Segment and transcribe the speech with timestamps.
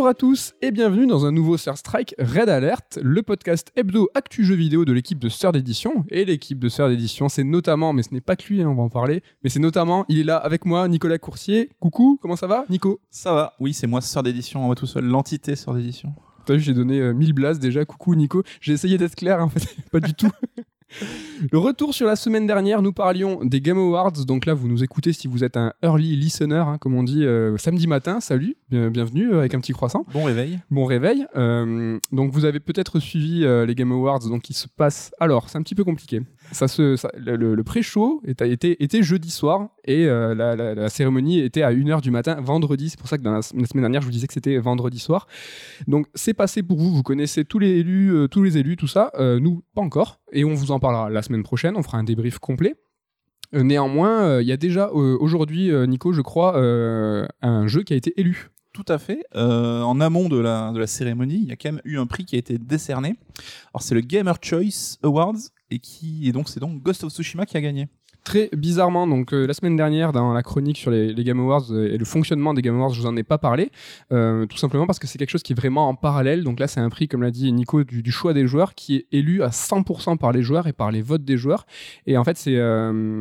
[0.00, 4.08] Bonjour à tous et bienvenue dans un nouveau Sir Strike Red Alert, le podcast hebdo
[4.14, 6.06] actu jeux vidéo de l'équipe de Sœur d'édition.
[6.08, 8.74] Et l'équipe de Sœur d'édition, c'est notamment, mais ce n'est pas que lui, hein, on
[8.74, 11.68] va en parler, mais c'est notamment, il est là avec moi, Nicolas Coursier.
[11.80, 12.98] Coucou, comment ça va, Nico?
[13.10, 16.14] Ça va, oui, c'est moi, Sœur d'édition, moi tout seul, l'entité Sœur d'édition.
[16.46, 17.84] T'as vu, j'ai donné euh, 1000 blases déjà.
[17.84, 18.42] Coucou, Nico.
[18.62, 20.30] J'ai essayé d'être clair, en fait, pas du tout.
[21.50, 24.12] Le retour sur la semaine dernière, nous parlions des Game Awards.
[24.26, 27.24] Donc là, vous nous écoutez si vous êtes un early listener, hein, comme on dit,
[27.24, 28.20] euh, samedi matin.
[28.20, 30.04] Salut, bien- bienvenue euh, avec un petit croissant.
[30.12, 30.58] Bon réveil.
[30.70, 31.26] Bon réveil.
[31.36, 35.12] Euh, donc vous avez peut-être suivi les Game Awards, donc qui se passent.
[35.20, 36.20] Alors, c'est un petit peu compliqué.
[36.52, 42.90] Le, pré-show était, jeudi soir et euh, la, cérémonie était à 1h du matin, vendredi.
[42.90, 45.26] C'est pour ça que la, semaine dernière, je vous disais que c'était vendredi soir.
[45.86, 46.92] Donc c'est passé pour vous.
[46.92, 49.10] Vous connaissez tous les élus, euh, tous les élus, tout ça.
[49.18, 50.20] Euh, nous, pas encore.
[50.32, 51.76] Et on vous en parlera la semaine prochaine.
[51.76, 52.74] On fera un débrief complet.
[53.52, 58.49] Néanmoins, il y a déjà aujourd'hui, Nico, je crois, un jeu qui a été élu.
[58.72, 59.24] Tout à fait.
[59.34, 62.36] Euh, en amont de la, cérémonie, il y a quand même eu un prix qui
[62.36, 63.16] a été décerné.
[63.74, 65.34] Alors c'est le Gamer Choice Awards
[65.70, 67.88] et qui et donc c'est donc Ghost of Tsushima qui a gagné.
[68.22, 71.94] Très bizarrement, donc euh, la semaine dernière, dans la chronique sur les, Game Awards euh,
[71.94, 73.70] et le fonctionnement des Game Awards, je vous en ai pas parlé,
[74.10, 76.44] tout simplement parce que c'est quelque chose qui est vraiment en parallèle.
[76.44, 78.96] Donc là, c'est un prix, comme l'a dit Nico, du, du choix des joueurs qui
[78.96, 81.66] est élu à 100% par les joueurs et par les votes des joueurs.
[82.06, 82.52] Et en fait, c'est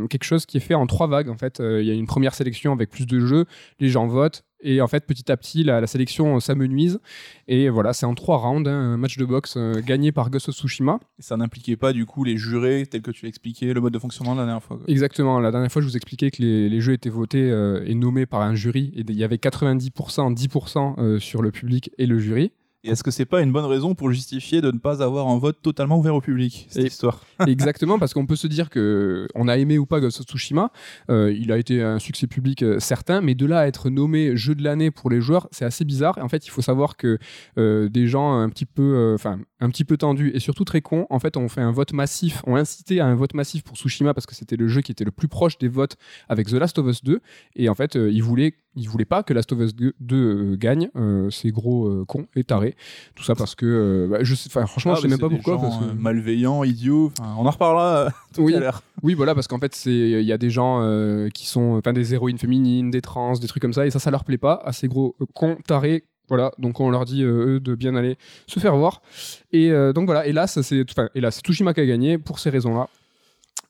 [0.09, 1.29] quelque chose qui est fait en trois vagues.
[1.29, 3.45] En fait, il y a une première sélection avec plus de jeux,
[3.79, 4.43] les gens votent.
[4.61, 6.99] Et en fait, petit à petit, la, la sélection euh, s'amenuise.
[7.47, 10.49] Et voilà, c'est en trois rounds, hein, un match de boxe euh, gagné par Ghost
[10.49, 10.99] of Tsushima.
[11.17, 13.93] Et ça n'impliquait pas du coup les jurés tels que tu l'as expliqué, le mode
[13.93, 14.77] de fonctionnement de la dernière fois.
[14.77, 14.85] quoi.
[14.87, 15.39] Exactement.
[15.39, 18.25] La dernière fois, je vous expliquais que les, les jeux étaient votés euh, et nommés
[18.25, 18.91] par un jury.
[18.95, 22.51] Et il y avait 90%, 10% euh, sur le public et le jury.
[22.85, 25.37] Et est-ce que c'est pas une bonne raison pour justifier de ne pas avoir un
[25.37, 27.25] vote totalement ouvert au public cette Et- histoire?
[27.45, 30.71] Exactement, parce qu'on peut se dire que on a aimé ou pas Ghost of Tsushima.
[31.09, 34.37] euh, il a été un succès public euh, certain, mais de là à être nommé
[34.37, 36.17] jeu de l'année pour les joueurs, c'est assez bizarre.
[36.21, 37.17] En fait, il faut savoir que
[37.57, 41.05] euh, des gens un petit peu, enfin, un petit peu tendus et surtout très cons,
[41.09, 44.13] en fait, ont fait un vote massif, ont incité à un vote massif pour Tsushima
[44.13, 45.97] parce que c'était le jeu qui était le plus proche des votes
[46.29, 47.19] avec The Last of Us 2.
[47.57, 50.55] Et en fait, ils voulaient, ils voulaient pas que Last of Us 2, 2, euh,
[50.57, 50.89] gagne.
[50.95, 52.75] Euh, ces gros euh, cons et tarés.
[53.15, 55.55] Tout ça parce que, bah, je sais, franchement, Ah, je sais même pas pourquoi.
[55.55, 57.11] gens, parce que- malveillants, idiots.
[57.37, 58.55] On en reparlera tout Oui.
[58.55, 58.81] à l'heure.
[59.03, 60.79] Oui, voilà, parce qu'en fait, c'est il y a des gens
[61.33, 64.11] qui sont, enfin, des héroïnes féminines, des trans, des trucs comme ça, et ça, ça
[64.11, 66.05] leur plaît pas à ces gros cons tarés.
[66.27, 68.15] Voilà, donc on leur dit euh, eux de bien aller
[68.45, 69.01] se faire voir.
[69.51, 72.87] Et euh, donc voilà, hélas, c'est enfin, hélas, Tsushima qui a gagné pour ces raisons-là.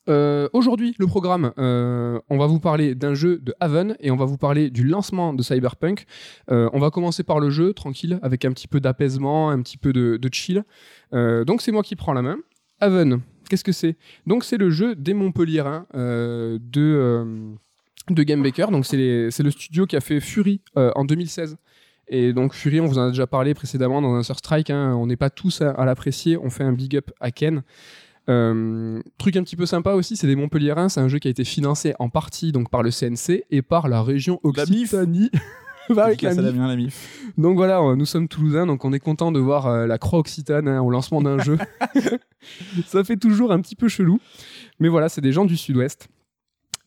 [0.09, 4.15] Euh, Aujourd'hui, le programme, euh, on va vous parler d'un jeu de Haven et on
[4.15, 6.05] va vous parler du lancement de Cyberpunk.
[6.49, 9.77] Euh, on va commencer par le jeu, tranquille, avec un petit peu d'apaisement, un petit
[9.77, 10.63] peu de, chill.
[11.11, 12.37] Donc c'est moi qui prends la main.
[12.79, 13.97] Haven, qu'est-ce que c'est?
[14.25, 16.59] Donc c'est le jeu des Montpelliérains de,
[18.09, 18.67] de Game Baker.
[18.71, 21.57] Donc c'est le studio qui a fait Fury en 2016.
[22.11, 24.71] Et donc Fury, on vous en a déjà parlé précédemment dans un Sur Strike.
[24.71, 24.95] hein.
[24.95, 26.37] on n'est pas tous à, à l'apprécier.
[26.37, 27.61] On fait un big up à Ken.
[28.29, 30.89] Euh, truc un petit peu sympa aussi, c'est des Montpelliérains.
[30.89, 33.87] C'est un jeu qui a été financé en partie donc par le CNC et par
[33.87, 34.39] la région.
[34.43, 35.29] Occitanie.
[35.89, 36.53] Bah, avec la MIF.
[36.53, 37.23] bien la MIF.
[37.39, 40.19] Donc voilà, euh, nous sommes toulousains, donc on est content de voir euh, la croix
[40.19, 41.57] occitane hein, au lancement d'un jeu.
[42.85, 44.19] Ça fait toujours un petit peu chelou.
[44.79, 46.07] Mais voilà, c'est des gens du sud-ouest.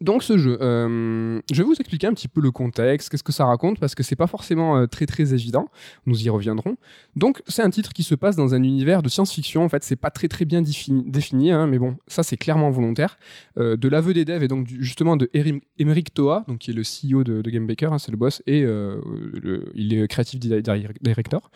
[0.02, 3.32] Donc ce jeu, euh, je vais vous expliquer un petit peu le contexte, qu'est-ce que
[3.32, 5.68] ça raconte, parce que c'est pas forcément euh, très très évident.
[6.06, 6.76] Nous y reviendrons.
[7.16, 9.62] Donc c'est un titre qui se passe dans un univers de science-fiction.
[9.64, 12.70] En fait, c'est pas très très bien défini, défini, hein, mais bon, ça c'est clairement
[12.70, 13.16] volontaire.
[13.58, 15.30] Euh, de l'aveu des devs et donc du- justement de
[15.78, 18.42] Emeric Toa, donc qui est le CEO de, de Game Baker, hein, c'est le boss,
[18.46, 21.50] et le- il est creative di- di- director.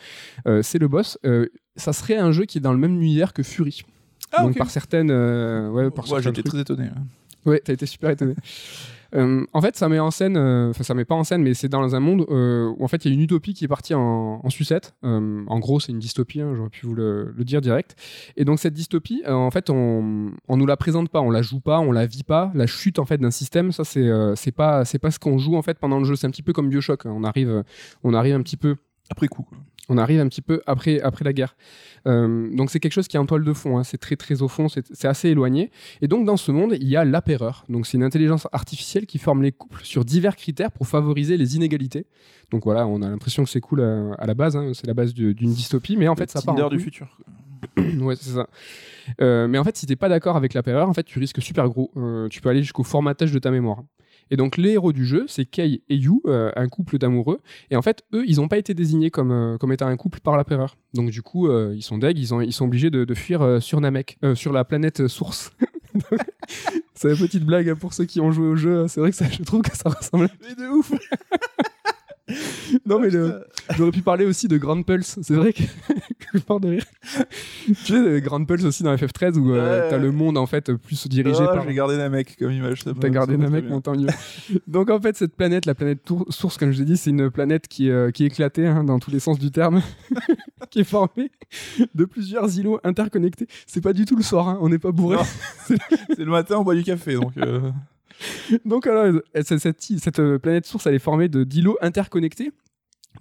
[0.62, 1.18] C'est le boss.
[1.76, 3.82] Ça serait un jeu qui est dans le même univers que Fury.
[4.32, 6.84] Ah, donc par certaines, ouais, par Ouais, J'étais très étonné.
[6.84, 7.02] hein.
[7.46, 8.34] Ouais, t'as été super étonné.
[9.14, 11.54] Euh, en fait, ça met en scène, euh, enfin, ça met pas en scène, mais
[11.54, 13.68] c'est dans un monde euh, où en fait il y a une utopie qui est
[13.68, 14.94] partie en, en sucette.
[15.04, 17.94] Euh, en gros, c'est une dystopie, hein, j'aurais pu vous le, le dire direct.
[18.36, 21.40] Et donc, cette dystopie, euh, en fait, on, on nous la présente pas, on la
[21.40, 22.50] joue pas, on la vit pas.
[22.54, 25.38] La chute en fait d'un système, ça, c'est euh, c'est pas, c'est pas ce qu'on
[25.38, 26.16] joue en fait pendant le jeu.
[26.16, 27.06] C'est un petit peu comme Bioshock.
[27.06, 27.12] hein.
[27.14, 27.62] On arrive,
[28.02, 28.74] on arrive un petit peu
[29.08, 29.46] Après coup.
[29.88, 31.56] On arrive un petit peu après, après la guerre.
[32.06, 33.84] Euh, donc c'est quelque chose qui est en toile de fond, hein.
[33.84, 35.70] c'est très très au fond, c'est assez éloigné.
[36.02, 37.64] Et donc dans ce monde, il y a l'apéreur.
[37.68, 41.56] Donc c'est une intelligence artificielle qui forme les couples sur divers critères pour favoriser les
[41.56, 42.06] inégalités.
[42.50, 44.72] Donc voilà, on a l'impression que c'est cool à, à la base, hein.
[44.74, 47.18] c'est la base d'une dystopie, mais en fait ça part en du futur.
[47.76, 48.48] ouais, c'est ça.
[49.20, 51.68] Euh, mais en fait, si t'es pas d'accord avec l'apéreur, en fait, tu risques super
[51.68, 51.90] gros.
[51.96, 53.82] Euh, tu peux aller jusqu'au formatage de ta mémoire.
[54.30, 57.40] Et donc, les héros du jeu, c'est Kei et Yu, euh, un couple d'amoureux.
[57.70, 60.20] Et en fait, eux, ils n'ont pas été désignés comme, euh, comme étant un couple
[60.20, 60.76] par l'apéreur.
[60.94, 63.62] Donc, du coup, euh, ils sont deg, ils, ont, ils sont obligés de, de fuir
[63.62, 65.52] sur Namek, sur la planète source.
[66.94, 68.88] c'est une petite blague hein, pour ceux qui ont joué au jeu.
[68.88, 70.28] C'est vrai que ça, je trouve que ça ressemble.
[70.42, 70.92] Mais de ouf
[72.86, 73.44] Non, mais le-
[73.76, 75.18] j'aurais pu parler aussi de Grand Pulse.
[75.22, 75.62] C'est vrai que
[76.34, 76.84] je pars de rire.
[77.66, 80.72] tu sais, euh, Grand Pulse aussi dans FF13 où euh, t'as le monde en fait
[80.72, 81.64] plus dirigé Ah, par.
[81.68, 82.82] J'ai gardé Namek comme image.
[83.00, 84.08] T'as gardé Namek, mon tant mieux.
[84.66, 86.00] Donc en fait, cette planète, la planète
[86.30, 88.82] source, comme je l'ai dit, c'est une planète qui, est, euh, qui est éclatée hein,
[88.84, 89.80] dans tous les sens du terme,
[90.70, 91.30] qui est formée
[91.94, 93.46] de plusieurs îlots interconnectés.
[93.66, 95.18] C'est pas du tout le soir, hein, on n'est pas bourré.
[95.66, 97.14] C'est le matin, on boit du café.
[97.14, 97.70] Donc, euh,
[98.64, 102.50] Donc alors, cette, euh, planète source, elle est formée de d'îlots interconnectés.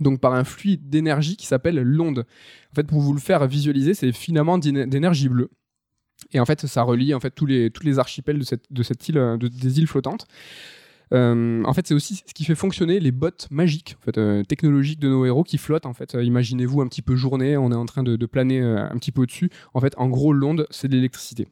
[0.02, 2.26] Donc par un fluide d'énergie qui s'appelle l'onde.
[2.72, 5.50] En fait, pour vous le faire visualiser, c'est finalement d'éne- d'énergie bleue.
[6.32, 9.48] Et en fait, ça relie en fait tous les, archipels de cette, île, euh, de-
[9.48, 10.28] des îles flottantes.
[11.14, 13.96] Euh, en fait, c'est aussi ce qui fait fonctionner les bottes magiques,
[14.48, 15.86] technologiques de nos héros qui flottent.
[15.86, 18.98] En fait, imaginez-vous un petit peu journée, on est en train de, de planer un
[18.98, 19.50] petit peu au-dessus.
[19.74, 21.48] En fait, en gros, l'onde, c'est de l'électricité.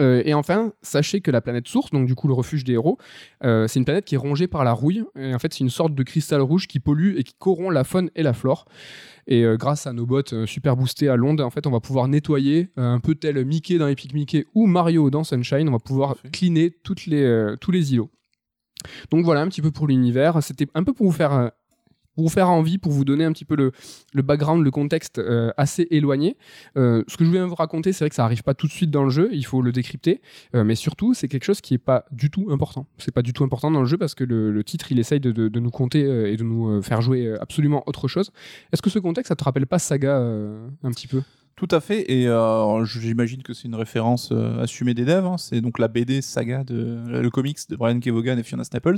[0.00, 2.98] Euh, et enfin, sachez que la planète source, donc du coup le refuge des héros,
[3.44, 5.04] euh, c'est une planète qui est rongée par la rouille.
[5.18, 7.84] Et en fait, c'est une sorte de cristal rouge qui pollue et qui corrompt la
[7.84, 8.66] faune et la flore.
[9.26, 11.80] Et euh, grâce à nos bottes euh, super boostées à l'onde, en fait, on va
[11.80, 15.78] pouvoir nettoyer, un peu tel Mickey dans Epic Mickey ou Mario dans Sunshine, on va
[15.78, 18.10] pouvoir cleaner toutes les, tous les îlots.
[19.10, 20.42] Donc voilà un petit peu pour l'univers.
[20.42, 21.50] C'était un peu pour vous faire,
[22.16, 25.52] pour vous faire envie, pour vous donner un petit peu le, background, le contexte euh,
[25.56, 26.36] assez éloigné.
[26.76, 28.72] Euh, ce que je viens vous raconter, c'est vrai que ça arrive pas tout de
[28.72, 30.22] suite dans le jeu, il faut le décrypter.
[30.54, 32.86] Euh, mais surtout, c'est quelque chose qui est pas du tout important.
[32.98, 35.30] C'est pas du tout important dans le jeu parce que le, titre, il essaye de,
[35.30, 38.32] de- de nous compter et de nous faire jouer absolument autre chose.
[38.72, 41.22] Est-ce que ce contexte, ça te rappelle pas Saga un petit peu?
[41.56, 45.24] Tout à fait, et euh, j'imagine que c'est une référence euh, assumée des devs.
[45.24, 45.38] hein.
[45.38, 48.96] C'est donc la BD saga de le comics de Brian Kevogan et Fiona Staples.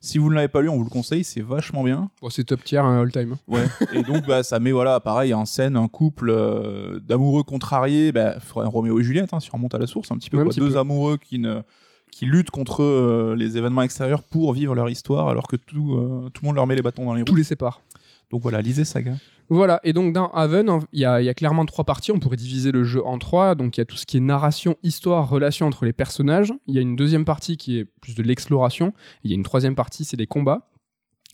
[0.00, 2.10] Si vous ne l'avez pas lu, on vous le conseille, c'est vachement bien.
[2.20, 3.36] Bon, C'est top tier, un all-time.
[3.46, 3.66] Ouais.
[3.92, 8.40] et donc bah, ça met voilà pareil en scène un couple euh, d'amoureux contrariés, bah,
[8.40, 10.38] faudrait un Roméo et Juliette, hein, si on remonte à la source un petit peu,
[10.38, 10.50] Ouais, un quoi.
[10.54, 10.78] petit deux peu.
[10.78, 11.60] amoureux qui ne
[12.10, 16.28] qui luttent contre euh, les événements extérieurs pour vivre leur histoire, alors que tout euh,
[16.34, 17.26] tout le monde leur met les bâtons dans les roues.
[17.26, 17.80] Tous les séparent.
[18.32, 19.14] Donc voilà, lisez saga.
[19.48, 22.10] Voilà, et donc dans Haven, en- il y, a il y a clairement trois parties.
[22.10, 23.54] On pourrait diviser le jeu en trois.
[23.54, 26.52] Donc il y a tout ce qui est narration, histoire, relation entre les personnages.
[26.66, 28.94] Il y a une deuxième partie qui est plus de l'exploration.
[29.24, 30.68] Il y a une troisième partie, c'est les combats.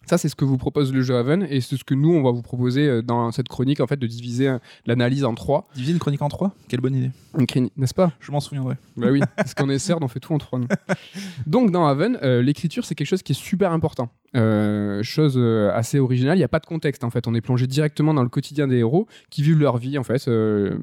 [0.06, 2.22] Ça, c'est ce que vous propose le jeu Haven, et c'est ce que nous, on
[2.22, 5.68] va vous proposer euh, dans cette chronique, en fait, de diviser euh, l'analyse en trois.
[5.74, 7.10] Diviser une chronique en trois, quelle bonne idée.
[7.38, 8.12] Une chronique, N'est-ce pas?
[8.18, 8.76] Je m'en souviendrai.
[8.96, 10.60] Bah oui, parce qu'on est CERD, on fait tout en trois.
[10.60, 10.66] nous.
[11.46, 14.08] Donc dans Haven, euh, l'écriture c'est quelque chose qui est super important.
[14.36, 17.26] Euh, chose euh, assez originale, il n'y a pas de contexte en fait.
[17.26, 20.28] On est plongé directement dans le quotidien des héros qui vivent leur vie en fait,
[20.28, 20.78] euh,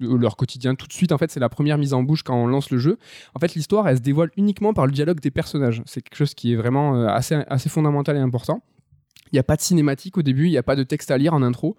[0.00, 1.12] leur quotidien tout de suite.
[1.12, 2.98] En fait, c'est la première mise en bouche quand on lance le jeu.
[3.34, 5.82] En fait, l'histoire elle se dévoile uniquement par le dialogue des personnages.
[5.84, 8.62] C'est quelque chose qui est vraiment assez, assez fondamental et important.
[9.32, 11.18] Il n'y a pas de cinématique au début, il n'y a pas de texte à
[11.18, 11.76] lire en intro.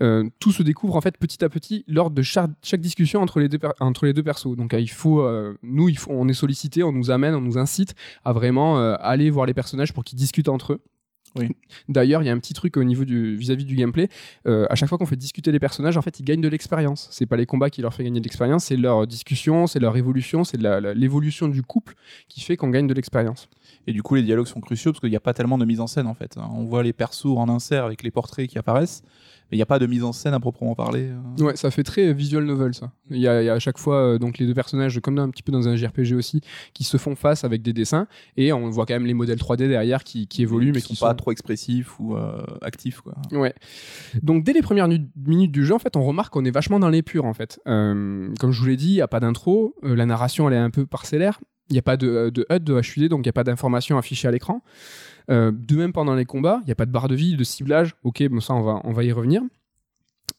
[0.00, 3.48] Euh, tout se découvre en fait petit à petit lors de chaque, discussion entre les
[3.48, 4.56] deux, entre persos.
[4.56, 7.58] Donc euh, il euh, nous, il faut, on est sollicité, on nous amène, on nous
[7.58, 7.94] incite
[8.24, 10.80] à vraiment aller voir les personnages pour qu'ils discutent entre eux.
[11.36, 11.48] Oui.
[11.88, 14.08] D'ailleurs, il y a un petit truc au niveau du vis-à-vis du gameplay.
[14.46, 17.08] Euh, à chaque fois qu'on fait discuter les personnages, en fait, ils gagnent de l'expérience.
[17.10, 19.96] C'est pas les combats qui leur fait gagner de l'expérience, c'est leur discussion, c'est leur
[19.96, 20.58] évolution, c'est
[20.94, 21.94] l'évolution du couple
[22.28, 23.48] qui fait qu'on gagne de l'expérience.
[23.86, 25.80] Et du coup, les dialogues sont cruciaux parce qu'il n'y a pas tellement de mise
[25.80, 26.36] en scène en fait.
[26.36, 29.02] On voit les persos en insert avec les portraits qui apparaissent,
[29.50, 31.08] mais il n'y a pas de mise en scène à proprement parler.
[31.40, 31.44] euh.
[31.44, 32.90] Ouais, ça fait très visual novel ça.
[33.10, 35.14] Il y a, il y a à chaque fois euh, donc les deux personnages, comme
[35.14, 36.40] dans, un petit peu dans un JRPG aussi,
[36.74, 39.68] qui se font face avec des dessins et on voit quand même les modèles 3D
[39.68, 43.14] derrière qui, qui évoluent mais qui qui sont pas trop expressifs ou euh, actifs quoi.
[43.32, 43.54] Ouais.
[44.22, 46.78] Donc dès les premières nu- minutes du jeu, en fait, on remarque qu'on est vachement
[46.80, 47.60] dans l'épure en fait.
[47.66, 50.54] Euh, comme je vous l'ai dit, il y a pas d'intro, euh, la narration elle
[50.54, 51.40] est un peu parcellaire.
[51.68, 53.98] Il n'y a pas de, de HUD, de HUD, donc il n'y a pas d'informations
[53.98, 54.62] affichées à l'écran.
[55.30, 57.44] Euh, de même pendant les combats, il n'y a pas de barre de vie, de
[57.44, 57.94] ciblage.
[58.04, 59.42] Ok, bon ça on va, on va y revenir.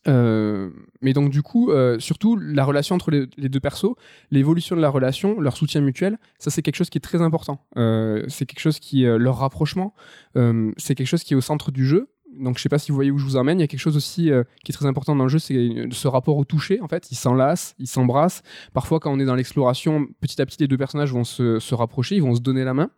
[0.08, 0.70] Euh,
[1.02, 3.96] mais donc du coup, euh, surtout la relation entre les, deux persos,
[4.32, 7.66] l'évolution de la relation, leur soutien mutuel, ça c'est quelque chose qui est très important.
[7.76, 9.94] C'est quelque chose qui, leur rapprochement,
[10.36, 12.10] c'est quelque chose qui est au centre du jeu.
[12.40, 13.60] Donc je sais pas si vous voyez où je vous emmène.
[13.60, 14.30] Il y a quelque chose aussi
[14.64, 16.80] qui est très important dans le jeu, c'est ce rapport au toucher.
[16.82, 18.44] En fait, ils s'enlacent, ils s'embrassent.
[18.74, 21.76] Parfois, quand on est dans l'exploration, petit à petit, les deux personnages vont se, se
[21.76, 22.92] rapprocher, ils vont se donner la main.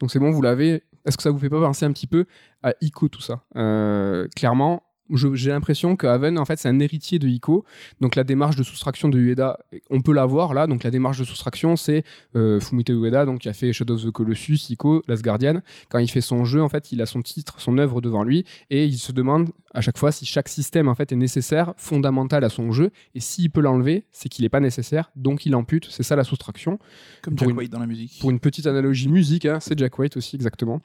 [0.00, 0.82] Donc c'est bon, vous l'avez.
[1.04, 2.26] Est-ce que ça vous fait pas penser un petit peu
[2.62, 3.42] à Ico tout ça?
[3.56, 4.82] Euh, Clairement,
[5.12, 7.64] j'ai l'impression que Haven, en fait, c'est un héritier de Ico.
[8.00, 9.58] Donc la démarche de soustraction de Ueda,
[9.90, 10.66] on peut la voir là.
[10.66, 14.04] Donc la démarche de soustraction, c'est euh, Fumito Ueda, donc qui a fait Shadow of
[14.04, 15.60] the Colossus, Ico, Last Guardian.
[15.88, 18.44] Quand il fait son jeu, en fait, il a son titre, son œuvre devant lui,
[18.70, 22.44] et il se demande à chaque fois si chaque système en fait est nécessaire, fondamental
[22.44, 25.86] à son jeu, et s'il peut l'enlever, c'est qu'il n'est pas nécessaire, donc il ampute.
[25.90, 26.78] C'est ça la soustraction.
[27.22, 28.18] Comme Pour Jack une- White dans la musique.
[28.20, 30.80] Pour une petite analogie musique, hein, c'est Jack White aussi exactement.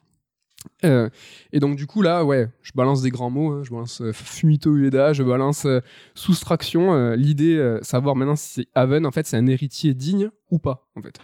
[0.83, 1.09] Euh,
[1.51, 4.13] et donc du coup là, ouais, je balance des grands mots, hein, je balance euh,
[4.13, 5.81] Fumito Ueda, je balance euh,
[6.15, 7.13] soustraction.
[7.15, 11.17] L'idée, savoir maintenant si Haven, en fait, c'est un héritier digne ou pas, en fait.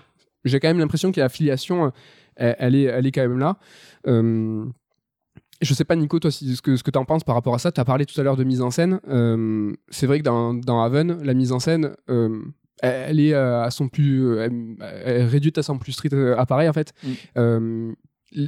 [0.45, 1.91] J'ai quand même l'impression que la filiation,
[2.35, 3.57] elle, elle est, elle est quand même là.
[5.59, 7.55] Je sais pas, Nico, toi, si, ce que, ce que tu en penses par rapport
[7.55, 7.71] à ça.
[7.71, 8.99] Tu as parlé tout à l'heure de mise en scène.
[9.89, 11.95] C'est vrai que dans, dans Haven, la mise en scène,
[12.81, 14.37] elle est à son plus.
[15.01, 16.93] réduite à son plus strict appareil, en fait.
[17.35, 17.93] Mm.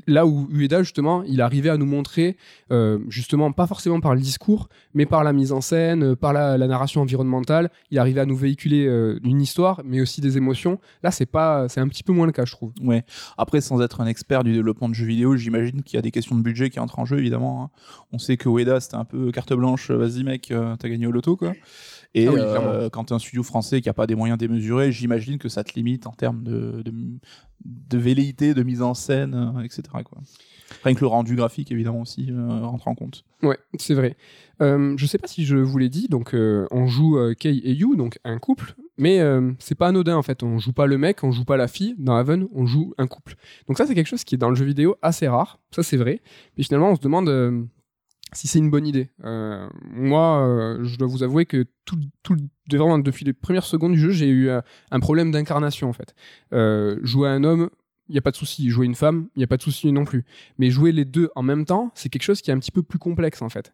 [0.07, 2.35] Là où Ueda, justement, il arrivait à nous montrer,
[2.69, 6.33] euh, justement, pas forcément par le discours, mais par la mise en scène, euh, par
[6.33, 10.35] la, la narration environnementale, il arrivait à nous véhiculer euh, une histoire, mais aussi des
[10.35, 10.79] émotions.
[11.01, 12.73] Là, c'est pas, c'est un petit peu moins le cas, je trouve.
[12.81, 13.05] Ouais.
[13.37, 16.11] Après, sans être un expert du développement de jeux vidéo, j'imagine qu'il y a des
[16.11, 17.63] questions de budget qui entrent en jeu, évidemment.
[17.63, 17.69] hein.
[18.11, 21.37] On sait que Ueda, c'était un peu carte blanche, vas-y mec, t'as gagné au loto,
[21.37, 21.53] quoi.
[22.15, 24.91] Et Ah oui, euh, quand t'es un studio français qui a pas des moyens démesurés,
[24.91, 26.91] j'imagine que ça te limite en termes de, de,
[27.65, 29.83] de velléité, de mise en scène, euh, etc.
[30.03, 30.19] Quoi.
[30.83, 33.25] Rien que le rendu graphique, évidemment, aussi, euh, rentre en compte.
[33.43, 34.17] Ouais, c'est vrai.
[34.61, 37.95] Euh, je sais pas si je vous l'ai dit, donc on joue Kei et Yu,
[37.95, 39.21] donc un couple, mais
[39.59, 40.43] c'est pas anodin en fait.
[40.43, 41.95] On joue pas le mec, on joue pas la fille.
[41.97, 43.35] Dans Haven, on joue un couple.
[43.67, 45.59] Donc ça, c'est quelque chose qui est dans le jeu vidéo assez rare.
[45.71, 46.21] Ça, c'est vrai.
[46.57, 47.69] Mais finalement, on se demande
[48.33, 49.09] si c'est une bonne idée.
[49.23, 52.37] Euh, moi, euh, je dois vous avouer que tout, tout,
[52.71, 56.13] vraiment, depuis les premières secondes du jeu, j'ai eu euh, un problème d'incarnation en fait.
[57.03, 57.69] Jouer un homme,
[58.07, 58.69] il y a pas de souci.
[58.69, 60.25] Jouer une femme, il y a pas de souci non plus.
[60.57, 62.83] Mais jouer les deux en même temps, c'est quelque chose qui est un petit peu
[62.83, 63.73] plus complexe en fait.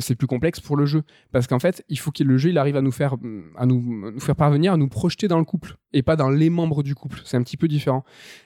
[0.00, 1.02] C'est plus complexe pour le jeu
[1.32, 3.16] parce qu'en fait, il faut que le jeu il arrive à nous faire
[3.56, 6.50] à nous, nous faire parvenir à nous projeter dans le couple et pas dans les
[6.50, 7.20] membres du couple.
[7.24, 8.04] C'est un petit peu différent.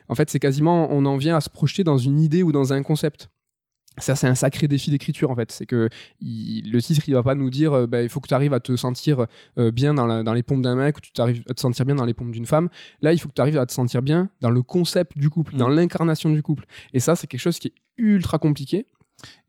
[0.08, 2.72] En fait, c'est quasiment on en vient à se projeter dans une idée ou dans
[2.72, 3.28] un concept.
[3.98, 5.52] Ça, c'est un sacré défi d'écriture en fait.
[5.52, 5.88] C'est que
[6.20, 8.52] il- le titre, il va pas nous dire, euh, bah, il faut que tu arrives
[8.52, 9.26] à te sentir
[9.58, 11.84] euh, bien dans, la- dans les pompes d'un mec ou tu arrives à te sentir
[11.84, 12.68] bien dans les pompes d'une femme.
[13.02, 15.54] Là, il faut que tu arrives à te sentir bien dans le concept du couple,
[15.54, 15.58] Mm.
[15.58, 16.64] dans l'incarnation du couple.
[16.92, 18.86] Et ça, c'est quelque chose qui est ultra compliqué.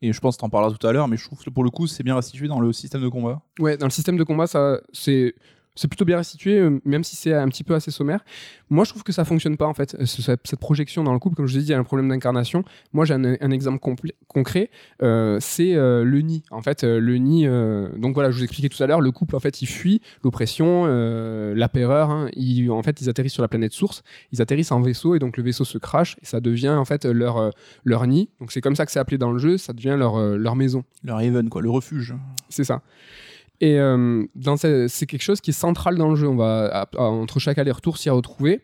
[0.00, 1.70] Et je pense que t'en parleras tout à l'heure, mais je trouve que pour le
[1.70, 3.42] coup, c'est bien restitué dans le système de combat.
[3.58, 5.34] Ouais, dans le système de combat, ça, c'est,
[5.76, 8.24] c'est plutôt bien restitué, euh, même si c'est un petit peu assez sommaire.
[8.70, 11.36] Moi, je trouve que ça fonctionne pas, en fait, ce- cette projection dans le couple.
[11.36, 12.64] Comme je vous ai dit, il y a un problème d'incarnation.
[12.92, 13.78] Moi, j'ai un, un exemple
[14.26, 14.70] concret,
[15.02, 16.42] euh, c'est euh, le nid.
[16.50, 17.46] En fait, euh, le nid,
[18.00, 20.86] donc voilà, je vous expliquais tout à l'heure, le couple, en fait, il fuit l'oppression,
[20.86, 22.10] la péreur.
[22.10, 22.28] hein.
[22.34, 24.02] Ils- en fait, ils atterrissent sur la planète source,
[24.32, 27.04] ils atterrissent en vaisseau, et donc le vaisseau se crache, et ça devient, en fait,
[27.04, 27.52] leur,
[27.84, 28.28] leur nid.
[28.40, 30.84] Donc, c'est comme ça que c'est appelé dans le jeu, ça devient leur, leur maison.
[31.04, 32.14] Le Raven, quoi, le refuge.
[32.48, 32.82] C'est ça.
[33.60, 34.24] Et euh,
[34.88, 36.28] c'est quelque chose qui est central dans le jeu.
[36.28, 38.62] On va, à- à- entre chaque aller-retour, s'y retrouver.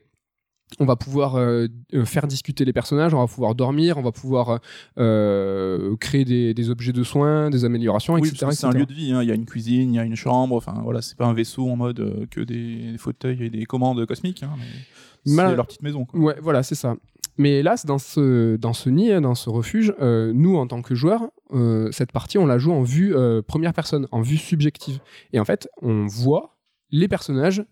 [0.81, 4.11] On va pouvoir euh, euh, faire discuter les personnages, on va pouvoir dormir, on va
[4.13, 4.59] pouvoir
[4.99, 8.47] euh, créer des, des objets de soins, des améliorations, Oui, etc.
[8.53, 9.13] c'est un lieu de vie.
[9.13, 9.23] hein.
[9.23, 10.57] Il y a une cuisine, il y a une chambre.
[10.57, 14.43] Enfin, voilà, c'est pas un vaisseau en mode que des, fauteuils et des commandes cosmiques.
[14.43, 14.55] hein,
[15.27, 16.05] mais C'est leur petite maison.
[16.07, 16.19] Quoi.
[16.21, 16.97] Ouais, voilà, c'est ça.
[17.39, 21.91] Mais c'est dans ce, nid, dans ce refuge, euh, nous, en tant que joueurs, euh,
[21.91, 25.01] cette partie, on la joue en vue euh, première personne, en vue subjective.
[25.33, 26.57] Et en fait, on voit
[26.91, 27.65] les personnages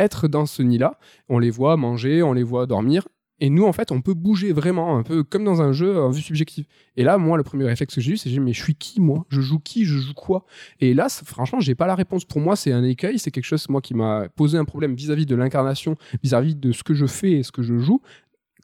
[0.00, 0.98] être dans ce nid-là.
[1.28, 3.06] On les voit manger, on les voit dormir.
[3.40, 6.10] Et nous, en fait, on peut bouger vraiment, un peu comme dans un jeu en
[6.10, 6.66] vue subjective.
[6.96, 9.26] Et là, moi, le premier réflexe que j'ai eu, c'est mais je suis qui, moi?
[9.28, 9.84] Je joue qui?
[9.84, 10.46] Je joue quoi?
[10.80, 12.24] Et là, franchement, j'ai pas la réponse.
[12.24, 15.26] Pour moi, c'est un écueil, c'est quelque chose, moi, qui m'a posé un problème vis-à-vis
[15.26, 18.00] de l'incarnation, vis-à-vis de ce que je fais et ce que je joue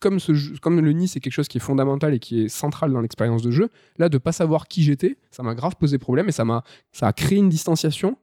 [0.00, 3.42] comme, le nid, c'est quelque chose qui est fondamental et qui est central dans l'expérience
[3.42, 6.44] de jeu, là, de pas savoir qui j'étais, ça m'a grave posé problème et ça
[6.44, 8.16] m'a ça a créé une distanciation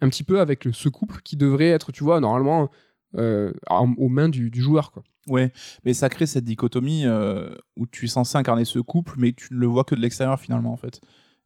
[0.00, 2.70] un petit peu avec ce couple qui devrait être, tu vois, normalement
[3.16, 4.92] euh, aux mains du, du joueur.
[4.92, 5.02] Quoi.
[5.26, 5.52] Ouais,
[5.84, 9.54] mais ça crée cette dichotomie euh, où tu es censé incarner ce couple, mais tu
[9.54, 11.00] ne le vois que de l'extérieur finalement en fait.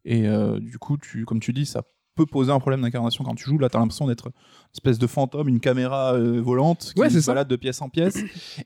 [0.05, 1.83] Et euh, du coup, tu, comme tu dis, ça
[2.15, 3.57] peut poser un problème d'incarnation quand tu joues.
[3.59, 4.31] Là, tu as l'impression d'être une
[4.73, 8.17] espèce de fantôme, une caméra euh, volante qui Ouais, se balade de pièce en pièce.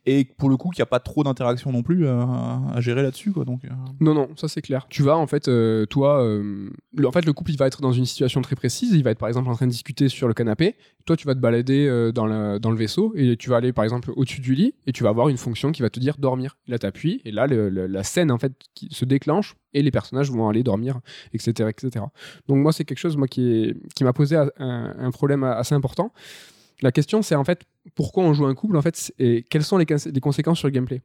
[0.06, 3.02] et pour le coup, qu'il n'y a pas trop d'interaction non plus euh, à gérer
[3.04, 3.32] là-dessus.
[3.32, 3.46] quoi.
[3.46, 4.86] Donc, euh, Non, non, ça c'est clair.
[4.90, 5.50] Tu vas en fait,
[5.90, 8.92] toi, le, en fait, le couple il va être dans une situation très précise.
[8.94, 10.76] Il va être par exemple en train de discuter sur le canapé.
[11.06, 13.84] Toi, tu vas te balader dans, la- dans le vaisseau et tu vas aller par
[13.84, 16.58] exemple au-dessus du lit et tu vas avoir une fonction qui va te dire dormir.
[16.68, 19.92] Là, t'appuies et là, le- le- la scène en fait qui se déclenche et les
[19.92, 21.00] personnages vont aller dormir,
[21.34, 22.06] etc., etc.
[22.48, 26.12] Donc moi, c'est quelque chose moi qui, qui m'a posé un, problème assez important.
[26.82, 27.64] La question, c'est en fait
[27.96, 30.68] pourquoi on joue un couple en fait et quelles sont les, cons- les conséquences sur
[30.68, 31.02] le gameplay?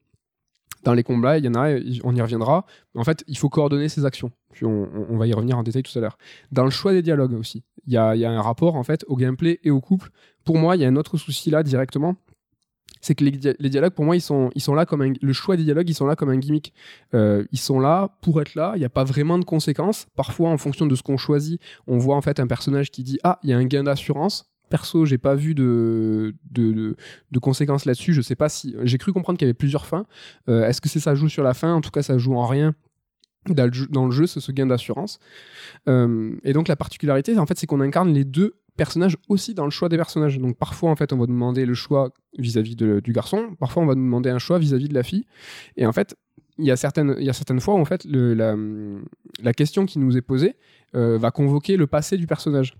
[0.85, 1.71] Dans les combats, il y en a,
[2.05, 2.67] on y reviendra.
[2.95, 4.31] En fait, il faut coordonner ses actions.
[4.53, 6.19] Puis on va y revenir en détail tout à l'heure.
[6.53, 8.83] Dans le choix des dialogues aussi, il y a, il y a un rapport en
[8.83, 10.11] fait au gameplay et au couple.
[10.45, 12.17] Pour moi, il y a un autre souci là directement.
[13.05, 15.13] C'est que les, dia- les dialogues, pour moi, ils sont, ils sont là comme un,
[15.21, 16.73] le choix des dialogues, ils sont là comme un gimmick.
[17.13, 18.73] Euh, ils sont là pour être là.
[18.77, 20.07] Il n'y a pas vraiment de conséquences.
[20.17, 23.19] Parfois, en fonction de ce qu'on choisit, on voit en fait un personnage qui dit
[23.23, 24.51] ah, il y a un gain d'assurance.
[24.71, 26.97] Perso, j'ai pas vu de, de,
[27.41, 28.15] conséquences là-dessus.
[28.15, 30.07] Je sais pas si j'ai cru comprendre qu'il y avait plusieurs fins.
[30.49, 31.75] Euh, Est-ce que c'est ça joue sur la fin?
[31.75, 32.75] En tout cas, ça joue en rien
[33.51, 35.19] dans le jeu, dans le jeu, c'est ce gain d'assurance.
[35.89, 39.65] Euh, et donc la particularité, en fait, c'est qu'on incarne les deux personnages aussi dans
[39.65, 40.39] le choix des personnages.
[40.39, 43.95] Donc parfois, en fait, on va demander le choix vis-à-vis du garçon, parfois on va
[43.95, 45.27] demander un choix vis-à-vis de la fille.
[45.77, 46.17] Et en fait,
[46.59, 50.55] il y a certaines, fois où en fait la question qui nous est posée
[50.95, 52.77] euh, va convoquer le passé du personnage.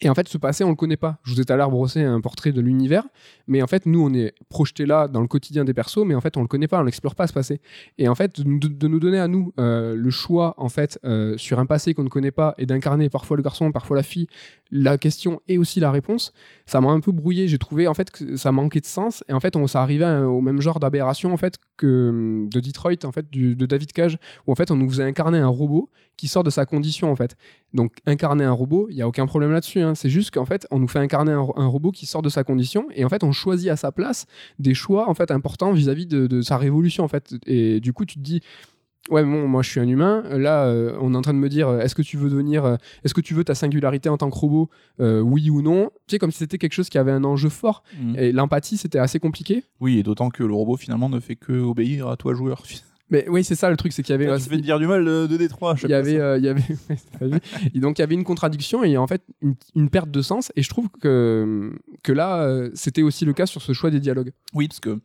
[0.00, 1.18] Et en fait, ce passé, on le connaît pas.
[1.22, 3.06] Je vous ai tout à l'heure brossé un portrait de l'univers,
[3.46, 6.20] mais en fait, nous, on est projeté là dans le quotidien des persos, mais en
[6.20, 7.60] fait, on le connaît pas, on n'explore pas ce passé.
[7.98, 11.60] Et en fait, de, nous donner à nous euh, le choix, en fait, euh, sur
[11.60, 14.26] un passé qu'on ne connaît pas et d'incarner parfois le garçon, parfois la fille,
[14.72, 16.32] la question et aussi la réponse,
[16.66, 17.46] ça m'a un peu brouillé.
[17.46, 19.22] J'ai trouvé en fait que ça manquait de sens.
[19.28, 23.12] Et en fait, s'est arrivé au même genre d'aberration en fait que de Detroit, en
[23.12, 26.44] fait, de David Cage, où en fait, on nous faisait incarner un robot qui sort
[26.44, 27.36] de sa condition en fait.
[27.74, 29.71] Donc incarner un robot, il y a aucun problème là-dessus.
[29.80, 29.94] Hein.
[29.94, 32.44] C'est juste qu'en fait, on nous fait incarner un, un, robot qui sort de sa
[32.44, 34.26] condition et en fait, on choisit à sa place
[34.58, 37.34] des choix en fait importants vis-à-vis de, de, sa révolution en fait.
[37.46, 38.40] Et du coup, tu te dis.
[39.10, 40.22] Ouais, bon, moi je suis un humain.
[40.30, 42.76] Là, euh, on est en train de me dire, est-ce que tu veux devenir, euh,
[43.04, 45.90] est-ce que tu veux ta singularité en tant que robot, euh, oui ou non?
[46.06, 47.82] Tu sais, comme si c'était quelque chose qui avait un enjeu fort.
[48.00, 48.16] Mhm.
[48.16, 49.64] Et l'empathie, c'était assez compliqué.
[49.80, 52.62] Oui, et d'autant que le robot finalement ne fait que obéir à toi joueur.
[53.12, 54.38] Mais oui, c'est ça le truc, c'est qu'il y avait.
[54.38, 55.76] tu fais dire du mal de, de Détroit.
[55.82, 56.62] Il y avait, euh, il y avait,
[57.74, 60.50] et donc il y avait une contradiction et en fait une, une, perte de sens.
[60.56, 64.00] Et je trouve que que là, euh, c'était aussi le cas sur ce choix des
[64.00, 64.32] dialogues.
[64.54, 64.98] Oui, parce que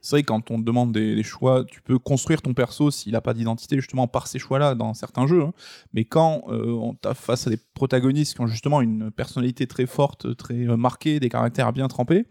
[0.00, 2.90] c'est vrai que quand on te demande des, des, choix, tu peux construire ton perso
[2.90, 5.42] s'il n'a pas d'identité justement par ces choix-là dans certains jeux.
[5.42, 5.52] Hein.
[5.92, 9.84] Mais quand euh, on t'a face à des protagonistes qui ont justement une personnalité très
[9.84, 12.24] forte, très marquée, des caractères bien trempés,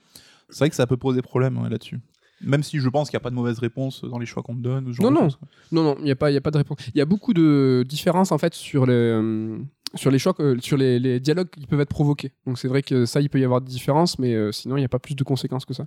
[0.50, 2.00] c'est vrai que ça peut poser problème hein, là-dessus.
[2.44, 4.56] Même si je pense qu'il n'y a pas de mauvaise réponse dans les choix qu'on
[4.56, 4.88] te donne.
[4.88, 5.30] Ce genre non, de non.
[5.72, 6.78] non, non, il n'y a, pas- il y a pas de réponse.
[6.94, 9.58] Il y a beaucoup de différences en fait sur les, euh,
[9.96, 12.32] sur les que- sur les, dialogues qui peuvent être provoqués.
[12.46, 14.80] Donc c'est vrai que ça, il peut y avoir des différences, mais euh, sinon, il
[14.80, 15.86] n'y a pas plus de conséquences que ça.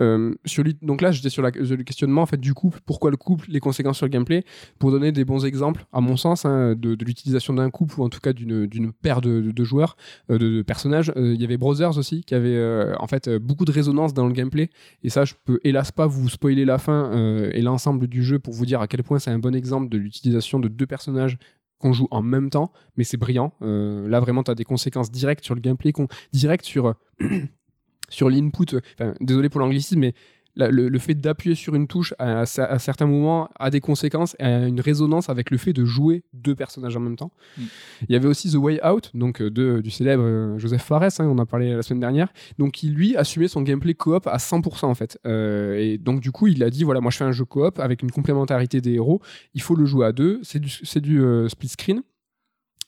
[0.00, 2.80] Euh, sur donc là, j'étais sur la- le questionnement en fait du couple.
[2.86, 4.44] Pourquoi le couple Les conséquences sur le gameplay?
[4.78, 8.08] Pour donner des bons exemples, à mon sens, hein, de, l'utilisation d'un couple ou en
[8.08, 9.96] tout cas d'une paire de, de- joueurs,
[10.30, 11.12] euh, de, de personnages.
[11.16, 12.60] Il y avait Brothers aussi qui avait
[12.98, 14.70] en fait beaucoup de résonance dans le gameplay.
[15.02, 17.12] Et ça, je peux hélas pas vous spoiler la fin
[17.52, 19.98] et l'ensemble du jeu pour vous dire à quel point c'est un bon exemple de
[19.98, 21.38] l'utilisation de deux personnages
[21.80, 23.52] qu'on joue en même temps, mais c'est brillant.
[23.62, 25.92] Euh, là, vraiment, tu as des conséquences directes sur le gameplay,
[26.32, 26.94] directes sur,
[28.08, 28.76] sur l'input.
[28.94, 30.14] Enfin, désolé pour l'anglicisme, mais
[30.56, 33.70] la- le, le fait d'appuyer sur une touche à, à cer- à certains moments a
[33.70, 37.16] des conséquences et a une résonance avec le fait de jouer deux personnages en même
[37.16, 37.32] temps.
[37.58, 37.62] Mm.
[38.08, 41.02] Il y avait aussi The Way Out, donc euh, de, du célèbre euh, Joseph Fares,
[41.04, 44.26] hein, on en a parlé la semaine dernière, donc qui lui assumait son gameplay coop
[44.26, 45.18] à 100% en fait.
[45.26, 47.78] Euh, et donc du coup, il a dit voilà, moi je fais un jeu coop
[47.78, 49.20] avec une complémentarité des héros,
[49.54, 52.02] il faut le jouer à deux, c'est du, du euh, split screen.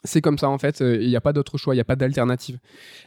[0.05, 1.85] C'est comme ça en fait, euh, il n'y a pas d'autre choix, il n'y a
[1.85, 2.59] pas d'alternative.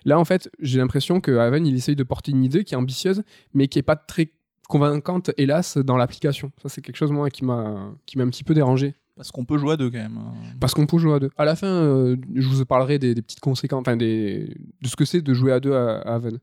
[0.05, 2.77] Là en fait, j'ai l'impression que Haven il essaye de porter une idée qui est
[2.77, 3.21] ambitieuse,
[3.53, 4.31] mais qui est pas très
[4.67, 6.51] convaincante hélas dans l'application.
[6.61, 9.45] Ça c'est quelque chose moi qui m'a qui m'a un petit peu dérangé Parce qu'on
[9.45, 10.19] peut jouer à deux quand même.
[10.59, 11.29] parce qu'on peut jouer à deux.
[11.37, 14.95] À la fin, euh, je vous parlerai des, des petites conséquences, enfin des, de ce
[14.95, 16.39] que c'est de jouer à deux à, à Haven.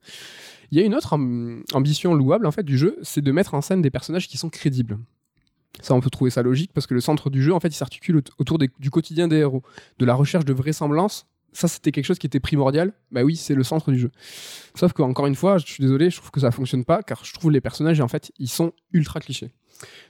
[0.70, 3.54] Il y a une autre am- ambition louable en fait du jeu, c'est de mettre
[3.54, 4.98] en scène des personnages qui sont crédibles.
[5.80, 7.72] Ça, on peut trouver ça logique parce que le centre du jeu, en fait, il
[7.74, 9.62] s'articule aut- autour des- du quotidien des héros,
[9.98, 11.26] de la recherche de vraisemblance.
[11.52, 12.92] Ça, c'était quelque chose qui était primordial.
[13.10, 14.10] Bah oui, c'est le centre du jeu.
[14.74, 17.32] Sauf qu'encore une fois, je suis désolé, je trouve que ça fonctionne pas car je
[17.34, 19.52] trouve les personnages, en fait, ils sont ultra clichés.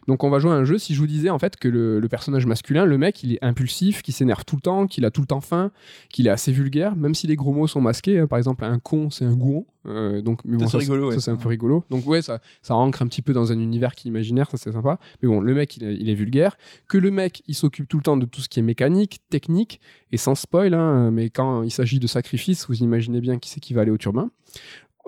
[0.09, 2.01] Donc on va jouer à un jeu, si je vous disais en fait que le,
[2.01, 5.11] le personnage masculin, le mec, il est impulsif, qui s'énerve tout le temps, qu'il a
[5.13, 5.71] tout le temps faim,
[6.11, 8.19] qu'il est assez vulgaire, même si les gros mots sont masqués.
[8.19, 8.27] hein.
[8.27, 9.65] Par exemple, un con, c'est un gouon.
[9.87, 11.21] Euh, donc, mais Ça, bon, rigolo, ça, ouais.
[11.23, 11.85] c'est un peu rigolo.
[11.91, 14.57] Donc ouais, ça, ça ancre un petit peu dans un univers qui est imaginaire, ça
[14.57, 14.99] c'est sympa.
[15.23, 16.57] Mais bon, le mec, il est, il est vulgaire.
[16.89, 19.81] Que le mec, il s'occupe tout le temps de tout ce qui est mécanique, technique,
[20.11, 23.61] et sans spoil, hein, mais quand il s'agit de sacrifice, vous imaginez bien qui c'est
[23.61, 24.31] qui va aller au turbin.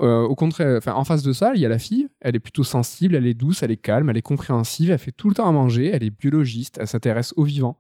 [0.01, 2.09] Euh, au contraire, enfin, en face de ça, il y a la fille.
[2.21, 5.13] Elle est plutôt sensible, elle est douce, elle est calme, elle est compréhensive, elle fait
[5.13, 7.79] tout le temps à manger, elle est biologiste, elle s'intéresse aux vivants.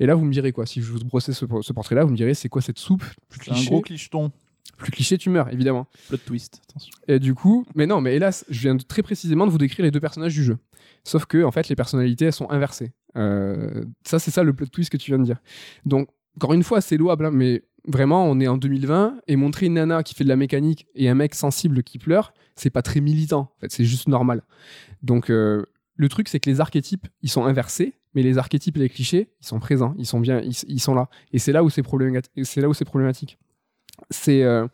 [0.00, 0.66] Et là, vous me direz quoi?
[0.66, 3.04] Si je vous brossais ce, ce portrait-là, vous me direz c'est quoi cette soupe?
[3.28, 4.32] Plus C'est un cliché, gros clicheton.
[4.76, 5.86] plus cliché, tu meurs, évidemment.
[6.08, 6.60] Plot twist.
[6.68, 6.92] Attention.
[7.08, 9.84] Et du coup, mais non, mais hélas, je viens de- très précisément de vous décrire
[9.84, 10.58] les deux personnages du jeu.
[11.04, 12.92] Sauf que, en fait, les personnalités, elles sont inversées.
[13.16, 15.38] Euh, ça, c'est ça le plot twist que tu viens de dire.
[15.84, 19.66] Donc, encore une fois, c'est louable, hein, mais vraiment, on est en 2020 et montrer
[19.66, 22.82] une nana qui fait de la mécanique et un mec sensible qui pleure, c'est pas
[22.82, 23.52] très militant.
[23.56, 24.42] En fait, c'est juste normal.
[25.02, 25.64] Donc, euh,
[25.96, 29.30] le truc, c'est que les archétypes, ils sont inversés, mais les archétypes et les clichés,
[29.40, 31.08] ils sont présents, ils sont bien, ils, sont là.
[31.32, 33.38] Et c'est là où c'est problématique.
[34.10, 34.66] C'est euh,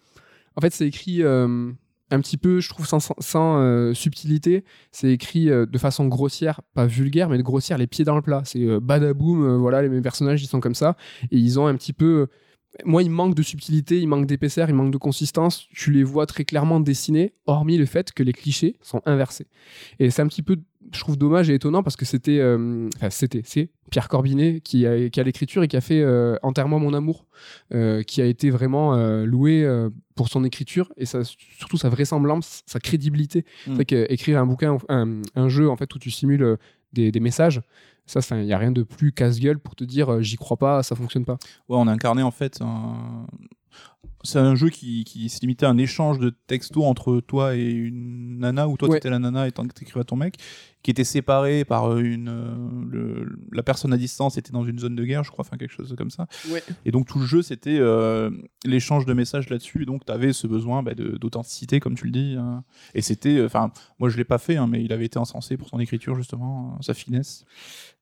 [0.56, 1.70] en fait, c'est écrit euh,
[2.10, 4.64] un petit peu, je trouve, sans, subtilité.
[4.90, 8.42] C'est écrit de façon grossière, pas vulgaire, mais de grossière, les pieds dans le plat.
[8.44, 10.96] C'est badaboum, voilà, les mêmes personnages, ils sont comme ça.
[11.30, 12.28] Et ils ont un petit peu.
[12.84, 15.66] Moi, il manque de subtilité, il manque d'épaisseur, il manque de consistance.
[15.72, 19.46] Tu les vois très clairement dessinés, hormis le fait que les clichés sont inversés.
[19.98, 20.56] Et c'est un petit peu,
[20.92, 22.38] je trouve, dommage et étonnant parce que c'était.
[22.38, 23.42] euh, Enfin, c'était.
[23.44, 26.92] C'est Pierre Corbinet, qui a, qui a l'écriture et qui a fait euh, Enterre-moi mon
[26.94, 27.26] amour,
[27.74, 29.66] euh, qui a été vraiment euh, loué
[30.14, 33.40] pour son écriture et ça, surtout sa vraisemblance, sa crédibilité.
[33.40, 33.44] Mm.
[33.64, 36.56] C'est vrai qu'écrire un bouquin, un, un jeu en fait où tu simules
[36.92, 37.60] des, messages,
[38.06, 40.82] ça, il n'y a rien de plus casse-gueule pour te dire euh, j'y crois pas,
[40.82, 41.38] ça fonctionne pas.
[41.68, 43.26] Ouais, on a incarné en fait un.
[44.24, 47.70] C'est un jeu qui, qui se limitait à un échange de textos entre toi et
[47.70, 48.96] une nana, ou toi Ouais.
[48.96, 50.36] t'étais la nana et t'écrivais à ton mec,
[50.82, 52.28] qui était séparé par une.
[52.28, 52.56] euh,
[52.90, 55.72] le- la personne à distance était dans une zone de guerre, je crois, enfin quelque
[55.72, 56.26] chose comme ça.
[56.50, 56.62] Ouais.
[56.84, 58.30] Et donc tout le jeu c'était euh,
[58.64, 62.34] l'échange de messages là-dessus, et donc t'avais ce besoin bah, d'authenticité, comme tu le dis.
[62.38, 62.64] hein.
[62.94, 63.40] Et c'était.
[63.44, 66.16] Enfin, moi je l'ai pas fait, hein, mais il avait été encensé pour son écriture
[66.16, 67.44] justement, euh, sa finesse.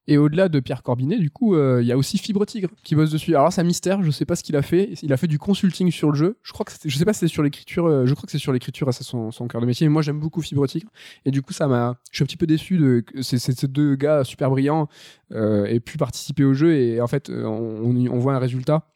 [0.09, 2.95] Et au-delà de Pierre Corbinet, du coup, euh, il y a aussi Fibre Tigre qui
[2.95, 3.35] bosse dessus.
[3.35, 4.95] Alors c'est un mystère, je sais pas ce qu'il a fait.
[5.03, 6.39] Il a fait du consulting sur le jeu.
[6.43, 7.87] Je crois que je sais pas si c'est sur l'écriture.
[7.87, 9.87] euh, je crois que c'est sur l'écriture, c'est son, son cœur de métier.
[9.89, 10.91] Mais moi, j'aime beaucoup Fibre Tigre.
[11.25, 11.97] Et du coup, ça m'a.
[12.13, 14.89] Je suis un petit peu déçu de ces, deux gars super brillants
[15.33, 16.75] euh, aient pu participer au jeu.
[16.77, 18.87] Et en fait, euh, on voit un résultat.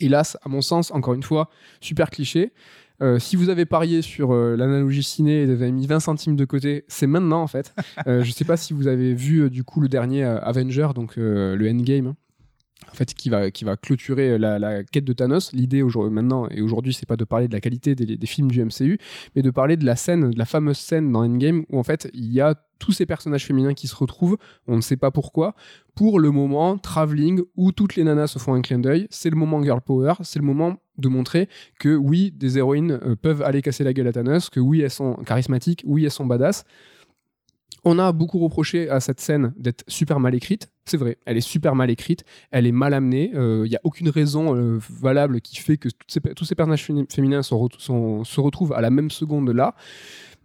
[0.00, 1.50] Hélas, à mon sens, encore une fois,
[1.80, 2.52] super cliché.
[3.02, 6.36] Euh, si vous avez parié sur euh, l'analogie ciné et vous avez mis 20 centimes
[6.36, 7.74] de côté, c'est maintenant en fait.
[8.06, 11.68] Euh, je sais pas si vous avez vu du coup le dernier Avenger, donc le
[11.70, 12.16] Endgame, hein,
[12.90, 15.52] en fait qui va qui va clôturer la, la quête de Thanos.
[15.52, 18.50] L'idée aujourd'hui maintenant et aujourd'hui c'est pas de parler de la qualité des, des films
[18.50, 18.98] du MCU,
[19.36, 22.10] mais de parler de la scène, de la fameuse scène dans Endgame où en fait
[22.12, 24.36] il y a tous ces personnages féminins qui se retrouvent,
[24.66, 25.54] on ne sait pas pourquoi,
[25.94, 29.06] pour le moment travelling où toutes les nanas se font un clin d'œil.
[29.10, 33.16] C'est le moment girl power, c'est le moment de montrer que oui, des héroïnes euh,
[33.16, 36.26] peuvent aller casser la gueule à Thanos, que oui, elles sont charismatiques, oui, elles sont
[36.26, 36.64] badass.
[37.84, 40.68] On a beaucoup reproché à cette scène d'être super mal écrite.
[40.84, 43.32] C'est vrai, elle est super mal écrite, elle est mal amenée.
[43.34, 47.42] Il n'y a aucune raison euh, valable qui fait que tous ces personnages fémi- féminins
[47.42, 47.54] se
[48.40, 49.74] retrouvent à la même seconde là.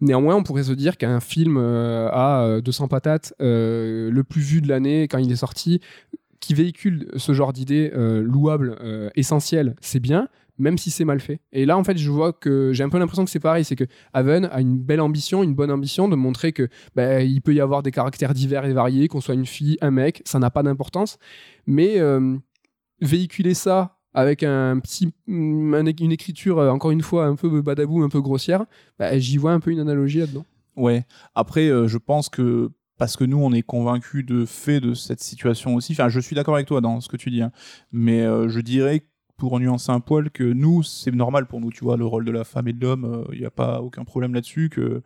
[0.00, 4.42] Néanmoins, on pourrait se dire qu'un film euh, à euh, 200 patates, euh, le plus
[4.42, 5.80] vu de l'année quand il est sorti,
[6.40, 9.10] qui véhicule ce genre d'idées euh, louables, euh,
[9.80, 11.40] c'est bien, même si c'est mal fait.
[11.52, 13.76] Et là, en fait, je vois que j'ai un peu l'impression que c'est pareil, c'est
[13.76, 17.54] que Haven a une belle ambition, une bonne ambition de montrer que bah, il peut
[17.54, 20.50] y avoir des caractères divers et variés, qu'on soit une fille, un mec, ça n'a
[20.50, 21.18] pas d'importance.
[21.66, 22.36] Mais euh,
[23.00, 27.60] véhiculer ça avec un petit, mm, un- une écriture, euh, encore une fois, un peu
[27.62, 28.64] badaboum, un peu grossière,
[28.98, 30.44] bah, j'y vois un peu une analogie là-dedans.
[30.76, 31.04] Ouais.
[31.34, 35.74] Après, je pense que parce que nous, on est convaincus de fait de cette situation
[35.74, 35.92] aussi.
[35.92, 37.52] Enfin, je suis d'accord avec toi dans ce que tu dis, hein.
[37.92, 39.04] mais euh, je dirais
[39.36, 42.32] pour nuancer un poil que nous, c'est normal pour nous, tu vois, le rôle de
[42.32, 45.00] la femme et de l'homme, il n'y a pas aucun problème là-dessus, que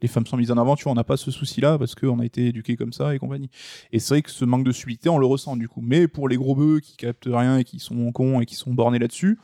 [0.00, 2.46] les femmes sont mises en avant, on n'a pas ce souci-là parce qu'on a été
[2.46, 3.50] éduqués comme ça et compagnie.
[3.92, 5.80] Et c'est vrai que ce manque de subtilité, on le ressent du coup.
[5.80, 8.72] Mais pour les gros bœufs qui captent rien et qui sont cons et qui sont
[8.72, 9.38] bornés là-dessus,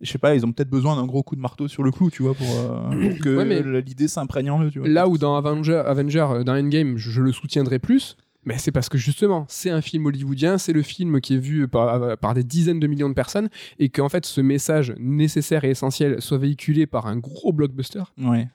[0.00, 2.10] je sais pas, ils ont peut-être besoin d'un gros coup de marteau sur le clou,
[2.10, 4.88] tu vois, pour, euh, pour que Ouais, l'idée s'imprègne en eux, tu vois.
[4.88, 8.72] Là où dans Avenger, Avenger euh, dans Endgame, je, je le soutiendrai plus, mais c'est
[8.72, 12.16] parce que justement, c'est un film hollywoodien, c'est le film qui est vu par, euh,
[12.16, 16.22] par des dizaines de millions de personnes, et qu'en fait, ce message nécessaire et essentiel
[16.22, 18.48] soit véhiculé par un gros blockbuster, Ouais.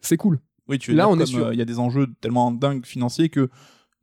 [0.00, 0.38] c'est cool.
[0.66, 2.86] Oui, tu veux Là, dire on est euh, il y a des enjeux tellement dingues
[2.86, 3.50] financiers que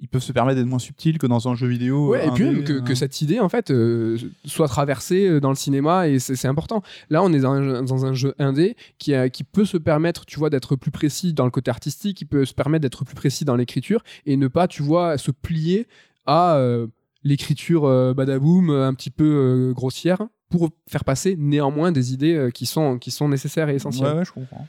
[0.01, 2.09] ils peuvent se permettre d'être moins subtils que dans un jeu vidéo.
[2.09, 5.49] Ouais, et puis même que, que cette idée, en fait, euh, soit traversée euh, dans
[5.49, 6.81] le cinéma, et c'est important.
[7.09, 10.25] Là, on est dans un, dans un jeu indé qui, a- qui peut se permettre,
[10.25, 13.15] tu vois, d'être plus précis dans le côté artistique, qui peut se permettre d'être plus
[13.15, 15.87] précis dans l'écriture, et ne pas, tu vois, se plier
[16.25, 16.87] à euh,
[17.23, 22.97] l'écriture euh, badaboum, un petit peu grossière, pour faire passer néanmoins des idées qui, sont,
[22.97, 24.07] qui sont nécessaires et essentielles.
[24.13, 24.67] Ouais, ouais, je comprends.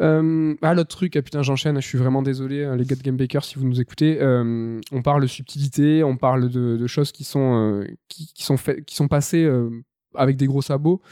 [0.00, 3.02] Euh, ah, l'autre truc, ah, putain, j'enchaîne, je suis vraiment désolé, hein, les gars de
[3.02, 4.20] Game Baker, si vous nous écoutez.
[4.20, 8.56] Euh, on parle de subtilité, on parle de, choses qui sont, euh, qui, sont,
[8.86, 9.50] qui sont passées
[10.14, 11.02] avec des gros sabots.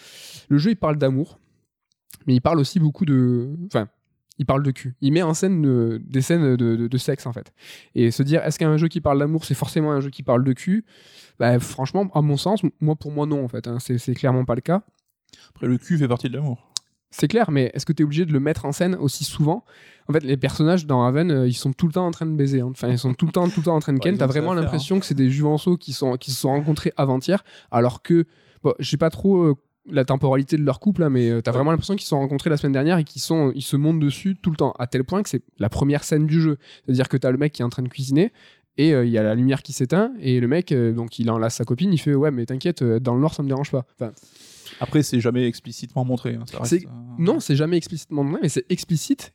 [0.48, 1.38] Le jeu, il parle d'amour,
[2.26, 3.50] mais il parle aussi beaucoup de.
[3.66, 3.88] Enfin,
[4.38, 4.94] il parle de cul.
[5.00, 7.52] Il met en scène de- des scènes de, sexe, en fait.
[7.94, 10.44] Et se dire, est-ce qu'un jeu qui parle d'amour, c'est forcément un jeu qui parle
[10.44, 10.84] de cul?
[11.38, 13.66] Bah, Franchement, à mon sens, moi, pour moi, non, en fait.
[13.66, 13.78] hein.
[13.80, 14.82] c'est clairement pas le cas.
[15.50, 16.72] Après, le cul fait partie de l'amour.
[17.10, 19.64] C'est clair, mais est-ce que tu es obligé de le mettre en scène aussi souvent?
[20.08, 22.34] En fait, les personnages dans Raven, euh, ils sont tout le temps en train de
[22.36, 22.60] baiser.
[22.60, 22.68] hein.
[22.70, 24.14] Enfin, ils sont tout le temps, tout le temps en train de ken.
[24.14, 26.48] ils T'as ont ça vraiment l'impression que c'est des juvenceaux qui, sont, qui se sont
[26.50, 28.24] rencontrés avant-hier, alors que,
[28.62, 29.54] bon, j'ai pas trop euh,
[29.88, 32.50] la temporalité de leur couple, là, mais euh, t'as vraiment l'impression qu'ils se sont rencontrés
[32.50, 35.04] la semaine dernière et qu'ils sont, ils se montent dessus tout le temps, à tel
[35.04, 36.58] point que c'est la première scène du jeu.
[36.84, 38.32] C'est-à-dire que t'as le mec qui est en train de cuisiner.
[38.78, 41.30] Et euh, il y a la lumière qui s'éteint, et le mec, euh, donc il
[41.30, 43.70] enlace sa copine, il fait Ouais, mais t'inquiète, euh, dans le noir, ça me dérange
[43.70, 43.86] pas.
[43.98, 44.12] Enfin,
[44.80, 46.34] Après, c'est jamais explicitement montré.
[46.34, 49.32] hein, ça reste, C'est- euh, non, c'est jamais explicitement donné, mais c'est explicite.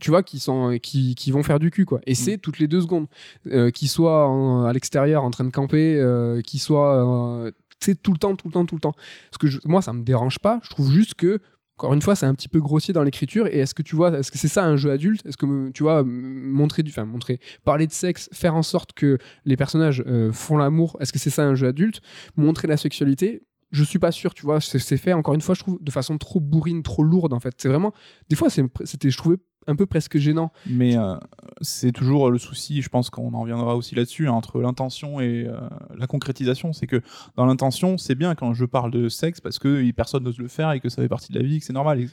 [0.00, 2.00] Tu vois, qui sont, qui, qui vont faire du cul, quoi.
[2.06, 3.06] Et c'est toutes les deux secondes.
[3.48, 7.50] Euh, qu'ils soient en- à l'extérieur en train de camper, euh, qu'ils soient, euh,
[7.80, 8.92] tu sais, tout le temps, tout le temps, tout le temps.
[8.92, 10.60] Parce que je- moi, ça me dérange pas.
[10.62, 11.40] Je trouve juste que
[11.76, 13.46] encore une fois, c'est un petit peu grossier dans l'écriture.
[13.48, 15.24] Et est-ce que tu vois, est-ce que c'est ça un jeu adulte?
[15.26, 19.18] Est-ce que tu vois, montrer du, enfin montrer, parler de sexe, faire en sorte que
[19.44, 22.00] les personnages euh, font l'amour, est-ce que c'est ça un jeu adulte?
[22.36, 25.60] Montrer la sexualité, je suis pas sûr, tu vois, c'est fait encore une fois, je
[25.60, 27.54] trouve, de façon trop bourrine, trop lourde en fait.
[27.58, 27.92] C'est vraiment,
[28.28, 30.50] des fois, c'était, je trouvais un peu presque gênant.
[30.66, 31.16] Mais euh,
[31.60, 35.46] c'est toujours le souci, je pense qu'on en reviendra aussi là-dessus, hein, entre l'intention et
[35.46, 35.60] euh,
[35.96, 36.72] la concrétisation.
[36.72, 37.02] C'est que
[37.36, 40.72] dans l'intention, c'est bien quand je parle de sexe parce que personne n'ose le faire
[40.72, 42.08] et que ça fait partie de la vie, que c'est normal.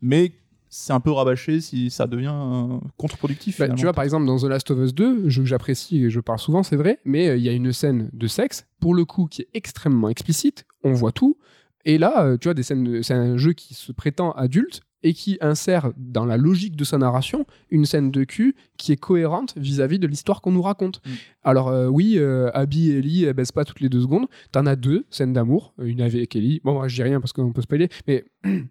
[0.00, 0.32] Mais
[0.70, 3.58] c'est un peu rabâché si ça devient euh, contre-productif.
[3.58, 6.10] Bah, tu vois, par exemple, dans The Last of Us 2, jeu que j'apprécie et
[6.10, 9.04] je parle souvent, c'est vrai, mais il y a une scène de sexe, pour le
[9.04, 11.36] coup, qui est extrêmement explicite, on voit tout.
[11.84, 15.38] Et là, tu vois, des scènes, c'est un jeu qui se prétend adulte, et qui
[15.40, 19.98] insère dans la logique de sa narration une scène de cul qui est cohérente vis-à-vis
[19.98, 21.00] de l'histoire qu'on nous raconte.
[21.04, 21.10] Mm.
[21.42, 24.26] Alors euh, oui, euh, Abby et Ellie elles baissent pas toutes les deux secondes.
[24.52, 26.60] T'en as deux scènes d'amour, euh, une avec Ellie.
[26.64, 28.24] Bon, moi je dis rien parce qu'on peut spoiler, mais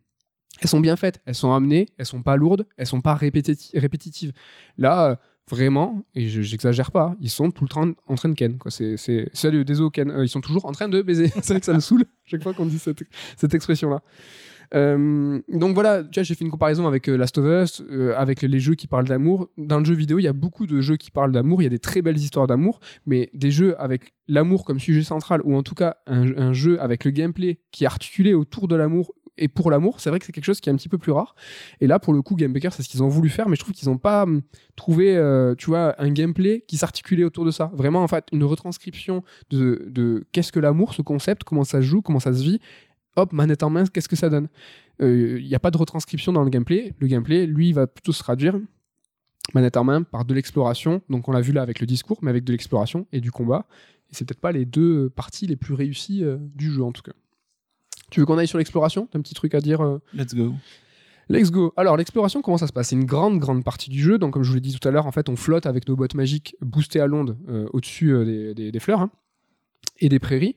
[0.62, 4.32] elles sont bien faites, elles sont amenées, elles sont pas lourdes, elles sont pas répétitives.
[4.78, 5.19] Là,
[5.50, 8.58] vraiment, et j'exagère pas, ils sont tout le temps en train de ken.
[8.67, 11.28] C'est, Salut, désolé Ken, ils sont toujours en train de baiser.
[11.41, 14.02] c'est vrai que ça me saoule chaque fois qu'on dit cette, expression-là.
[14.76, 18.13] Euh, donc voilà, tu vois, j'ai fait une comparaison avec euh, Last of Us, euh,
[18.15, 19.50] avec les jeux qui parlent d'amour.
[19.58, 21.67] Dans le jeu vidéo, il y a beaucoup de jeux qui parlent d'amour, il y
[21.67, 25.56] a des très belles histoires d'amour, mais des jeux avec l'amour comme sujet central, ou
[25.56, 29.47] en tout cas un, jeu avec le gameplay qui est articulé autour de l'amour et
[29.47, 31.36] pour l'amour, c'est vrai que c'est quelque chose qui est un petit peu plus rare.
[31.82, 33.73] Et là, pour le coup, Game c'est ce qu'ils ont voulu faire, mais je trouve
[33.73, 34.41] qu'ils n'ont pas hum,
[34.75, 35.15] trouvé,
[35.58, 37.71] tu vois, un gameplay qui s'articulait autour de ça.
[37.73, 42.02] Vraiment, en fait, une retranscription de, qu'est-ce que l'amour, ce concept, comment ça se joue,
[42.02, 42.60] comment ça se vit,
[43.15, 44.47] hop, manette en main, qu'est-ce que ça donne?
[44.99, 46.93] Il euh, n'y a pas de retranscription dans le gameplay.
[46.99, 48.60] Le gameplay, lui, va plutôt se traduire
[49.54, 51.02] manette en main par de l'exploration.
[51.10, 53.65] Donc on l'a vu là avec le discours, mais avec de l'exploration et du combat.
[54.12, 57.02] Et c'est peut-être pas les deux parties les plus réussies euh, du jeu en tout
[57.02, 57.13] cas.
[58.10, 59.08] Tu veux qu'on aille sur l'exploration?
[59.12, 60.02] T'as un petit truc à dire euh?
[60.13, 60.54] Let's go.
[61.30, 61.74] Let's go.
[61.78, 62.89] Alors l'exploration, comment ça se passe?
[62.89, 64.17] C'est une grande, grande partie du jeu.
[64.17, 65.95] Donc comme je vous l'ai dit tout à l'heure, en fait, on flotte avec nos
[65.95, 67.38] bottes magiques boostées à l'onde
[67.72, 69.12] au-dessus des, fleurs hein,
[70.00, 70.56] et des prairies.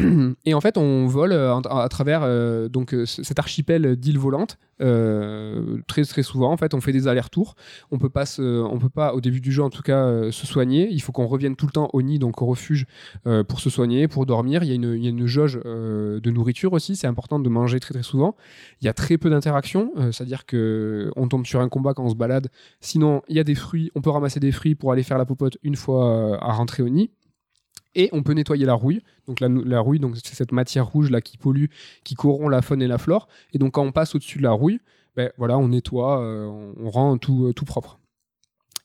[0.44, 4.58] Et en fait, on vole euh, à, travers euh, donc euh, cet archipel d'îles volantes
[5.86, 6.50] très très souvent.
[6.50, 7.54] En fait, on fait des allers-retours.
[7.90, 10.88] On peut pas, on peut pas au début du jeu en tout cas se soigner.
[10.90, 12.86] Il faut qu'on revienne tout le temps au nid, donc au refuge,
[13.46, 14.62] pour se soigner, pour dormir.
[14.62, 16.96] Il y a une, il y a une jauge de nourriture aussi.
[16.96, 18.36] C'est important de manger très très souvent.
[18.80, 22.08] Il y a très peu d'interactions, c'est-à-dire que on tombe sur un combat quand on
[22.08, 22.48] se balade.
[22.80, 23.90] Sinon, il y a des fruits.
[23.94, 26.88] On peut ramasser des fruits pour aller faire la popote une fois à rentrer au
[26.88, 27.10] nid.
[27.94, 29.02] Et on peut nettoyer la rouille.
[29.26, 31.66] Donc la, rouille, donc c'est cette matière rouge là qui pollue,
[32.04, 33.28] qui corrompt la faune et la flore.
[33.52, 34.80] Et donc quand on passe au-dessus de la rouille,
[35.16, 37.98] ben voilà, on nettoie, euh, on rend tout, euh, tout propre.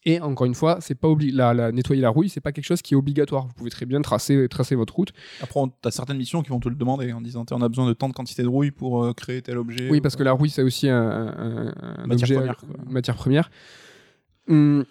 [0.07, 2.93] Et encore une fois, c'est pas la, nettoyer la rouille, c'est pas quelque chose qui
[2.93, 3.47] est obligatoire.
[3.47, 5.11] Vous pouvez très bien tracer, tracer votre route.
[5.41, 7.87] Après, tu as certaines missions qui vont te le demander en disant on a besoin
[7.87, 9.89] de tant de quantité de rouille pour euh, créer tel objet.
[9.89, 11.73] Oui, parce que la rouille, c'est aussi un,
[12.05, 13.49] matière objet, première, matière première.
[14.47, 14.85] Hum,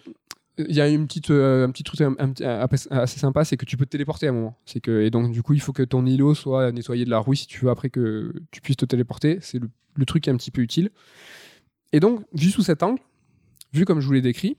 [0.57, 3.85] il y a une petite, euh, un petit truc assez sympa, c'est que tu peux
[3.85, 4.57] te téléporter à un moment.
[4.65, 7.19] C'est que, et donc, du coup, il faut que ton îlot soit nettoyé de la
[7.19, 9.39] rouille si tu veux après que tu puisses te téléporter.
[9.41, 10.91] C'est le, le, truc qui est un petit peu utile.
[11.91, 13.01] Et donc, vu sous cet angle,
[13.73, 14.57] vu comme je vous l'ai décrit,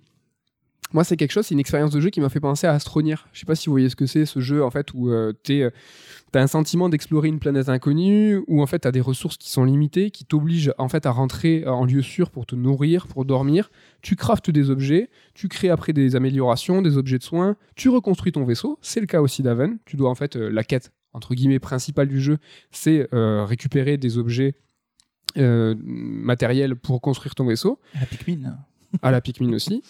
[0.92, 3.28] moi, c'est quelque chose, c'est une expérience de jeu qui m'a fait penser à Astronir.
[3.32, 5.32] Je sais pas si vous voyez ce que c'est, ce jeu, en fait, où euh,
[5.42, 9.36] tu as un sentiment d'explorer une planète inconnue, où en fait, tu as des ressources
[9.36, 13.08] qui sont limitées, qui t'obligent en fait à rentrer en lieu sûr pour te nourrir,
[13.08, 13.70] pour dormir.
[14.00, 18.32] Tu craftes des objets, tu crées après des améliorations, des objets de soins, tu reconstruis
[18.32, 18.78] ton vaisseau.
[18.80, 19.78] C'est le cas aussi d'Aven.
[19.86, 22.38] Tu dois en fait, euh, la quête, entre guillemets, principale du jeu,
[22.70, 24.54] c'est euh, récupérer des objets
[25.38, 27.78] matériels pour construire ton vaisseau.
[27.94, 28.56] À la Pikmin.
[29.02, 29.82] à la Pikmin aussi.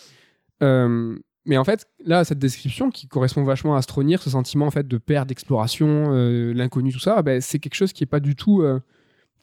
[0.63, 4.71] Euh, mais en fait, là, cette description qui correspond vachement à Stronir, ce sentiment en
[4.71, 8.21] fait de perte d'exploration, euh, l'inconnu, tout ça, ben, c'est quelque chose qui est pas
[8.21, 8.81] du tout, euh,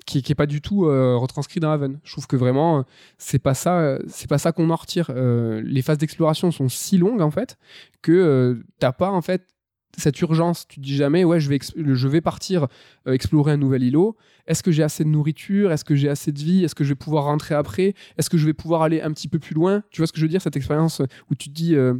[0.06, 1.99] qui, qui, est pas du tout retranscrit dans Haven.
[2.04, 2.84] Je trouve que vraiment,
[3.17, 5.10] c'est pas ça, c'est pas ça qu'on en retire.
[5.13, 7.58] les phases d'exploration sont si longues en fait
[8.02, 9.53] que t'as pas en fait
[9.97, 10.67] cette urgence.
[10.67, 12.67] Tu te dis jamais, ouais, je vais, je vais partir
[13.06, 14.15] explorer un nouvel îlot.
[14.47, 15.71] Est-ce que j'ai assez de nourriture?
[15.71, 16.63] Est-ce que j'ai assez de vie?
[16.63, 17.93] Est-ce que je vais pouvoir rentrer après?
[18.17, 19.84] Est-ce que je vais pouvoir aller un petit peu plus loin?
[19.89, 21.01] Tu vois ce que je veux dire Cette expérience
[21.32, 21.93] où tu te dis euh,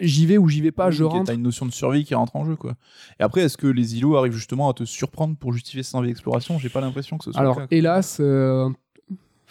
[0.00, 1.26] j'y vais ou j'y vais pas, je rentre?
[1.26, 2.74] T'as une notion de survie qui rentre en jeu, quoi.
[3.18, 6.08] Et après, est-ce que les îlots arrivent justement à te surprendre pour justifier cette envie
[6.08, 6.58] d'exploration?
[6.58, 8.68] J'ai pas l'impression que ce soit Alors, le cas, hélas, euh,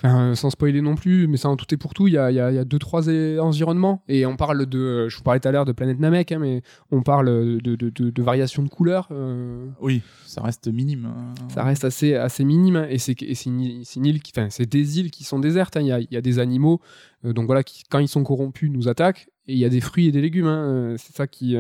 [0.02, 2.32] Enfin, sans spoiler non plus, mais ça en tout et pour tout, il y a,
[2.32, 5.50] y, a, y a, deux trois environnements et on parle de, je vous parlais tout
[5.50, 7.28] à l'heure de planète Namek, hein, mais on parle
[7.62, 9.10] de, de, de, variations de couleurs.
[9.12, 9.68] Euh.
[9.82, 11.06] Oui, ça reste minime.
[11.06, 11.34] Hein.
[11.54, 15.00] Ça reste assez assez minime hein, et c'est c'est une, île qui, enfin c'est des
[15.00, 15.76] îles qui sont désertes.
[15.80, 16.80] Il y a, y, a, des animaux,
[17.26, 19.82] euh, donc voilà, qui quand ils sont corrompus nous attaquent et il y a des
[19.82, 20.96] fruits et des légumes.
[20.98, 21.58] c'est ça qui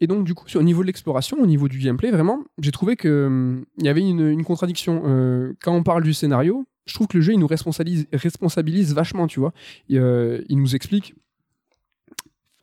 [0.00, 2.96] Et donc, du coup, au niveau de l'exploration, au niveau du gameplay, vraiment, j'ai trouvé
[2.96, 5.02] qu'il hum, il y avait une, une contradiction.
[5.06, 8.94] Euh, quand on parle du scénario, je trouve que le jeu, il nous responsabilise, responsabilise
[8.94, 9.52] vachement, tu vois.
[9.88, 11.14] Et, euh, il nous explique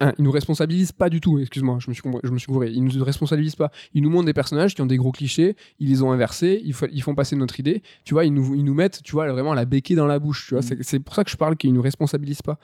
[0.01, 2.69] Hein, il nous responsabilise pas du tout, excuse-moi, je me suis je me suis gouré.
[2.69, 3.71] Il nous responsabilise pas.
[3.93, 6.75] Il nous montre des personnages qui ont des gros clichés, ils les ont inversés, ils,
[6.91, 7.81] ils font passer notre idée.
[8.03, 10.47] Tu vois, ils nous, ils nous mettent, tu vois, vraiment la béquille dans la bouche.
[10.47, 10.79] Tu vois, mm.
[10.81, 12.59] c'est pour ça que je parle qu'ils nous responsabilisent pas.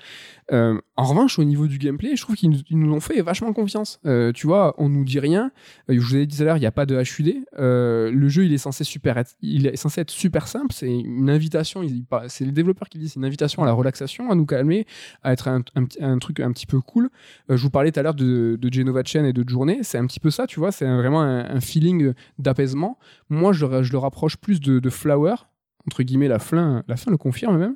[0.51, 3.99] Euh, en revanche, au niveau du gameplay, je trouve qu'ils nous, ont fait vachement confiance.
[4.05, 5.51] Euh, tu vois, on nous dit rien.
[5.89, 7.43] Euh, je vous ai dit tout à l'heure, il n'y a pas de HUD.
[7.57, 10.73] le jeu, il est censé être, super simple.
[10.73, 11.81] C'est une invitation.
[12.27, 14.85] C'est les développeurs qui disent, c'est une invitation à la relaxation, à nous calmer,
[15.23, 17.09] à être un, truc un petit peu cool.
[17.49, 19.79] Euh, je vous parlais tout à l'heure de, de Genova Chen et de Journée.
[19.81, 20.71] C'est un petit peu ça, tu vois.
[20.71, 22.99] C'est vraiment un, feeling d'apaisement.
[23.31, 25.33] Moi, je, le rapproche plus de, Flower.
[25.87, 27.75] Entre guillemets, la fin le confirme même.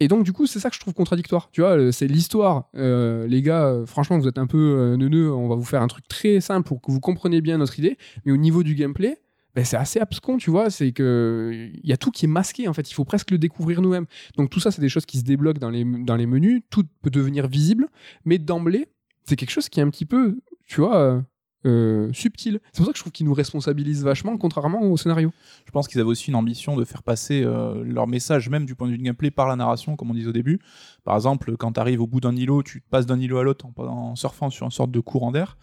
[0.00, 1.48] Et donc, du coup, c'est ça que je trouve contradictoire.
[1.52, 2.68] Tu vois, c'est l'histoire.
[2.74, 5.32] Euh, les gars, euh, franchement, vous êtes un peu neuneux.
[5.32, 7.96] On va vous faire un truc très simple pour que vous compreniez bien notre idée.
[8.24, 9.18] Mais au niveau du gameplay,
[9.54, 10.70] ben, c'est assez abscon, tu vois.
[10.70, 12.90] C'est que il y a tout qui est masqué en fait.
[12.90, 14.06] Il faut presque le découvrir nous-mêmes.
[14.36, 16.62] Donc tout ça, c'est des choses qui se débloquent dans les dans les menus.
[16.70, 17.88] Tout peut devenir visible,
[18.24, 18.88] mais d'emblée,
[19.24, 21.22] c'est quelque chose qui est un petit peu, tu vois.
[21.66, 22.60] Euh, euh, subtil.
[22.72, 25.32] C'est pour ça que je trouve qu'ils nous responsabilisent vachement, contrairement au scénario.
[25.66, 28.74] Je pense qu'ils avaient aussi une ambition de faire passer euh, leur message, même du
[28.74, 30.60] point de vue du gameplay, par la narration, comme on disait au début.
[31.04, 33.66] Par exemple, quand tu arrives au bout d'un îlot, tu passes d'un îlot à l'autre
[33.66, 35.56] en, en, surfant sur une sorte de courant d'air.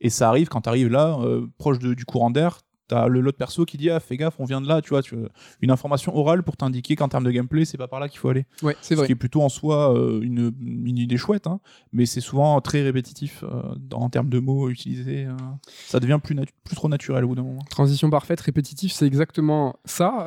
[0.00, 1.18] Et ça arrive, quand tu arrives là,
[1.58, 4.60] proche du courant d'air, t'as le l'autre perso qui dit ah fais gaffe on vient
[4.60, 5.16] de là tu vois tu
[5.60, 8.28] une information orale pour t'indiquer qu'en termes de gameplay c'est pas par là qu'il faut
[8.28, 8.46] aller.
[8.62, 9.04] Ouais c'est vrai.
[9.04, 11.60] ce qui est plutôt en soi euh, une, une, idée chouette hein,
[11.92, 15.36] mais c'est souvent très répétitif euh, en termes de mots utilisés euh.
[15.66, 17.62] ça devient plus plus trop naturel au bout d'un moment.
[17.70, 20.24] Transition parfaite répétitif c'est exactement ça.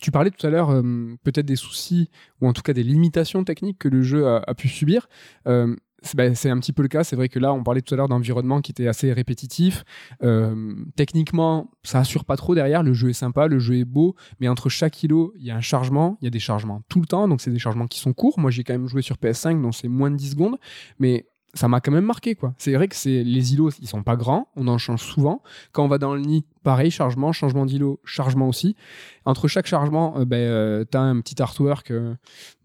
[0.00, 0.68] Tu parlais tout à l'heure
[1.22, 4.54] peut-être des soucis ou en tout cas des limitations techniques que le jeu a, a
[4.54, 5.08] pu subir
[6.14, 7.04] bah, c'est un petit peu le cas.
[7.04, 9.84] C'est vrai que là, on parlait tout à l'heure d'environnement qui était assez répétitif.
[10.22, 12.82] Euh, techniquement, ça assure pas trop derrière.
[12.82, 15.56] Le jeu est sympa, le jeu est beau, mais entre chaque kilo, il y a
[15.56, 16.18] un chargement.
[16.20, 18.38] Il y a des chargements tout le temps, donc c'est des chargements qui sont courts.
[18.38, 20.56] Moi, j'ai quand même joué sur PS5, donc c'est moins de 10 secondes.
[20.98, 22.54] Mais ça m'a quand même marqué quoi.
[22.58, 25.42] C'est vrai que c'est les îlots, ils sont pas grands, on en change souvent.
[25.72, 28.76] Quand on va dans le nid, pareil, chargement, changement d'îlot, chargement aussi.
[29.24, 31.90] Entre chaque chargement, euh, ben, euh, t'as un petit artwork.
[31.90, 32.14] Euh,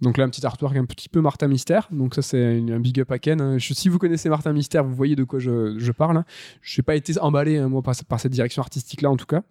[0.01, 1.87] donc là, un petit artwork un petit peu Martin Mystère.
[1.91, 3.39] Donc ça, c'est un big up à Ken.
[3.41, 3.57] Hein.
[3.59, 6.17] si vous connaissez Martin Mystère, vous voyez de quoi je, parle.
[6.17, 6.25] Hein.
[6.61, 9.43] Je n'ai pas été emballé hein, moi par, cette direction artistique là en tout cas.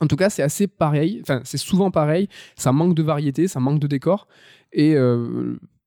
[0.00, 1.18] En tout cas, c'est assez pareil.
[1.22, 2.28] Enfin, c'est souvent pareil.
[2.56, 4.28] Ça manque de variété, ça manque de décor.
[4.72, 4.94] Et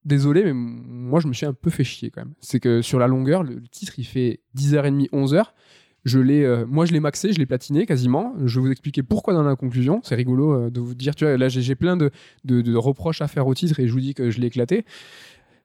[0.05, 2.33] désolé, mais moi, je me suis un peu fait chier quand même.
[2.39, 5.45] C'est que sur la longueur, le, titre, il fait 10h30, 11h.
[6.03, 8.33] Je l'ai, euh, moi, je l'ai maxé, je l'ai platiné quasiment.
[8.43, 10.01] Je vais vous expliquer pourquoi dans la conclusion.
[10.03, 12.11] C'est rigolo euh, de vous dire, tu vois, là, j'ai plein de,
[12.75, 14.85] reproches à faire au titre et je vous dis que je l'ai éclaté.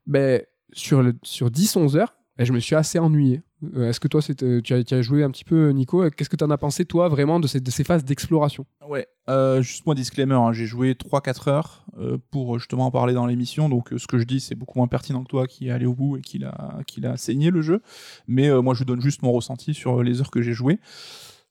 [0.07, 3.43] Ben, sur, sur 10-11 heures, ben, je me suis assez ennuyé.
[3.65, 6.45] Euh, est-ce que toi, euh, tu as, joué un petit peu, Nico Qu'est-ce que tu
[6.45, 8.67] en as pensé, toi, vraiment, de ces, phases d'exploration?
[8.87, 11.87] Ouais, euh, juste moi, disclaimer, hein, j'ai joué 3-4 heures
[12.31, 15.23] pour justement en parler dans l'émission, donc ce que je dis, c'est beaucoup moins pertinent
[15.23, 17.81] que toi qui est allé au bout et qui l'a, qui l'a saigné le jeu.
[18.29, 20.79] Mais moi, je donne juste mon ressenti sur les heures que j'ai joué.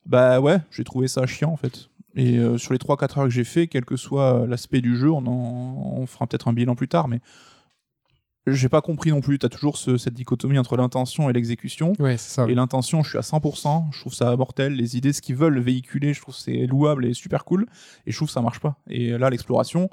[0.06, 1.90] Bah ouais, j'ai trouvé ça chiant en fait.
[2.16, 5.26] Et sur les 3-4 heures que j'ai fait, quel que soit l'aspect du jeu, on,
[5.26, 7.22] on fera peut-être un bilan plus tard, mais
[8.48, 9.40] j'ai pas compris non plus.
[9.40, 11.94] Tu as toujours cette dichotomie entre l'intention et l'exécution.
[12.00, 13.86] Ouais, ça, Et l'intention, je suis à 100%.
[13.92, 14.74] Je trouve ça mortel.
[14.74, 17.66] Les idées, ce qu'ils veulent véhiculer, je trouve c'est louable et super cool.
[18.06, 18.78] Et je trouve ça marche pas.
[18.88, 19.90] Et là, l'exploration,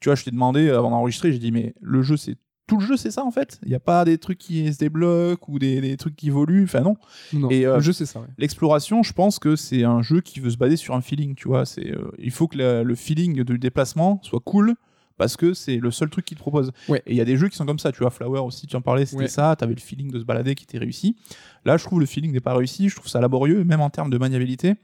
[0.00, 2.86] tu vois, je t'ai demandé avant d'enregistrer, j'ai dit, mais le jeu, c'est tout le
[2.86, 3.58] jeu, c'est ça en fait?
[3.64, 6.64] Il n'y a pas des trucs qui se débloquent ou des, trucs qui évoluent?
[6.64, 6.96] Enfin non.
[7.32, 8.24] non et euh, le jeu, c'est ça.
[8.38, 11.34] L'exploration, je pense que c'est un jeu qui veut se baser sur un feeling.
[11.34, 14.76] Tu vois, c'est euh, il faut que le feeling du déplacement soit cool
[15.16, 16.72] parce que c'est le seul truc qu'il te propose.
[16.88, 18.76] Et il y a des jeux qui sont comme ça, tu vois, Flower aussi, tu
[18.76, 21.16] en parlais, c'était ça, tu avais le feeling de se balader qui était réussi.
[21.64, 24.10] Là, je trouve le feeling n'est pas réussi, je trouve ça laborieux, même en termes
[24.10, 24.74] de maniabilité.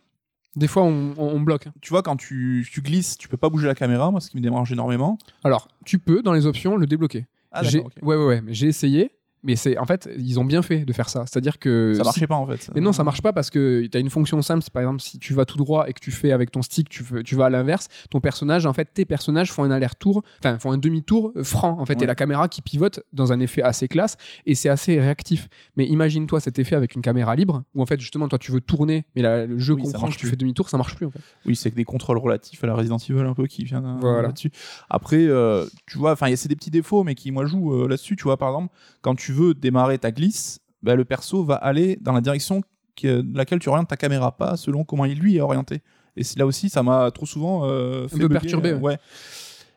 [0.57, 1.69] Des fois, on, bloque.
[1.69, 1.75] Hein.
[1.81, 4.37] Tu vois, quand tu, tu, glisses, tu peux pas bouger la caméra, moi, ce qui
[4.37, 5.19] me dérange énormément.
[5.45, 7.27] Alors, tu peux, dans les options, le débloquer.
[7.53, 9.11] Ah, ouais, ouais, ouais, mais j'ai essayé.
[9.42, 11.24] Mais c'est en fait, ils ont bien fait de faire ça.
[11.27, 12.70] C'est-à-dire que ça marchait pas en fait.
[12.74, 14.64] Mais non, ça marche pas parce que tu as une fonction simple.
[14.72, 17.05] Par exemple, si tu vas tout droit et que tu fais avec ton stick, tu,
[17.24, 17.89] tu vas à l'inverse.
[18.11, 21.78] Ton personnage, en fait, tes personnages font un aller-retour, enfin font un demi-tour euh, franc
[21.78, 24.16] en fait, et la caméra qui pivote dans un effet assez classe
[24.47, 25.49] et c'est assez réactif.
[25.76, 28.61] Mais imagine-toi cet effet avec une caméra libre où en fait justement toi tu veux
[28.61, 31.20] tourner, mais le jeu comprend que tu fais demi-tour, ça marche plus en fait.
[31.47, 34.22] Oui, c'est que des contrôles relatifs à la Resident Evil un peu qui viennent euh,
[34.22, 34.51] là-dessus.
[34.91, 38.16] Après, euh, tu vois, enfin, c'est des petits défauts, mais qui moi jouent là-dessus.
[38.16, 41.99] Tu vois, par exemple, quand tu veux démarrer ta glisse, bah, le perso va aller
[42.01, 42.62] dans la direction
[42.97, 45.83] que, laquelle tu orientes ta caméra, pas selon comment il lui est orienté.
[46.16, 48.74] Et là aussi, ça m'a trop souvent euh, fait perturber.
[48.74, 48.99] ouais.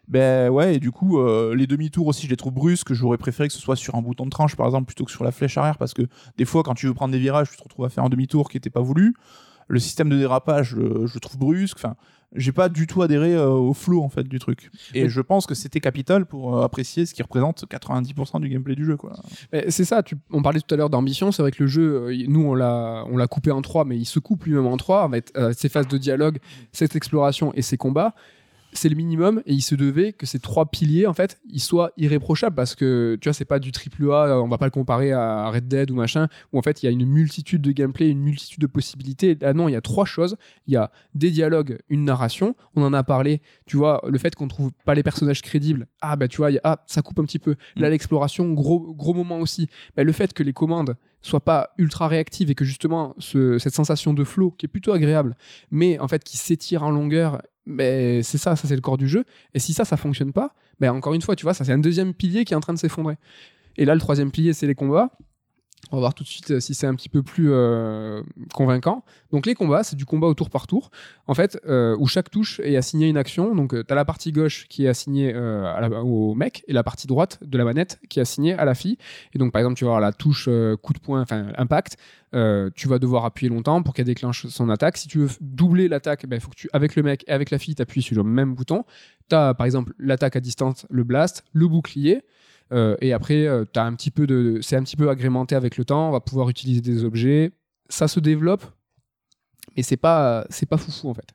[0.08, 2.91] Ben ouais, et du coup, euh, les demi-tours aussi, je les trouve brusques.
[2.91, 5.24] J'aurais préféré que ce soit sur un bouton de tranche, par exemple, plutôt que sur
[5.24, 6.02] la flèche arrière, parce que
[6.38, 8.49] des fois, quand tu veux prendre des virages, tu te retrouves à faire un demi-tour
[8.49, 9.14] qui n'était pas voulu.
[9.72, 11.78] Le système de dérapage, euh, je le trouve brusque.
[11.78, 11.95] Enfin,
[12.34, 14.69] j'ai pas du tout adhéré euh, au flow en fait du truc.
[14.93, 18.76] Et je pense que c'était capital pour euh, apprécier ce qui représente 90% du gameplay
[18.76, 19.13] du jeu, quoi.
[19.69, 22.43] C'est ça, tu- on parlait tout à l'heure d'ambition, c'est vrai que le jeu, nous
[22.45, 25.36] on l'a, on l'a coupé en trois, mais il se coupe lui-même en trois, avec
[25.38, 26.38] euh, ses phases de dialogue,
[26.72, 28.13] cette exploration et ses combats.
[28.74, 31.91] C'est le minimum et il se devait que ces trois piliers en fait ils soient
[31.97, 35.11] irréprochables parce que tu vois c'est pas du triple A on va pas le comparer
[35.11, 38.09] à Red Dead ou machin où en fait il y a une multitude de gameplay
[38.09, 39.38] une multitude de possibilités.
[39.41, 40.38] Ah non il y a trois choses.
[40.67, 42.55] Il y a des dialogues une narration.
[42.76, 45.88] On en a parlé tu vois le fait qu'on trouve pas les personnages crédibles.
[46.01, 47.55] Ah bah tu vois il y a- ah ça coupe un petit peu.
[47.76, 49.67] Là l'exploration gros gros moment aussi.
[49.97, 53.76] Bah, le fait que les commandes soient pas ultra réactives et que justement ce- cette
[53.76, 55.36] sensation de flow qui est plutôt agréable
[55.69, 59.07] mais en fait qui s'étire en longueur mais c'est ça ça c'est le corps du
[59.07, 59.26] jeu.
[59.53, 61.78] Et si ça ça fonctionne pas ben encore une fois tu vois ça c'est un
[61.80, 63.18] deuxième pilier qui est en train de s'effondrer.
[63.78, 65.12] Et là le troisième pilier c'est les combats
[65.89, 68.21] on va voir tout de suite euh, si c'est un petit peu plus euh,
[68.53, 69.03] convaincant.
[69.32, 70.91] Donc les combats, c'est du combat au tour par tour,
[71.27, 73.55] en fait, euh, où chaque touche est assignée une action.
[73.55, 77.07] Donc tu as la partie gauche qui est assignée euh, au mec et la partie
[77.07, 78.97] droite de la manette qui est assignée à la fille.
[79.34, 81.97] Et donc par exemple, tu vas avoir la touche euh, coup de poing, enfin impact.
[82.34, 84.97] euh, tu vas devoir appuyer longtemps pour qu'elle déclenche son attaque.
[84.97, 87.57] Si tu veux doubler l'attaque, il faut que tu, avec le mec et avec la
[87.57, 88.86] fille, tu appuies sur le même bouton.
[89.29, 92.23] Tu as par exemple l'attaque à distance, le blast, le bouclier.
[92.72, 95.78] Euh, et après, euh, t'as un petit peu de, c'est un petit peu agrémenté avec
[95.78, 96.09] le temps.
[96.09, 97.51] On va pouvoir utiliser des objets.
[97.89, 98.63] Ça se développe,
[99.76, 101.34] mais c'est pas, c'est pas foufou en fait.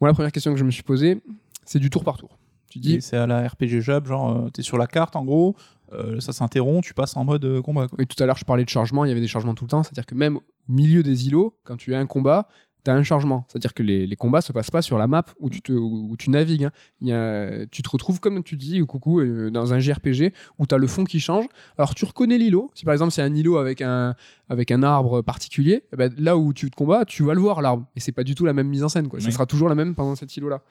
[0.00, 1.20] Moi, la première question que je me suis posée,
[1.64, 2.38] c'est du tour par tour.
[2.70, 5.56] Tu dis, c'est à la RPG Jab, genre, euh, t'es sur la carte en gros,
[5.92, 7.88] euh, ça s'interrompt, tu passes en mode euh, combat.
[7.88, 7.98] Quoi.
[8.02, 9.06] et tout à l'heure, je parlais de chargement.
[9.06, 9.82] Il y avait des chargements tout le temps.
[9.82, 12.48] C'est-à-dire que même au milieu des îlots, quand tu as un combat,
[12.88, 13.44] tu as un chargement.
[13.48, 16.16] C'est-à-dire que les, les combats se passent pas sur la map où tu, te, où
[16.18, 16.64] tu navigues.
[16.64, 16.72] hein.
[17.02, 20.74] Y a, tu te retrouves, comme tu dis, coucou, euh, dans un JRPG où tu
[20.74, 21.46] as le fond qui change.
[21.76, 22.70] Alors tu reconnais l'îlot.
[22.74, 24.14] Si par exemple c'est un îlot avec un,
[24.48, 27.62] avec un arbre particulier, eh ben, là où tu te combats, tu vas le voir
[27.62, 27.86] l'arbre.
[27.96, 29.08] Et c'est pas du tout la même mise en scène.
[29.08, 29.20] Quoi.
[29.20, 29.32] Ça Oui.
[29.32, 30.62] sera toujours la même pendant cet îlot-là.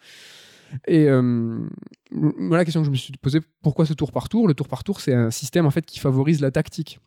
[0.88, 1.60] Et euh,
[2.12, 4.48] voilà la question que je me suis posée pourquoi ce tour par tour?
[4.48, 7.00] Le tour par tour, c'est un système en fait qui favorise la tactique.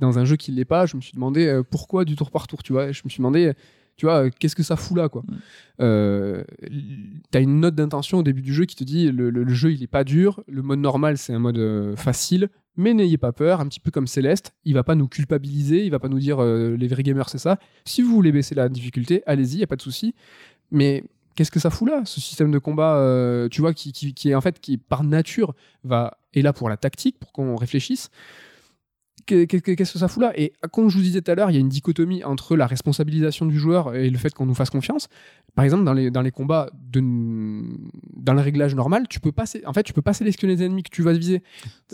[0.00, 2.30] Dans un jeu qui ne l'est pas, je me suis demandé euh, pourquoi du tour
[2.30, 2.92] par tour, tu vois?
[2.92, 3.52] Je me suis demandé,
[3.98, 5.22] tu vois, euh, qu'est-ce que ça fout là, quoi.
[5.80, 6.42] Euh,
[7.30, 9.72] T'as une note d'intention au début du jeu qui te dit le, le- le jeu
[9.72, 13.32] il est pas dur, le mode normal c'est un mode euh, facile, mais n'ayez pas
[13.32, 16.18] peur, un petit peu comme Céleste, il va pas nous culpabiliser, il va pas nous
[16.20, 17.58] dire euh, les vrais gamers c'est ça.
[17.84, 20.14] Si vous voulez baisser la difficulté, allez-y, y a pas de souci.
[20.70, 24.30] Mais qu'est-ce que ça fout là, ce système de combat, tu vois, qui, qui- qui
[24.30, 28.10] est en fait qui par nature va est là pour la tactique, pour qu'on réfléchisse.
[29.28, 31.34] Que- que- que- Qu'est-ce que ça fout là Et comme je vous disais tout à
[31.34, 34.46] l'heure, il y a une dichotomie entre la responsabilisation du joueur et le fait qu'on
[34.46, 35.08] nous fasse confiance.
[35.54, 37.00] Par exemple, dans les, dans les combats, de,
[38.16, 40.82] dans le réglage normal, tu peux pas, en fait, tu peux pas sélectionner les ennemis
[40.82, 41.42] que tu vas viser.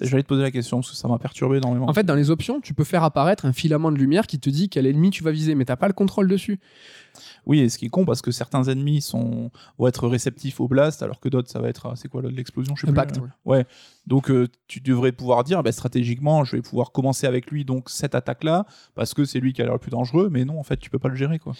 [0.01, 1.89] J'allais te poser la question parce que ça m'a perturbé énormément.
[1.89, 4.49] En fait, dans les options, tu peux faire apparaître un filament de lumière qui te
[4.49, 6.61] dit quel ennemi tu vas viser, mais t'as pas le contrôle dessus.
[7.46, 10.68] Oui, et ce qui est con parce que certains ennemis sont vont être réceptifs au
[10.68, 13.20] blast alors que d'autres ça va être euh, c'est quoi l'explosion je sais plus.
[13.20, 13.66] Euh, ouais.
[14.06, 17.88] Donc euh, tu devrais pouvoir dire bah, stratégiquement je vais pouvoir commencer avec lui donc
[17.88, 20.58] cette attaque là parce que c'est lui qui a l'air le plus dangereux mais non
[20.58, 21.54] en fait tu peux pas le gérer quoi.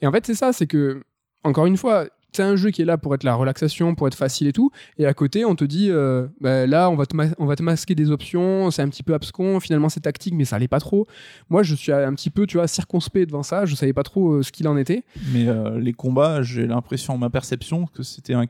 [0.00, 1.02] Et en fait, c'est ça, c'est que,
[1.44, 4.14] encore une fois, c'est un jeu qui est là pour être la relaxation, pour être
[4.14, 4.70] facile et tout.
[4.98, 7.62] Et à côté, on te dit, euh, bah, là, on va, te on va te
[7.62, 10.80] masquer des options, c'est un petit peu abscon, finalement c'est tactique, mais ça allait pas
[10.80, 11.06] trop.
[11.48, 14.34] Moi, je suis un petit peu, tu vois, circonspect devant ça, je savais pas trop
[14.34, 15.04] euh, ce qu'il en était.
[15.32, 18.46] Mais euh, les combats j'ai l'impression ma perception que c'était un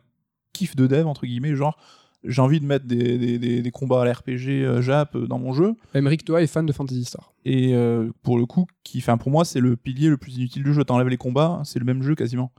[0.53, 1.79] kiff de dev entre guillemets genre
[2.25, 5.39] j'ai envie de mettre des, des, des- des combats à l'RPG euh, Jap euh, dans
[5.39, 5.75] mon jeu.
[5.95, 7.33] Emmerich Toa est fan de Fantasy Star.
[7.45, 10.63] et euh, pour le coup qui enfin pour moi c'est le pilier le plus inutile
[10.65, 10.83] du jeu.
[10.85, 12.51] T'enlèves les combats c'est le même jeu quasiment.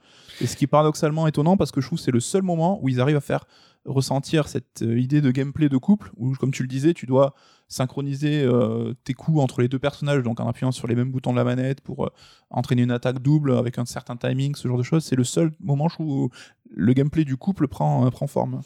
[0.42, 2.80] Et ce qui est paradoxalement étonnant parce que je trouve que c'est le seul moment
[2.82, 3.46] où ils arrivent à faire
[3.86, 7.34] ressentir cette idée de gameplay de couple où comme tu le disais tu dois
[7.70, 11.32] synchroniser euh, tes coups entre les deux personnages donc en appuyant sur les mêmes boutons
[11.32, 12.10] de la manette pour euh,
[12.50, 15.04] entraîner une attaque double avec un certain timing ce genre de choses.
[15.06, 16.30] C'est le seul moment je trouve où
[16.70, 18.62] le gameplay du couple prend, euh, prend forme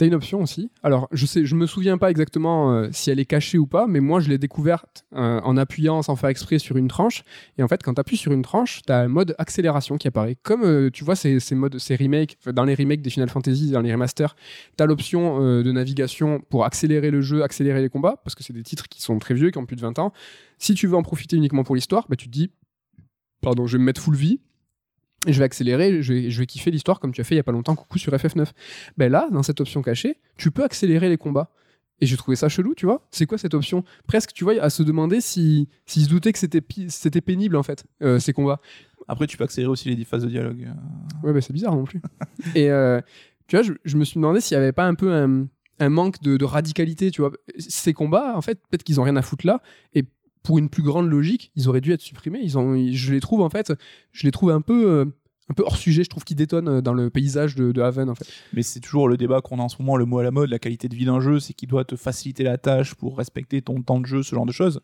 [0.00, 0.70] T'as une option aussi?
[0.82, 3.86] Alors, je sais, je me souviens pas exactement euh, si elle est cachée ou pas,
[3.86, 7.22] mais moi, je l'ai découverte euh, en appuyant sans faire exprès sur une tranche.
[7.58, 10.08] Et en fait, quand tu appuies sur une tranche, tu as un mode accélération qui
[10.08, 10.38] apparaît.
[10.42, 13.82] Comme euh, tu vois ces, modes, ces remakes, dans les remakes des Final Fantasy, dans
[13.82, 14.36] les remasters,
[14.78, 18.54] tu as l'option de navigation pour accélérer le jeu, accélérer les combats, parce que c'est
[18.54, 20.14] des titres qui sont très vieux, qui ont plus de 20 ans.
[20.56, 22.50] Si tu veux en profiter uniquement pour l'histoire, bah, tu te dis,
[23.42, 24.40] pardon, je vais me mettre full vie.
[25.28, 27.40] Je vais accélérer, je vais, je vais kiffer l'histoire comme tu as fait il y
[27.40, 28.46] a pas longtemps, coucou sur FF9.
[28.96, 31.50] Ben là, dans cette option cachée, tu peux accélérer les combats.
[32.00, 33.06] Et j'ai trouvé ça chelou, tu vois.
[33.10, 33.84] C'est quoi cette option?
[34.06, 37.62] Presque, tu vois, à se demander si s'ils se doutaient que c'était c'était pénible en
[37.62, 38.60] fait euh, ces combats.
[39.06, 40.68] après tu peux accélérer aussi les phases de dialogue
[41.22, 42.00] Ouais, bah, c'est bizarre non plus.
[42.54, 43.02] et euh,
[43.46, 45.46] tu vois, je, je me suis demandé s'il y avait pas un peu un,
[45.80, 47.32] un manque de, de radicalité, tu vois.
[47.58, 49.60] Ces combats, en fait, peut-être qu'ils ont rien à foutre là,
[49.94, 50.04] et
[50.42, 52.40] pour une plus grande logique, ils auraient dû être supprimés.
[52.42, 53.72] Ils ont, je les trouve en fait,
[54.12, 55.04] je les trouve un peu, euh,
[55.50, 56.04] un peu hors sujet.
[56.04, 58.26] Je trouve qu'ils détonnent euh, dans le paysage de, Haven en fait.
[58.52, 60.50] Mais c'est toujours le débat qu'on a en ce moment, le mot à la mode,
[60.50, 63.62] la qualité de vie d'un jeu, c'est qu'il doit te faciliter la tâche pour respecter
[63.62, 64.80] ton temps de jeu, ce genre de choses.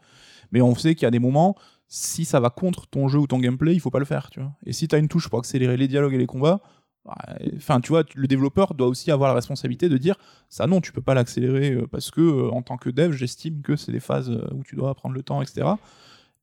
[0.52, 1.57] Mais on sait qu'il y a des moments,
[1.88, 4.40] si ça va contre ton jeu ou ton gameplay, il faut pas le faire, tu
[4.40, 4.52] vois.
[4.64, 6.61] Et si t'as une touche pour accélérer les dialogues et les combats,
[7.57, 10.16] enfin, tu vois, le développeur doit aussi avoir la responsabilité de dire
[10.48, 13.62] ça non, tu peux pas l'accélérer euh, parce que euh, en tant que dev, j'estime
[13.62, 15.68] que c'est des phases euh, où tu dois prendre le temps, etc.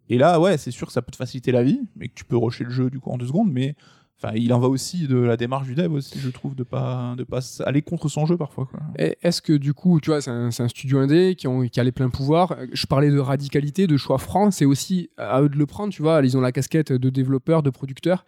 [0.10, 2.26] Et là, ouais, c'est sûr que ça peut te faciliter la vie, mais que tu
[2.26, 3.76] peux rusher le jeu du coup en deux secondes, mais
[4.22, 7.14] Enfin, il en va aussi de la démarche du dev aussi, je trouve, de pas
[7.18, 8.70] de pas aller contre son jeu parfois.
[8.98, 11.92] Est-ce que du coup, tu vois, c'est un, studio indé qui, ont, qui a les
[11.92, 12.56] pleins pouvoirs.
[12.72, 14.52] Je parlais de radicalité, de choix franc.
[14.52, 15.92] C'est aussi à eux de le prendre.
[15.92, 18.26] Tu vois, ils ont la casquette de développeur, de producteur.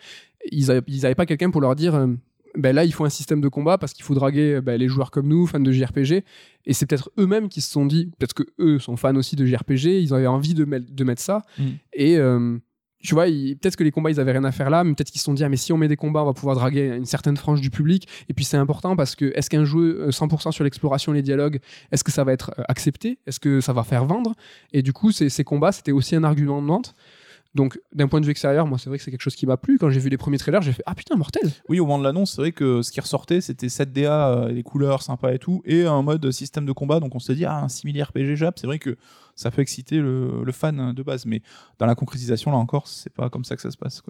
[0.52, 1.96] Ils avaient, ils avaient pas quelqu'un pour leur dire.
[1.96, 2.08] euh,
[2.58, 5.12] ben là, il faut un système de combat parce qu'il faut draguer ben, les joueurs
[5.12, 6.24] comme nous, fans de JRPG.
[6.66, 9.46] Et c'est peut-être eux-mêmes qui se sont dit, peut-être que eux sont fans aussi de
[9.46, 11.42] JRPG, ils avaient envie de, mettre- de mettre ça.
[11.58, 11.64] Mm.
[11.94, 12.58] Et euh,
[13.04, 15.20] tu vois, peut-être que les combats, ils avaient rien à faire là, mais peut-être qu'ils
[15.20, 17.06] se sont dit, ah, mais si on met des combats, on va pouvoir draguer une
[17.06, 18.08] certaine frange du public.
[18.30, 21.22] Et puis c'est important parce que est-ce qu'un jeu euh, 100% sur l'exploration et les
[21.22, 21.60] dialogues,
[21.92, 23.20] est-ce que ça va être euh, accepté?
[23.28, 24.34] Est-ce que ça va faire vendre?
[24.74, 26.96] Et du coup, ces, combats, c'était aussi un argument de vente.
[27.54, 29.56] Donc, d'un point de vue extérieur, moi, c'est vrai que c'est quelque chose qui m'a
[29.56, 29.78] plu.
[29.78, 32.04] Quand j'ai vu les premiers trailers, j'ai fait Ah putain, mortel Oui, au moment de
[32.04, 35.62] l'annonce, c'est vrai que ce qui ressortait, c'était 7DA, euh, les couleurs sympas et tout,
[35.64, 37.00] et un mode système de combat.
[37.00, 38.98] Donc on s'est dit, ah, un simili RPG Jap, c'est vrai que
[39.36, 41.26] ça peut exciter le, fan de base.
[41.26, 41.42] Mais
[41.78, 44.02] dans la concrétisation, là encore, c'est pas comme ça que ça se passe.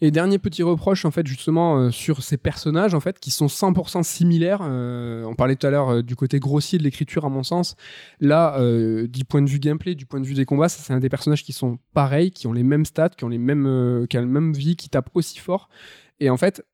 [0.00, 3.46] Et dernier petit reproche, en fait, justement, euh, sur ces personnages, en fait, qui sont
[3.46, 4.60] 100% similaires.
[4.62, 7.76] Euh, on parlait tout à l'heure euh, du côté grossier de l'écriture, à mon sens.
[8.20, 8.58] Là,
[9.06, 11.44] du point de vue gameplay, du point de vue des combats, c'est un des personnages
[11.44, 14.26] qui sont pareils, qui ont les mêmes stats, qui ont les mêmes, qui ont la
[14.26, 15.68] même vie, qui tapent aussi fort.
[16.18, 16.64] Et en fait,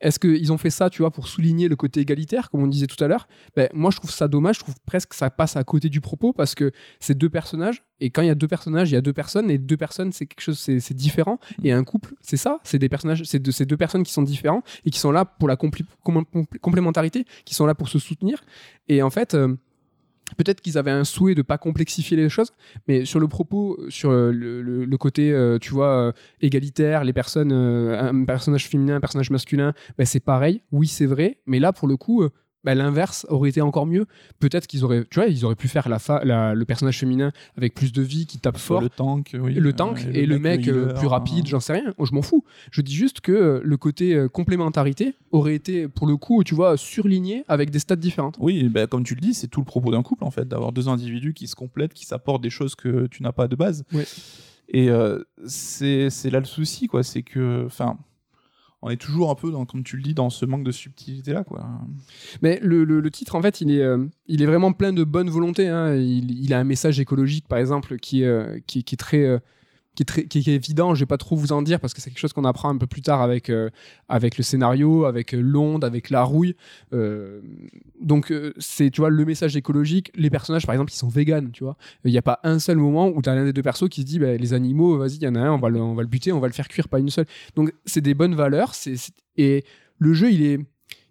[0.00, 2.86] est-ce qu'ils ont fait ça, tu vois, pour souligner le côté égalitaire, comme on disait
[2.86, 3.26] tout à l'heure?
[3.56, 4.56] Ben, Moi, je trouve ça dommage.
[4.56, 7.84] Je trouve presque que ça passe à côté du propos parce que c'est deux personnages.
[8.00, 9.50] Et quand il y a deux personnages, il y a deux personnes.
[9.50, 11.38] Et deux personnes, c'est quelque chose, c'est différent.
[11.62, 12.60] Et un couple, c'est ça.
[12.64, 15.48] C'est des personnages, c'est de, deux personnes qui sont différents et qui sont là pour
[15.48, 18.44] la complémentarité, qui sont là pour se soutenir.
[18.88, 19.34] Et en fait.
[19.34, 19.56] euh,
[20.36, 22.52] Peut-être qu'ils avaient un souhait de pas complexifier les choses,
[22.88, 27.52] mais sur le propos, sur euh, le, côté, euh, tu vois, euh, égalitaire, les personnes,
[27.52, 30.62] un personnage féminin, un personnage masculin, ben, c'est pareil.
[30.72, 32.24] Oui, c'est vrai, mais là, pour le coup,
[32.64, 34.06] ben, l'inverse aurait été encore mieux.
[34.40, 37.30] Peut-être qu'ils auraient, tu vois, ils auraient pu faire la fa- la- le personnage féminin
[37.56, 39.54] avec plus de vie, qui tape fort, Le tank, oui.
[39.54, 42.22] le tank et, le mec, euh, plus rapide, euh, j'en sais rien, Oh, je m'en
[42.22, 42.44] fous.
[42.70, 46.54] Je dis juste que euh, le côté euh, complémentarité aurait été, pour le coup, tu
[46.54, 48.36] vois, surligné avec des stats différentes.
[48.40, 50.72] Oui, bah, comme tu le dis, c'est tout le propos d'un couple en fait, d'avoir
[50.72, 53.84] deux individus qui se complètent, qui s'apportent des choses que tu n'as pas de base.
[53.92, 54.04] Ouais.
[54.68, 57.02] Et euh, c'est c'est là le souci, quoi.
[57.02, 57.98] C'est que, enfin,
[58.84, 61.32] on est toujours un peu, dans, comme tu le dis, dans ce manque de subtilité
[61.32, 61.66] là, quoi.
[62.42, 65.68] Mais le, titre, en fait, il est, euh, il est vraiment plein de bonne volonté.
[65.68, 65.94] hein.
[65.96, 69.40] Il, a un message écologique, par exemple, qui, euh, qui, qui est très.
[69.94, 72.00] Qui est, très, qui est évident, je vais pas trop vous en dire parce que
[72.00, 73.70] c'est quelque chose qu'on apprend un peu plus tard avec, euh,
[74.08, 76.56] avec le scénario, avec euh, l'onde, avec la rouille.
[76.92, 77.40] Euh,
[78.00, 80.10] donc euh, c'est tu vois le message écologique.
[80.16, 81.76] Les personnages par exemple ils sont véganes, tu vois.
[82.04, 84.00] Il n'y a pas un seul moment où tu as l'un des deux persos qui
[84.00, 85.94] se dit bah, les animaux, vas-y, il y en a un, on va, le, on
[85.94, 87.26] va le buter, on va le faire cuire, pas une seule.
[87.54, 88.74] Donc c'est des bonnes valeurs.
[88.74, 89.64] c'est c'est- et
[89.98, 90.58] le jeu il est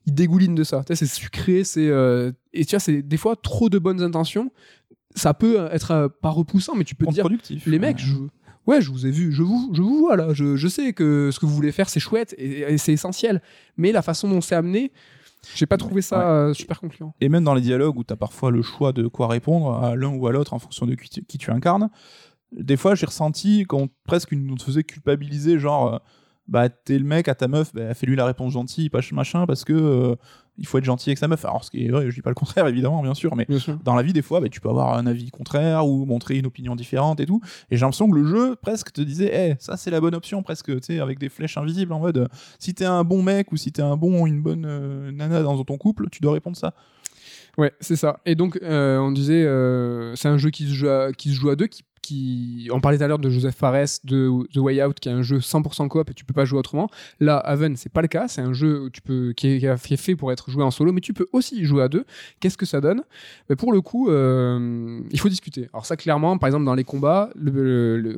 [0.05, 0.83] il dégouline de ça.
[0.85, 1.89] Tu sais, C'est sucré, c'est
[2.53, 4.51] et tu vois c'est des fois trop de bonnes intentions.
[5.15, 7.23] Ça peut être pas repoussant, mais tu peux te dire
[7.67, 8.13] les mecs, je,
[8.67, 11.29] ouais, je vous ai vu, je vous, je vous vois là, je, je sais que
[11.31, 13.41] ce que vous voulez faire c'est chouette et, et c'est essentiel,
[13.77, 14.91] mais la façon dont c'est amené,
[15.55, 16.25] j'ai pas trouvé ça Ouais.
[16.25, 17.13] euh, super concluant.
[17.19, 19.95] Et même dans les dialogues où tu as parfois le choix de quoi répondre à
[19.95, 21.89] l'un ou à l'autre en fonction de qui tu, qui tu incarnes,
[22.51, 25.97] des fois j'ai ressenti qu'on presque une, on te faisait culpabiliser, genre, euh,
[26.47, 29.45] bah t'es le mec à ta meuf, bah, fais-lui la réponse gentille, pas ch- machin,
[29.45, 30.15] parce que euh,
[30.57, 31.43] il faut être gentil avec sa meuf.
[31.45, 33.59] Alors ce qui est vrai, je dis pas le contraire évidemment, bien sûr, mais Bien
[33.59, 33.77] sûr.
[33.83, 36.45] dans la vie, des fois, bah, tu peux avoir un avis contraire ou montrer une
[36.45, 37.41] opinion différente et tout.
[37.71, 40.43] Et j'ai l'impression que le jeu presque te disait, Eh, ça c'est la bonne option,
[40.43, 42.27] presque, tu sais, avec des flèches invisibles en mode,
[42.59, 45.63] si t'es un bon mec ou si t'es un bon, une bonne euh, nana dans
[45.63, 46.73] ton couple, tu dois répondre ça.
[47.57, 48.19] Ouais, c'est ça.
[48.25, 51.35] Et donc, euh, on disait, euh, c'est un jeu qui se joue à, qui se
[51.35, 51.67] joue à deux.
[51.67, 51.83] Qui,
[52.71, 55.21] On parlait tout à l'heure de Joseph Fares, de The Way Out, qui est un
[55.21, 56.89] jeu 100% coop et tu peux pas jouer autrement.
[57.19, 58.27] Là, Haven, c'est pas le cas.
[58.27, 58.89] C'est un jeu
[59.35, 62.05] qui, est, fait pour être joué en solo, mais tu peux aussi jouer à deux.
[62.39, 63.03] Qu'est-ce que ça donne?
[63.49, 65.69] Mais Pour le coup, euh, il faut discuter.
[65.73, 67.29] Alors, ça, clairement, par exemple, dans les combats,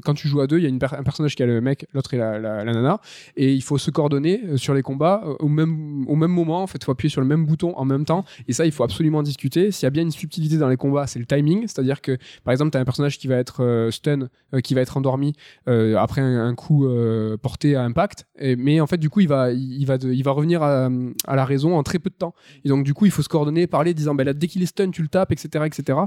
[0.03, 2.13] quand tu joues à deux, il y a un personnage qui a le mec, l'autre
[2.13, 2.99] est la, nana,
[3.37, 6.63] et il faut se coordonner euh, sur les combats euh, au, même, au même moment.
[6.63, 8.25] En fait, il faut appuyer sur le même bouton en même temps.
[8.47, 9.71] Et ça, il faut absolument discuter.
[9.71, 11.61] S'il y a bien une subtilité dans les combats, c'est le timing.
[11.61, 13.61] C'est-à-dire que, par exemple, tu as un personnage qui va être
[13.91, 15.33] stun euh, qui va être endormi
[15.67, 18.25] euh, après un, un coup euh, porté à impact.
[18.39, 20.61] Et- mais en fait, du coup, il va, il, il va, de- il va revenir
[20.63, 20.89] à,
[21.27, 22.33] à la raison en très peu de temps.
[22.63, 24.67] Et donc, du coup, il faut se coordonner, parler, disant, ben là, dès qu'il est
[24.67, 25.99] stun, tu le tapes, etc., etc.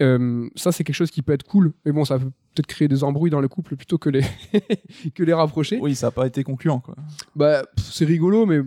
[0.00, 1.72] Euh, ça, c'est quelque chose qui peut être cool.
[1.84, 4.22] Mais bon, ça peut peut-être créer des embrouilles dans le couple plutôt que les,
[5.14, 5.78] que les rapprocher.
[5.80, 6.80] Oui, ça n'a pas été concluant.
[6.80, 6.94] Quoi.
[7.34, 8.60] Bah, c'est rigolo, mais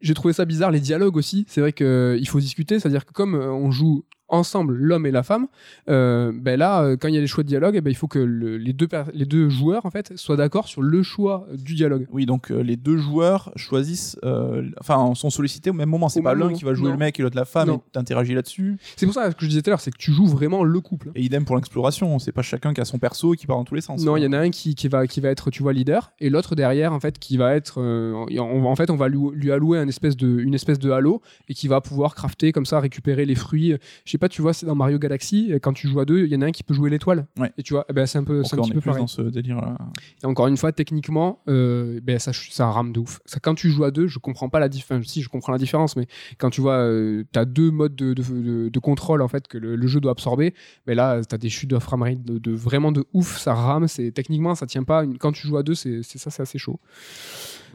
[0.00, 0.70] j'ai trouvé ça bizarre.
[0.70, 2.78] Les dialogues aussi, c'est vrai qu'il faut discuter.
[2.78, 5.46] C'est-à-dire que comme euh, on joue ensemble, l'homme et la femme,
[5.88, 7.94] euh, ben là, euh, quand il y a les choix de dialogue, eh ben, il
[7.94, 11.46] faut que le- les, deux les deux joueurs en fait, soient d'accord sur le choix
[11.56, 12.06] du dialogue.
[12.10, 16.08] Oui, donc euh, les deux joueurs choisissent, euh, enfin, sont sollicités au même moment.
[16.08, 16.92] C'est pas l'un qui va jouer Non.
[16.92, 17.76] le mec et l'autre la femme Non.
[17.76, 18.78] et t'interagis là-dessus.
[18.96, 20.80] C'est pour ça que je disais tout à l'heure, c'est que tu joues vraiment le
[20.80, 21.10] couple.
[21.14, 22.18] Et idem pour l'exploration.
[22.18, 24.02] C'est pas chacun qui a son perso et qui part dans tous les sens.
[24.04, 26.12] Non, il y en a un qui, qui, va, qui va être, tu vois, leader,
[26.20, 27.80] et l'autre derrière, en fait, qui va être.
[27.80, 31.20] on- en fait, on va lui, lui allouer un espèce de, une espèce de halo,
[31.48, 33.76] et qui va pouvoir crafter comme ça, récupérer les fruits.
[34.14, 36.36] Sais pas, tu vois, c'est dans Mario Galaxy, quand tu joues à deux, il y
[36.36, 37.26] en a un qui peut jouer l'étoile.
[37.36, 37.52] Ouais.
[37.58, 39.02] Et tu vois, eh ben, c'est un peu, c'est un petit peu plus pareil.
[39.02, 39.76] dans ce délire-là.
[40.22, 43.18] Et encore une fois, techniquement, euh, ben ça, ça rame de ouf.
[43.26, 45.06] Ça, quand tu joues à deux, je comprends pas la différence.
[45.06, 46.06] Si, je comprends la différence, mais
[46.38, 46.88] quand tu vois,
[47.32, 49.98] tu as deux modes de, de, de- de contrôle en fait que le, le jeu
[49.98, 50.54] doit absorber,
[50.86, 53.38] ben là, tu as des chutes de framerate de, de vraiment de ouf.
[53.38, 53.88] Ça rame.
[53.88, 55.02] C'est techniquement, ça tient pas.
[55.04, 56.78] Une- Quand tu joues à deux, c'est ça, c'est assez chaud.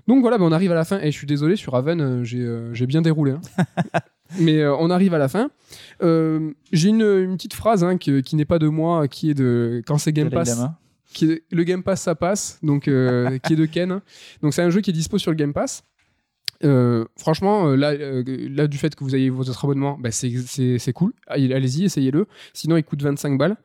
[0.08, 1.00] Donc voilà, ben on arrive à la fin.
[1.02, 3.34] Et je suis désolé sur Haven, euh, j'ai euh, bien déroulé.
[3.34, 3.42] hein.
[4.38, 5.50] Mais euh, on arrive à la fin.
[6.04, 9.82] Euh, j'ai une, une petite phrase hein, qui n'est pas de moi, qui est de
[9.88, 10.50] quand c'est Game Pass.
[10.50, 10.78] Lama.
[11.14, 14.02] qui est- le Game Pass ça passe donc euh, qui est de Ken.
[14.44, 15.84] Donc c'est un jeu qui est dispo sur le Game Pass.
[17.18, 21.14] Franchement là, là du fait que vous ayez votre abonnement bah, c'est- cool.
[21.28, 22.28] Allez- allez-y essayez-le.
[22.54, 23.56] Sinon il coûte 25 balles.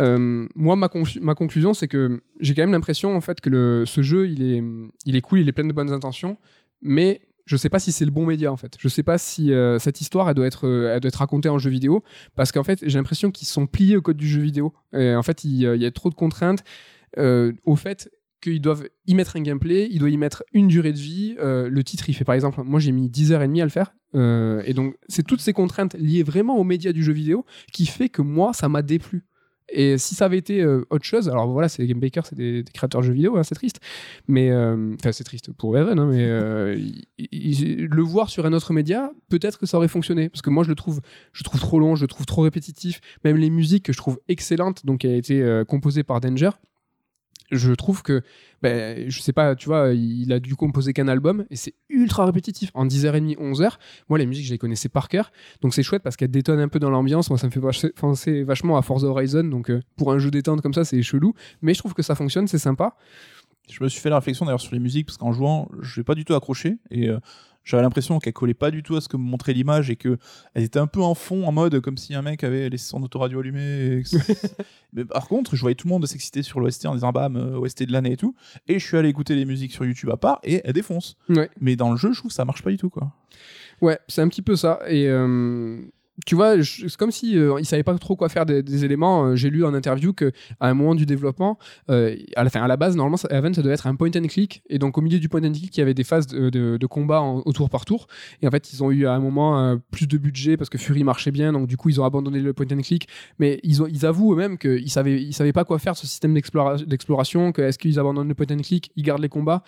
[0.00, 0.88] Euh, moi ma,
[1.20, 4.42] ma conclusion c'est que j'ai quand même l'impression en fait que le, ce jeu il
[4.42, 4.62] est,
[5.06, 6.36] il est cool il est plein de bonnes intentions
[6.82, 8.74] mais je sais pas si c'est le bon média en fait.
[8.78, 11.58] Je sais pas si euh, cette histoire elle doit être euh, doit être racontée en
[11.58, 12.04] jeu vidéo
[12.36, 14.74] parce qu'en fait j'ai l'impression qu'ils sont pliés au code du jeu vidéo.
[14.92, 16.62] En fait il, y a trop de contraintes
[17.16, 18.10] euh, au fait
[18.42, 21.36] qu'ils doivent y mettre un gameplay, ils doivent y mettre une durée de vie.
[21.40, 23.94] Le titre il fait par exemple, moi j'ai mis 10h30 à le faire.
[24.14, 28.10] Et donc c'est toutes ces contraintes liées vraiment au média du jeu vidéo qui fait
[28.10, 29.24] que moi ça m'a déplu.
[29.70, 32.62] Et si ça avait été euh, autre chose, alors voilà, c'est Game Baker, c'est des,
[32.62, 33.80] des créateurs de jeux vidéo, hein, c'est triste.
[34.26, 36.76] Mais euh, enfin, c'est triste pour Evan, hein, mais euh,
[37.18, 40.28] le voir sur un autre média, peut-être que ça aurait fonctionné.
[40.28, 41.00] Parce que moi, je le trouve,
[41.32, 43.00] je trouve trop long, je le trouve trop répétitif.
[43.24, 46.50] Même les musiques que je trouve excellentes, donc qui a été composée par Danger.
[47.50, 48.22] Je trouve que,
[48.60, 52.26] ben, je sais pas, tu vois, il a dû composer qu'un album et c'est ultra
[52.26, 52.70] répétitif.
[52.74, 53.72] En 10h30, 11h,
[54.08, 55.32] moi, les musiques, je les connaissais par cœur.
[55.62, 57.30] Donc c'est chouette parce qu'elle détonne un peu dans l'ambiance.
[57.30, 59.44] Moi, ça me fait penser vachement à Forza Horizon.
[59.44, 61.34] Donc euh, pour un jeu détente comme ça, c'est chelou.
[61.62, 62.96] Mais je trouve que ça fonctionne, c'est sympa.
[63.70, 66.04] Je me suis fait la réflexion d'ailleurs sur les musiques parce qu'en jouant, je n'ai
[66.04, 67.18] pas du tout accroché et euh,
[67.68, 70.16] j'avais l'impression qu'elle collait pas du tout à ce que me montrait l'image et que
[70.54, 73.02] elle était un peu en fond, en mode comme si un mec avait laissé son
[73.02, 74.02] autoradio allumé.
[74.94, 77.58] Mais par contre, je voyais tout le monde s'exciter sur l'OST en disant bam, euh,
[77.58, 78.34] OST de l'année et tout.
[78.68, 81.18] Et je suis allé écouter les musiques sur YouTube à part et elle défonce.
[81.28, 81.50] Ouais.
[81.60, 83.12] Mais dans le jeu, je trouve que ça marche pas du tout quoi.
[83.82, 84.80] Ouais, c'est un petit peu ça.
[84.88, 85.78] Et euh,
[86.26, 89.26] tu vois, c'est comme si euh, il savait pas trop quoi faire des, éléments.
[89.26, 91.58] Euh, J'ai lu en interview que à un moment du développement,
[91.90, 94.26] euh, à la fin, à la base, normalement, ça- ça devait être un point and
[94.26, 94.62] click.
[94.68, 96.76] Et donc au milieu du point and click, il y avait des phases de, de-
[96.76, 98.06] de combat en- au tour par tour.
[98.42, 101.04] Et en fait, ils ont eu à un moment plus de budget parce que Fury
[101.04, 101.52] marchait bien.
[101.52, 103.08] Donc du coup, ils ont abandonné le point and click.
[103.38, 106.84] Mais ils, ils avouent eux-mêmes qu'ils savaient, ils savaient pas quoi faire ce système d'explora-
[106.84, 107.52] d'exploration.
[107.52, 109.62] Que est-ce qu'ils abandonnent le point and click, ils gardent les combats.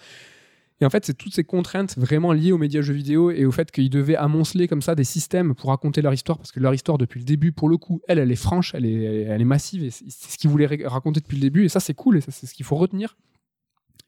[0.81, 3.51] Et en fait, c'est toutes ces contraintes vraiment liées aux médias jeux vidéo et au
[3.53, 6.73] fait qu'ils devaient amonceler comme ça des systèmes pour raconter leur histoire, parce que leur
[6.73, 9.45] histoire, depuis le début, pour le coup, elle, elle est franche, elle est, elle est
[9.45, 12.17] massive, et c'est ce qu'ils voulaient ra- raconter depuis le début, et ça, c'est cool,
[12.17, 13.17] et ça, c'est ce qu'il faut retenir.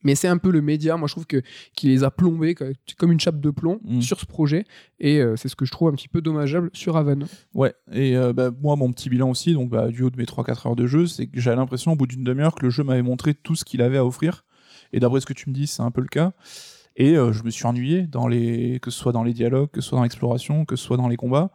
[0.04, 1.42] Mais c'est un peu le média, moi je trouve que
[1.76, 2.64] qui les a plombés co-
[2.98, 4.00] comme une chape de plomb Mm.
[4.00, 4.64] sur ce projet,
[4.98, 7.26] et euh, c'est ce que je trouve un petit peu dommageable sur Haven.
[7.54, 10.24] Ouais, et euh, bah, moi, mon petit bilan aussi, donc bah, du haut de mes
[10.24, 12.82] 3-4 heures de jeu, c'est que j'avais l'impression au bout d'une demi-heure que le jeu
[12.82, 14.44] m'avait montré tout ce qu'il avait à offrir.
[14.92, 16.32] Et d'après ce que tu me dis, c'est un peu le cas.
[16.96, 18.78] Et euh, je me suis ennuyé, dans les...
[18.80, 21.08] que ce soit dans les dialogues, que ce soit dans l'exploration, que ce soit dans
[21.08, 21.50] les combats.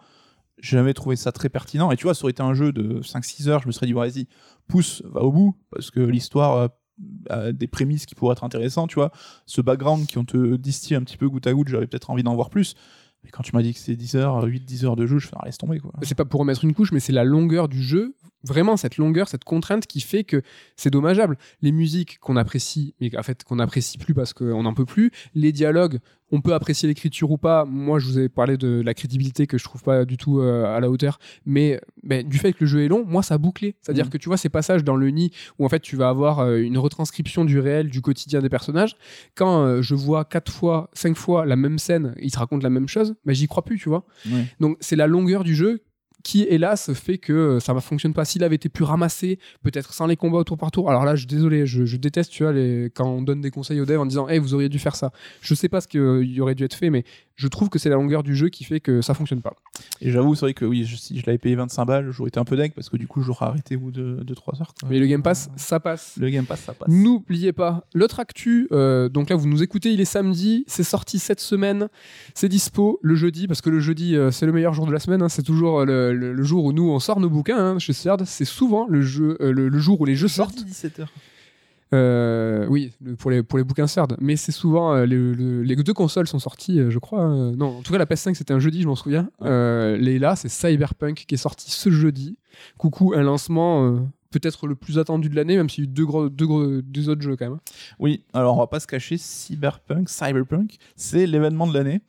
[0.60, 1.92] J'ai jamais trouvé ça très pertinent.
[1.92, 3.94] Et tu vois, ça aurait été un jeu de 5-6 heures, je me serais dit,
[3.94, 4.28] vas-y,
[4.68, 6.70] pousse, va au bout, parce que l'histoire
[7.30, 9.12] a des prémices qui pourraient être intéressantes, tu vois.
[9.46, 12.24] Ce background qui on te distille un petit peu goutte à goutte, j'avais peut-être envie
[12.24, 12.76] d'en voir plus.
[13.32, 15.45] Quand tu m'as dit que c'est 10 heures, 8-10 heures de jeu, je fais, ah,
[15.45, 15.91] laisse tomber, quoi.
[16.03, 19.28] C'est pas pour remettre une couche, mais c'est la longueur du jeu, vraiment cette longueur,
[19.28, 20.41] cette contrainte qui fait que
[20.75, 21.38] c'est dommageable.
[21.61, 25.11] Les musiques qu'on apprécie, mais en fait qu'on apprécie plus parce qu'on n'en peut plus.
[25.34, 25.99] Les dialogues,
[26.32, 27.63] on peut apprécier l'écriture ou pas.
[27.65, 30.65] Moi, je vous ai parlé de la crédibilité que je trouve pas du tout euh,
[30.75, 33.75] à la hauteur, mais du fait que le jeu est long, moi ça a bouclé.
[33.82, 34.11] C'est-à-dire Mhm.
[34.11, 36.57] que tu vois ces passages dans le nid où en fait tu vas avoir euh,
[36.57, 38.95] une retranscription du réel, du quotidien des personnages.
[39.36, 42.69] Quand euh, je vois quatre fois, cinq fois la même scène, ils te racontent la
[42.69, 44.05] même chose, ben j'y crois plus, tu vois.
[44.30, 44.45] Ouais.
[44.59, 45.82] Donc c'est la longueur du jeu
[46.28, 48.25] qui hélas fait que ça ne fonctionne pas.
[48.25, 50.89] S'il avait été plus ramassé, peut-être sans les combats au tour par tour.
[50.89, 53.86] Alors là, je désolé, je, déteste tu vois, les, quand on donne des conseils aux
[53.86, 55.13] devs en disant hey, vous auriez dû faire ça.
[55.39, 57.05] Je sais pas ce qui aurait dû être fait, mais
[57.38, 59.53] je trouve que c'est la longueur du jeu qui fait que ça fonctionne pas.
[60.01, 62.45] Et j'avoue, c'est vrai que oui, si je l'avais payé 25 balles, j'aurais été un
[62.45, 64.73] peu dingue parce que du coup, j'aurais arrêté au bout de, 3 heures.
[64.89, 66.15] Mais le Game Pass, ça passe.
[66.19, 66.89] Le Game Pass, ça passe.
[66.89, 71.19] N'oubliez pas, l'autre actu, euh, donc là, vous nous écoutez, il est samedi, c'est sorti
[71.19, 71.89] cette semaine,
[72.34, 74.99] c'est dispo le jeudi, parce que le jeudi, euh, c'est le meilleur jour de la
[74.99, 75.30] semaine, hein.
[75.30, 78.45] c'est toujours le, le, jour où nous, on sort nos bouquins hein, chez CERD, c'est
[78.45, 80.63] souvent le, jeu, euh, le, jour où les jeux sortent.
[80.63, 81.05] 17h.
[81.93, 84.18] Euh, oui, pour les, pour les bouquins CERD.
[84.20, 84.93] Mais c'est souvent.
[84.93, 87.28] Euh, les, deux consoles sont sorties, je crois.
[87.28, 89.30] non, en tout cas, la PS5, c'était un jeudi, je m'en souviens.
[89.41, 92.38] les là, c'est Cyberpunk qui est sorti ce jeudi.
[92.78, 93.99] Coucou, un lancement
[94.32, 97.09] peut-être le plus attendu de l'année, même s'il y a eu deux, gros, deux, deux,
[97.09, 97.59] autres jeux quand même.
[97.99, 102.01] Oui, alors on va pas se cacher, Cyberpunk, Cyberpunk, c'est l'événement de l'année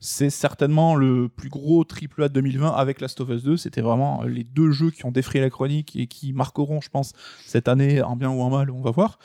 [0.00, 3.58] c'est certainement le plus gros triple A de 2020 avec Last of Us 2.
[3.58, 7.12] C'était vraiment les deux jeux qui ont défrayé la chronique et qui marqueront, je pense,
[7.44, 9.18] cette année, en bien ou en mal, on va voir.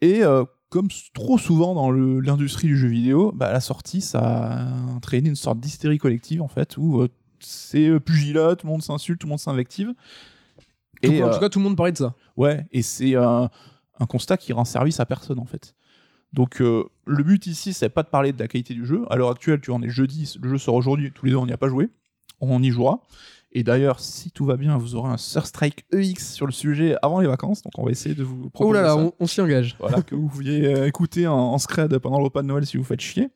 [0.00, 4.72] Et euh, comme trop souvent dans l'industrie du jeu vidéo, bah, la sortie, ça a
[4.94, 7.08] entraîné une sorte d'hystérie collective, en fait, où euh,
[7.40, 9.92] c'est euh, pugilat, tout le monde s'insulte, tout le monde s'invective.
[11.02, 12.14] Et, en tout cas, tout le monde parlait de ça.
[12.36, 13.50] Ouais, et c'est un
[14.08, 15.74] constat qui rend service à personne, en fait.
[16.32, 19.04] Donc euh, le but ici, c'est pas de parler de la qualité du jeu.
[19.10, 21.46] À l'heure actuelle, tu en es jeudi, le jeu sort aujourd'hui, tous les deux on
[21.46, 21.90] n'y a pas joué,
[22.40, 23.00] on y jouera.
[23.54, 27.20] Et d'ailleurs, si tout va bien, vous aurez un Surstrike EX sur le sujet avant
[27.20, 28.70] les vacances, donc on va essayer de vous proposer.
[28.70, 29.76] Oh là là, on, s'y engage.
[29.78, 32.84] Voilà, que vous pouviez euh, écouter en, scred pendant le repas de Noël si vous
[32.84, 33.28] faites chier.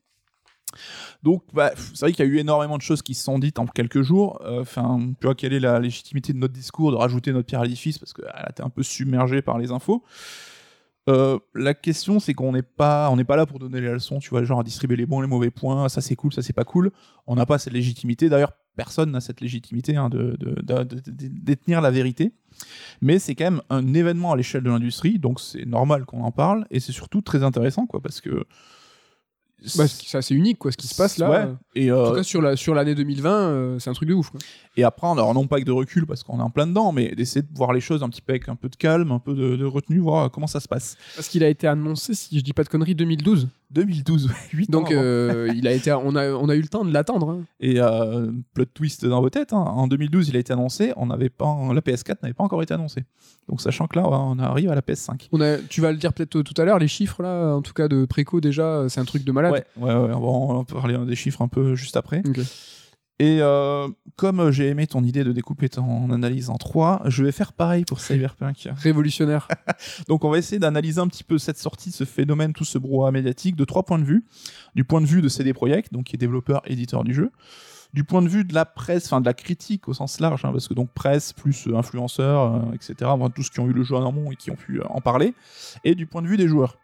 [1.23, 3.59] Donc, bah, c'est vrai qu'il y a eu énormément de choses qui se sont dites
[3.59, 4.41] en quelques jours.
[4.45, 7.61] Euh, enfin, tu vois, quelle est la légitimité de notre discours, de rajouter notre pierre
[7.61, 10.03] à l'édifice, parce qu'elle a été un peu submergée par les infos.
[11.09, 14.19] Euh, la question, c'est qu'on n'est pas, on n'est pas là pour donner les leçons,
[14.19, 16.53] tu vois, genre à distribuer les bons, les mauvais points, ça c'est cool, ça c'est
[16.53, 16.91] pas cool.
[17.27, 18.29] On n'a pas cette légitimité.
[18.29, 22.33] D'ailleurs, personne n'a cette légitimité hein, de, détenir la vérité.
[23.01, 26.33] Mais c'est quand même un événement à l'échelle de l'industrie, donc c'est normal qu'on en
[26.33, 28.45] parle, et c'est surtout très intéressant, quoi, parce que
[29.77, 31.57] bah, c'est assez unique quoi ce qui se passe là.
[31.75, 34.15] Et En tout euh, cas sur la sur l'année 2020, euh, c'est un truc de
[34.15, 34.31] ouf.
[34.31, 34.41] Quoi.
[34.77, 37.15] Et après, alors non pas que de recul parce qu'on est en plein dedans, mais
[37.15, 39.35] d'essayer de voir les choses un petit peu avec un peu de calme, un peu
[39.35, 40.97] de, retenue, voir comment ça se passe.
[41.15, 43.49] Parce qu'il a été annoncé, si je dis pas de conneries, 2012.
[43.71, 46.93] 2012, 8 Donc euh, il a été, on a, on a eu le temps de
[46.93, 47.31] l'attendre.
[47.31, 47.45] Hein.
[47.61, 49.59] Et euh, plot twist dans vos têtes, hein.
[49.59, 52.75] en 2012 il a été annoncé, on n'avait pas, la PS4 n'avait pas encore été
[52.75, 53.05] annoncée.
[53.49, 55.29] Donc sachant que là on arrive à la PS5.
[55.33, 57.73] On a, tu vas le dire peut-être tout à l'heure, les chiffres là, en tout
[57.73, 59.53] cas de préco déjà, c'est un truc de malade.
[59.53, 62.23] Ouais, ouais, ouais on va parler des chiffres un peu juste après.
[63.19, 67.33] Et euh, comme j'ai aimé ton idée de découper ton analyse en trois, je vais
[67.33, 68.69] faire pareil pour Cyberpunk.
[68.77, 69.49] Révolutionnaire.
[70.09, 73.13] Donc on va essayer d'analyser un petit peu cette sortie, ce phénomène, tout ce brouhaha
[73.13, 74.25] médiatique de trois points de vue.
[74.75, 77.33] Du point de vue de CD Projekt, donc qui est développeur, éditeur du jeu.
[77.95, 80.53] Du point de vue de la presse, enfin de la critique au sens large, hein,
[80.53, 83.11] parce que donc presse plus euh, influenceurs, euh, etc.
[83.35, 85.33] tous ceux qui ont eu le jeu en amont et qui ont pu en parler.
[85.85, 86.77] Et du point de vue des joueurs.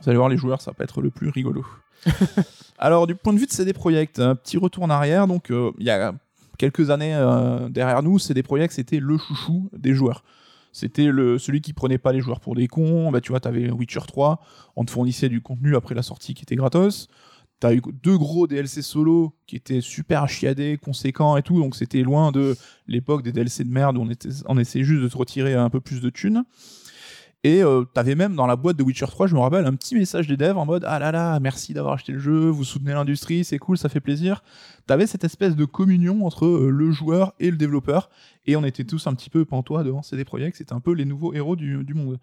[0.00, 1.64] Vous allez voir, les joueurs, ça peut être le plus rigolo.
[2.78, 5.26] Alors, du point de vue de CD Projekt, un petit retour en arrière.
[5.26, 6.14] Donc, euh, il y a
[6.58, 10.24] quelques années euh, derrière nous, CD Projekt, c'était le chouchou des joueurs.
[10.72, 13.10] C'était celui qui prenait pas les joueurs pour des cons.
[13.10, 14.40] Bah, tu vois, t'avais Witcher 3,
[14.76, 17.08] on te fournissait du contenu après la sortie qui était gratos.
[17.60, 21.60] T'as eu deux gros DLC solo qui étaient super chiadés, conséquents et tout.
[21.60, 22.56] Donc, c'était loin de
[22.88, 25.70] l'époque des DLC de merde où on, était, on essayait juste de te retirer un
[25.70, 26.44] peu plus de thunes.
[27.44, 29.96] Et euh, t'avais même dans la boîte de Witcher 3, je me rappelle, un petit
[29.96, 32.92] message des devs en mode Ah là là, merci d'avoir acheté le jeu, vous soutenez
[32.92, 34.44] l'industrie, c'est cool, ça fait plaisir.
[34.86, 38.10] T'avais cette espèce de communion entre euh, le joueur et le développeur,
[38.46, 41.04] et on était tous un petit peu pantois devant CD Projekt, c'était un peu les
[41.04, 42.20] nouveaux héros du, du monde.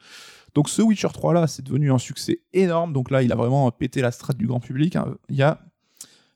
[0.55, 3.69] Donc ce Witcher 3 là, c'est devenu un succès énorme, donc là il a vraiment
[3.71, 4.95] pété la strate du grand public.
[4.95, 5.15] Hein.
[5.27, 5.59] Il y a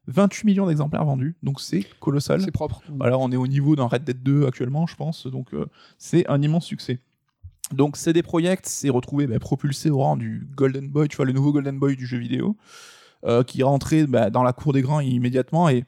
[0.07, 2.41] 28 millions d'exemplaires vendus, donc c'est colossal.
[2.41, 2.81] C'est propre.
[2.99, 5.67] Alors on est au niveau d'un Red Dead 2 actuellement, je pense, donc euh,
[5.97, 6.99] c'est un immense succès.
[7.73, 11.33] Donc CD Projekt s'est retrouvé bah, propulsé au rang du Golden Boy, tu vois, le
[11.33, 12.55] nouveau Golden Boy du jeu vidéo,
[13.25, 15.85] euh, qui rentrait bah, dans la cour des grands immédiatement et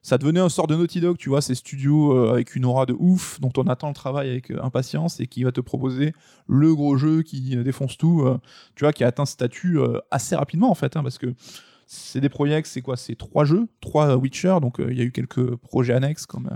[0.00, 2.86] ça devenait un sort de Naughty Dog, tu vois, ces studios euh, avec une aura
[2.86, 6.14] de ouf, dont on attend le travail avec euh, impatience et qui va te proposer
[6.46, 8.24] le gros jeu qui défonce tout,
[8.74, 9.78] tu vois, qui a atteint ce statut
[10.10, 11.34] assez rapidement en fait, hein, parce que
[11.86, 12.96] CD Projekt, c'est quoi?
[12.96, 16.48] C'est trois jeux, trois Witcher, donc il y a eu quelques projets annexes comme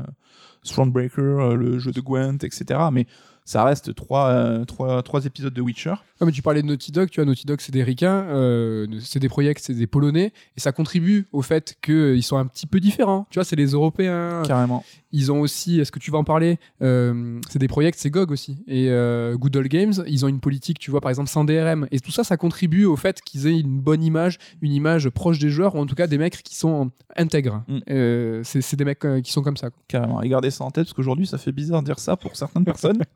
[0.65, 2.81] Thronebreaker, le jeu de Gwent, etc.
[2.93, 3.07] Mais
[3.45, 5.95] ça reste trois, euh, trois, trois épisodes de Witcher.
[6.21, 8.87] Ah, mais tu parlais de Naughty Dog, tu vois, Naughty Dog, c'est des ricains, euh,
[9.01, 12.67] c'est des projets, c'est des Polonais, et ça contribue au fait qu'ils sont un petit
[12.67, 13.27] peu différents.
[13.31, 14.43] Tu vois, c'est les Européens.
[14.47, 14.85] Carrément.
[15.11, 18.31] Ils ont aussi, est-ce que tu vas en parler euh, C'est des projets, c'est GOG
[18.31, 18.63] aussi.
[18.69, 18.87] Et
[19.35, 21.89] Good Old Games, ils ont une politique, tu vois, par exemple, sans DRM.
[21.91, 25.41] Et tout ça, ça contribue au fait qu'ils aient une bonne image, une image proche
[25.41, 27.65] des joueurs, ou en tout cas des mecs qui sont intègres.
[27.67, 28.43] Mm.
[28.45, 29.71] C'est des mecs qui sont comme ça.
[29.71, 29.83] quoi.
[29.89, 30.23] Carrément.
[30.23, 32.65] Et gardez ça en tête parce qu'aujourd'hui, ça fait bizarre de dire ça pour certaines
[32.65, 33.03] personnes.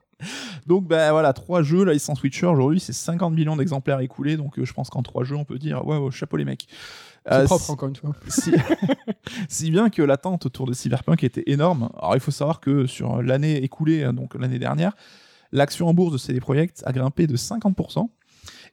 [0.67, 4.37] donc, ben voilà, trois jeux, la licence Witcher aujourd'hui, c'est 50 millions d'exemplaires écoulés.
[4.37, 6.67] Donc, euh, je pense qu'en trois jeux, on peut dire, ouais, chapeau les mecs.
[7.29, 8.15] C'est Euh, propre, si- encore une fois.
[8.29, 8.53] si,
[9.49, 11.91] si bien que l'attente autour de Cyberpunk était énorme.
[11.99, 14.93] Alors, il faut savoir que sur l'année écoulée, euh, donc l'année dernière,
[15.53, 18.09] l'action en bourse de CD Projekt a grimpé de 50%.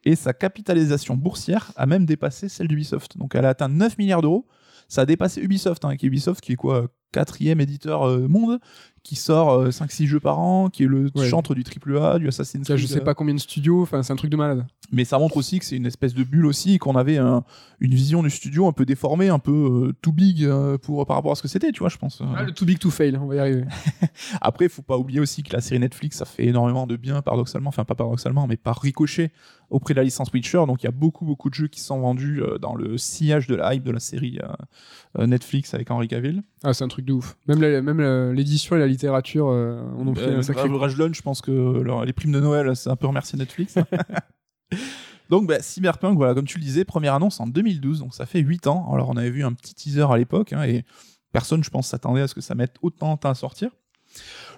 [0.06, 3.18] Et sa capitalisation boursière a même dépassé celle d'Ubisoft.
[3.18, 4.46] Donc elle a atteint 9 milliards d'euros.
[4.90, 8.60] Ça a dépassé Ubisoft, hein, qui est Ubisoft qui est quoi quatrième éditeur euh, monde,
[9.04, 11.28] qui sort 5-6 jeux par an, qui est le Ouais.
[11.28, 12.78] chantre du AAA, du Assassin's Creed.
[12.78, 14.66] je sais pas combien de studios, enfin, c'est un truc de malade.
[14.92, 17.44] Mais ça montre aussi que c'est une espèce de bulle aussi, qu'on avait un-
[17.82, 21.18] une vision du studio un peu déformée, un peu euh, too big euh, pour, par
[21.18, 22.22] rapport à ce que c'était, tu vois, je pense.
[22.36, 23.66] Ah, le too big to fail, on va y arriver.
[24.42, 27.70] Après, faut pas oublier aussi que la série Netflix, ça fait énormément de bien, paradoxalement,
[27.70, 29.32] enfin pas paradoxalement, mais par ricochet
[29.70, 30.64] auprès de la licence Witcher.
[30.68, 33.48] Donc il y a beaucoup, beaucoup de jeux qui sont vendus euh, dans le sillage
[33.48, 34.48] de la hype de la série euh,
[35.20, 36.44] euh, Netflix avec Henry Cavill.
[36.64, 37.36] Ah, c'est un truc de ouf.
[37.48, 41.52] Même l'édition et la littérature euh, en pris Euh, un sacré Lunch, je pense que
[41.52, 43.76] leur- les primes de Noël, c'est un peu remercier Netflix.
[45.30, 48.40] donc, bah, Cyberpunk, voilà, comme tu le disais, première annonce en 2012, donc ça fait
[48.40, 48.92] 8 ans.
[48.94, 50.84] Alors, on avait vu un petit teaser à l'époque, hein, et
[51.32, 53.70] personne, je pense, s'attendait à ce que ça mette autant de temps à sortir.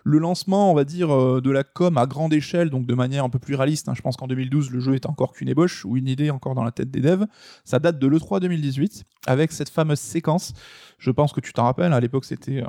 [0.03, 3.23] Le lancement, on va dire, euh, de la com à grande échelle, donc de manière
[3.23, 5.85] un peu plus réaliste, hein, je pense qu'en 2012, le jeu était encore qu'une ébauche,
[5.85, 7.25] ou une idée encore dans la tête des devs.
[7.63, 10.53] Ça date de l'E3 2018, avec cette fameuse séquence.
[10.99, 12.61] Je pense que tu t'en rappelles, à l'époque, c'était.
[12.61, 12.67] euh,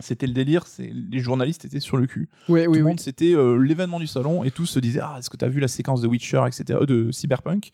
[0.00, 2.28] c'était le délire, c'est les journalistes étaient sur le cul.
[2.48, 2.88] Ouais, Tout oui, le oui.
[2.90, 5.48] monde, c'était euh, l'événement du salon et tous se disaient Ah, est-ce que tu as
[5.48, 7.70] vu la séquence de Witcher, etc., euh, de Cyberpunk?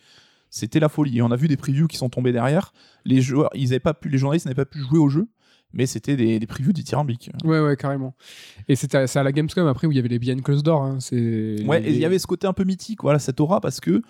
[0.50, 1.18] C'était la folie.
[1.18, 2.72] Et on a vu des previews qui sont tombés derrière.
[3.04, 5.28] Les, joueurs, ils avaient pas pu, les journalistes n'avaient pas pu jouer au jeu,
[5.72, 7.30] mais c'était des, des previews dithyrambiques.
[7.44, 8.14] Ouais, ouais, carrément.
[8.68, 10.64] Et c'était à- c'est à la Gamescom après où il y avait les Behind Closed
[10.64, 10.82] Doors.
[10.82, 13.78] hein, Ouais, et il y avait ce côté un peu mythique, voilà, cette aura, parce
[13.80, 14.02] que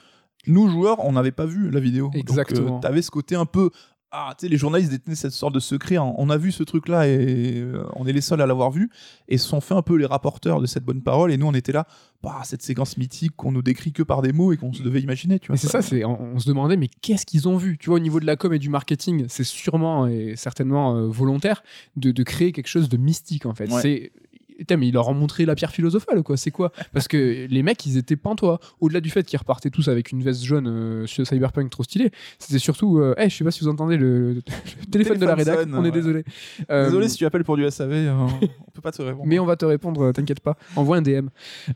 [0.47, 2.11] nous, joueurs, on n'avait pas vu la vidéo.
[2.15, 2.81] Exactement.
[2.81, 3.71] tu avais ce côté un peu.
[4.13, 5.97] Ah, tu sais, les journalistes détenaient cette sorte de secret.
[5.97, 6.13] hein.
[6.17, 8.91] On a vu ce truc-là et euh, on est les seuls à l'avoir vu.
[9.29, 11.31] Et se sont fait un peu les rapporteurs de cette bonne parole.
[11.31, 11.87] Et nous, on était là,
[12.23, 15.01] bah, cette séquence mythique qu'on nous décrit que par des mots et qu'on se devait
[15.01, 15.57] imaginer, tu vois.
[15.57, 17.79] C'est ça, c'est, on, on se demandait, mais qu'est-ce qu'ils ont vu?
[17.79, 21.07] Tu vois, au niveau de la com et du marketing, c'est sûrement et certainement euh,
[21.07, 21.63] volontaire
[21.97, 23.71] de, de créer quelque chose de mystique, en fait.
[23.71, 23.81] Ouais.
[23.81, 24.13] C'est.
[24.61, 26.37] Putain, mais ils leur ont montré la pierre philosophale, quoi.
[26.37, 28.61] C'est quoi Parce que les mecs, ils étaient pantois.
[28.81, 32.11] Au-delà du fait qu'ils repartaient tous avec une veste jaune euh, sur Cyberpunk trop stylé,
[32.39, 32.99] c'était surtout.
[32.99, 34.35] euh, hey, je sais pas si vous entendez le,
[34.81, 35.91] le téléphone de la rédac, sonne, on est ouais.
[35.91, 36.25] désolé.
[36.71, 39.25] Euh, Désolé si tu appelles pour du SAV, euh, on peut pas te répondre.
[39.27, 40.57] mais on va te répondre, euh, t'inquiète pas.
[40.77, 41.29] Envoie un DM.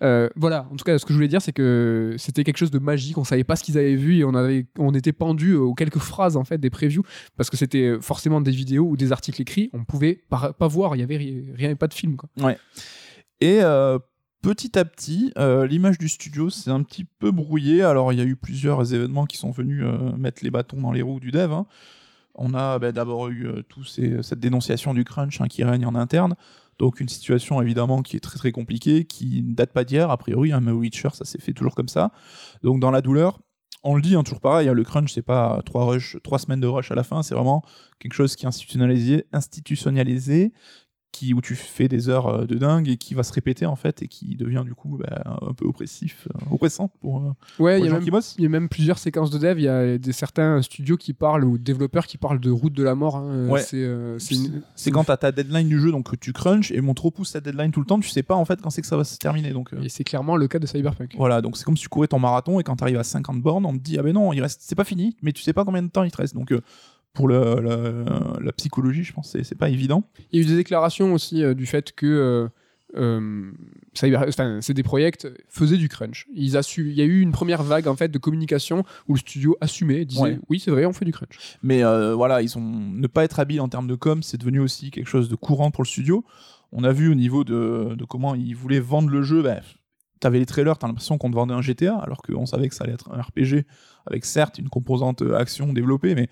[0.03, 2.71] Euh, voilà, en tout cas, ce que je voulais dire, c'est que c'était quelque chose
[2.71, 3.17] de magique.
[3.19, 5.99] On savait pas ce qu'ils avaient vu et on, avait, on était pendu aux quelques
[5.99, 7.03] phrases en fait des previews
[7.37, 9.71] parce que c'était forcément des vidéos ou des articles écrits.
[9.73, 12.17] On pouvait pas, voir, il y avait ri- rien, pas de film.
[12.17, 12.29] Quoi.
[13.41, 13.99] Et euh,
[14.43, 17.83] petit à petit, euh, l'image du studio s'est un petit peu brouillée.
[17.83, 20.93] Alors, il y a eu plusieurs événements qui sont venus euh, mettre les bâtons dans
[20.93, 21.53] les roues du dev.
[21.53, 21.67] hein.
[22.35, 25.95] On a bah, d'abord eu tout ces- cette dénonciation du crunch hein, qui règne en
[25.95, 26.35] interne.
[26.79, 30.17] Donc, une situation évidemment qui est très très compliquée, qui ne date pas d'hier, a
[30.17, 30.53] priori.
[30.53, 32.11] Hein, mais Witcher, ça s'est fait toujours comme ça.
[32.63, 33.41] Donc, dans la douleur,
[33.85, 35.99] on le dit, toujours pareil, le crunch, c'est pas trois,
[36.39, 37.63] semaines de rush à la fin, c'est vraiment
[37.99, 40.53] quelque chose qui est institutionnalisé
[41.15, 43.77] qui, où tu fais des heures euh, de dingue et qui va se répéter en
[43.77, 47.77] fait et qui devient du coup bah, un peu oppressif, euh, oppressant pour, euh, Ouais,
[47.77, 48.35] pour il les gens même, qui bossent.
[48.39, 49.59] il y a même plusieurs séquences de dev.
[49.59, 52.83] Il y a des, certains studios qui parlent ou développeurs qui parlent de route de
[52.83, 53.17] la mort.
[53.17, 53.49] hein.
[53.49, 53.63] Ouais.
[53.63, 54.19] C'est euh,
[54.93, 57.71] quand t'as ta deadline du jeu, donc tu crunch et mon trop pousse ta deadline
[57.71, 59.51] tout le temps, tu sais pas en fait quand c'est que ça va se terminer.
[59.53, 61.15] Donc euh, Et c'est clairement le cas de Cyberpunk.
[61.17, 63.65] voilà, donc c'est comme si tu courais ton marathon et quand t'arrives à 50 bornes,
[63.67, 65.65] on te dit ah ben non, il reste, c'est pas fini, mais tu sais pas
[65.65, 66.35] combien de temps il te reste.
[66.35, 66.61] Donc euh,
[67.15, 70.05] pour le- la, la psychologie, je pense que c'est- pas évident.
[70.33, 72.49] Il y a eu des déclarations aussi euh, du fait que euh,
[72.97, 73.51] euh,
[73.95, 76.27] CD Projekt faisait du crunch.
[76.35, 79.19] Ils assu- il y a eu une première vague en fait de communication où le
[79.19, 80.39] studio assumait, disait Ouais.
[80.49, 81.39] oui c'est vrai on fait du crunch.
[81.63, 84.61] Mais euh, voilà, ils ont ne pas être habile en termes de com, c'est devenu
[84.61, 86.25] aussi quelque chose de courant pour le studio.
[86.73, 89.61] On a vu au niveau de, de comment ils voulaient vendre le jeu, bah,
[90.21, 92.85] t'avais les trailers, t'as l'impression qu'on te vendait un GTA, alors qu'on savait que ça
[92.85, 93.65] allait être un RPG
[94.07, 96.29] avec certes une composante action développée, mais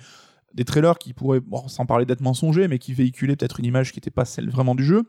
[0.55, 3.99] des trailers qui pourraient, sans parler d'être mensongers, mais qui véhiculaient peut-être une image qui
[3.99, 5.05] n'était pas celle vraiment du jeu.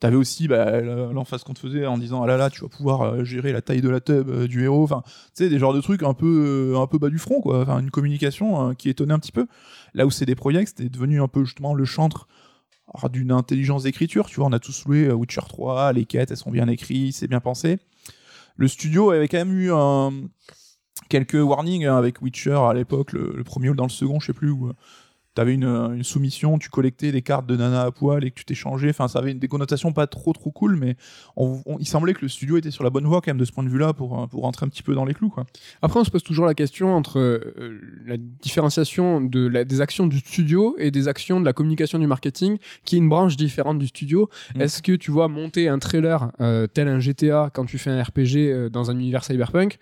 [0.00, 3.02] T'avais aussi bah, l'emphase qu'on te faisait en disant ah là là tu vas pouvoir
[3.02, 5.74] euh, gérer la taille de la tub euh, du héros enfin tu sais des genres
[5.74, 8.72] de trucs un peu euh, un peu bas du front quoi enfin une communication euh,
[8.72, 9.46] qui étonnait un petit peu
[9.92, 12.28] là où c'est des projets c'était devenu un peu justement le chantre
[12.94, 14.26] alors, d'une intelligence d'écriture.
[14.26, 17.28] Tu vois, on a tous loué Witcher 3, les quêtes, elles sont bien écrites, c'est
[17.28, 17.78] bien pensé.
[18.56, 20.10] Le studio avait quand même eu un,
[21.10, 24.26] quelques warnings hein, avec Witcher à l'époque, le, le premier ou dans le second, je
[24.28, 24.72] sais plus, où euh,
[25.34, 28.34] t'avais une, euh, une soumission, tu collectais des cartes de nana à poil et que
[28.34, 28.90] tu t'échangeais.
[28.90, 30.96] Enfin, ça avait une, des connotations pas trop trop cool, mais
[31.36, 33.44] on- on- il semblait que le studio était sur la bonne voie quand même de
[33.44, 35.30] ce point de vue-là pour, euh, pour rentrer un petit peu dans les clous.
[35.30, 35.46] Quoi.
[35.82, 40.08] Après, on se pose toujours la question entre euh, la différenciation de la- des actions
[40.08, 43.78] du studio et des actions de la communication du marketing, qui est une branche différente
[43.78, 44.28] du studio.
[44.56, 44.60] Mm.
[44.62, 48.02] Est-ce que tu vois monter un trailer euh, tel un GTA quand tu fais un
[48.02, 49.78] RPG euh, dans un univers cyberpunk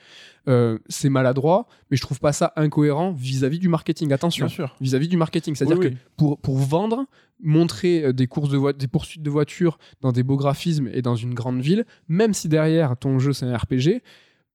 [0.48, 4.12] euh, C'est maladroit, mais je trouve pas ça incohérent vis-à-vis du marketing.
[4.12, 4.48] Attention,
[4.80, 5.54] vis-à-vis du marketing.
[5.54, 5.98] C'est-à-dire Oui, que oui.
[6.16, 7.04] pour, pour vendre,
[7.42, 11.16] montrer euh, des courses de des poursuites de voitures dans des beaux graphismes et dans
[11.16, 14.02] une grande ville, même si derrière ton jeu c'est un RPG,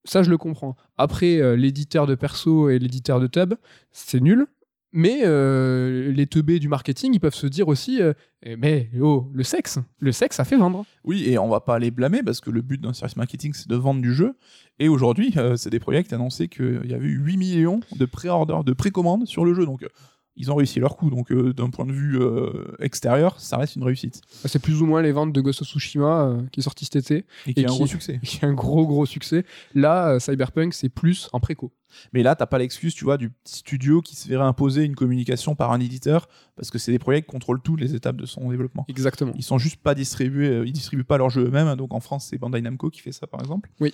[0.04, 0.76] ça je le comprends.
[0.98, 3.54] Après, euh, l'éditeur de perso et l'éditeur de tub,
[3.92, 4.46] c'est nul.
[4.96, 8.12] Mais euh, les teubés du marketing, ils peuvent se dire aussi, euh,
[8.44, 10.84] Eh, mais oh, le sexe, le sexe, ça fait vendre.
[11.02, 13.68] Oui, et on va pas les blâmer parce que le but d'un service marketing, c'est
[13.68, 14.36] de vendre du jeu.
[14.78, 18.04] Et aujourd'hui, euh, c'est des projets qui annonçaient qu'il y avait eu 8 millions de
[18.04, 19.66] pré-orders, de précommandes sur le jeu.
[19.66, 19.88] Donc, euh,
[20.36, 21.10] ils ont réussi leur coup.
[21.10, 24.20] Donc, euh, d'un point de vue euh, extérieur, ça reste une réussite.
[24.44, 26.96] C'est plus ou moins les ventes de Ghost of Tsushima euh, qui est sorti cet
[26.96, 28.20] été, Et qui a un gros succès.
[28.24, 29.44] qui est un gros gros succès.
[29.74, 31.72] Là, Cyberpunk, c'est plus en préco.
[32.12, 34.94] Mais là, t'as pas l'excuse, tu vois, du petit studio qui se verrait imposer une
[34.94, 38.26] communication par un éditeur parce que c'est des projets qui contrôlent toutes les étapes de
[38.26, 38.84] son développement.
[38.88, 39.32] Exactement.
[39.36, 41.66] Ils sont juste pas distribués, euh, ils distribuent pas leurs jeux eux-mêmes.
[41.66, 41.76] hein.
[41.76, 43.70] Donc en France, c'est Bandai Namco qui fait ça par exemple.
[43.80, 43.92] Oui.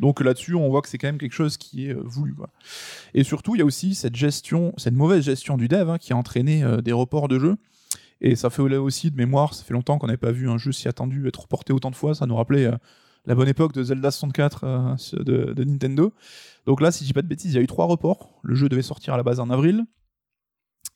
[0.00, 2.34] Donc là-dessus, on voit que c'est quand même quelque chose qui est euh, voulu.
[2.34, 2.50] quoi.
[3.14, 6.12] Et surtout, il y a aussi cette gestion, cette mauvaise gestion du dev hein, qui
[6.12, 7.56] a entraîné euh, des reports de jeux.
[8.20, 10.72] Et ça fait aussi de mémoire, ça fait longtemps qu'on n'avait pas vu un jeu
[10.72, 12.14] si attendu être reporté autant de fois.
[12.14, 12.76] Ça nous rappelait euh,
[13.26, 16.12] la bonne époque de Zelda 64 euh, de, Nintendo.
[16.66, 18.38] Donc là, si je dis pas de bêtises, il y a eu trois reports.
[18.42, 19.84] Le jeu devait sortir à la base en avril.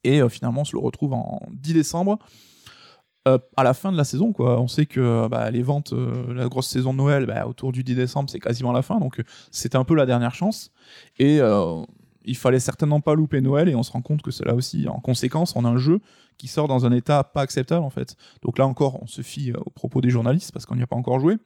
[0.04, 2.18] Et euh, finalement, on se le retrouve en 10 décembre.
[3.28, 4.34] Euh, à la fin de la saison.
[4.36, 7.94] On sait que bah, les ventes, la grosse saison de Noël, bah, autour du 10
[7.94, 8.98] décembre, c'est quasiment la fin.
[8.98, 10.72] Donc c'était un peu la dernière chance.
[11.20, 11.38] Et
[12.24, 13.68] il fallait certainement pas louper Noël.
[13.68, 16.00] Et on se rend compte que c'est là aussi, en conséquence, on a un jeu
[16.38, 18.16] qui sort dans un état pas acceptable en fait.
[18.42, 20.86] Donc là encore, on se fie euh, aux propos des journalistes parce qu'on n'y a
[20.86, 21.36] pas encore joué.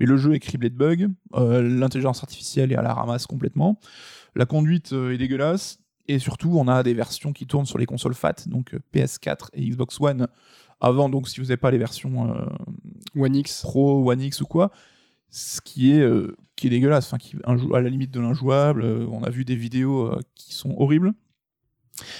[0.00, 1.08] Mais le jeu est criblé de bugs.
[1.34, 3.78] euh, L'intelligence artificielle est à la ramasse complètement.
[4.34, 5.78] La conduite euh, est dégueulasse.
[6.06, 9.48] Et surtout, on a des versions qui tournent sur les consoles FAT, donc euh, PS4
[9.54, 10.28] et Xbox One.
[10.80, 12.44] Avant, donc, si vous n'avez pas les versions euh,
[13.16, 13.62] One X.
[13.62, 14.70] Pro, One X ou quoi,
[15.30, 18.82] ce qui est, euh, qui est dégueulasse, enfin, qui, à la limite de l'injouable.
[18.82, 21.12] euh, on a vu des vidéos euh, qui sont horribles.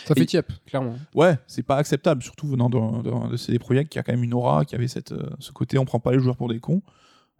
[0.04, 0.94] Ça fait Et- tiep, clairement.
[1.14, 4.22] Ouais, c'est pas acceptable, surtout venant de, de, de CD Projekt qui a quand même
[4.24, 6.60] une aura, qui avait cette, euh, ce côté on prend pas les joueurs pour des
[6.60, 6.82] cons.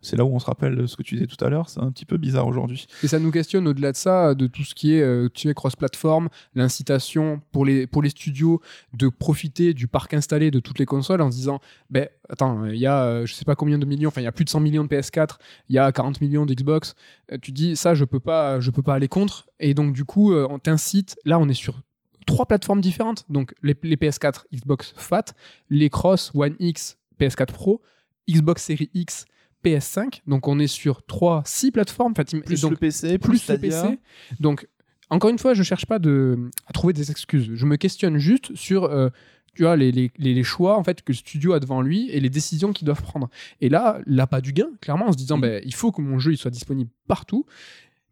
[0.04, 1.90] C'est là où on se rappelle ce que tu disais tout à l'heure, c'est un
[1.90, 2.86] petit peu bizarre aujourd'hui.
[3.02, 7.40] Et ça nous questionne au-delà de ça, de tout ce qui est euh, cross-platform, l'incitation
[7.52, 8.60] pour les, pour les studios
[8.92, 12.76] de profiter du parc installé de toutes les consoles en se disant ben attends, il
[12.76, 14.50] y a euh, je sais pas combien de millions, enfin il y a plus de
[14.50, 15.36] 100 millions de PS4,
[15.68, 16.94] il y a 40 millions d'Xbox.
[17.32, 19.46] Euh, tu dis ça, je peux pas, je peux pas aller contre.
[19.60, 21.16] Et donc du coup, euh, on t'incite.
[21.24, 21.80] Là, on est sur
[22.26, 23.24] trois plateformes différentes.
[23.28, 25.24] Donc les, les PS4, Xbox Fat,
[25.70, 27.82] les Cross, One X, PS4 Pro,
[28.28, 29.26] Xbox Series X.
[29.64, 32.12] PS5, donc on est sur 3, 6 plateformes.
[32.16, 33.58] Enfin, Plus donc, le PC, plus, plus le.
[33.58, 33.98] PC.
[34.40, 34.68] Donc,
[35.10, 37.50] encore une fois, je cherche pas de, à trouver des excuses.
[37.54, 39.08] Je me questionne juste sur euh,
[39.54, 42.18] tu vois, les, les, les- choix en fait, que le studio a devant lui et
[42.20, 43.28] les décisions qu'il doit prendre.
[43.60, 45.42] Et là, là, pas du gain, clairement, en se disant Mhm.
[45.42, 47.46] ben, il faut que mon jeu il soit disponible partout.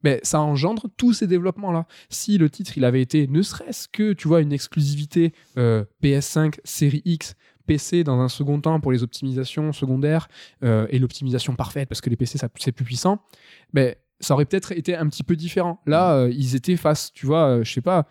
[0.04, 1.86] Ben, ça engendre tous ces développements-là.
[2.10, 6.58] Si le titre il avait été ne serait-ce que tu vois une exclusivité euh, PS5,
[6.64, 10.28] série X, PC dans un second temps pour les optimisations secondaires
[10.64, 13.18] euh, et l'optimisation parfaite parce que les PC c'est plus puissant,
[13.72, 15.80] ben, ça aurait peut-être été un petit peu différent.
[15.86, 18.06] Là, euh, ils étaient face, tu vois, euh, je sais pas,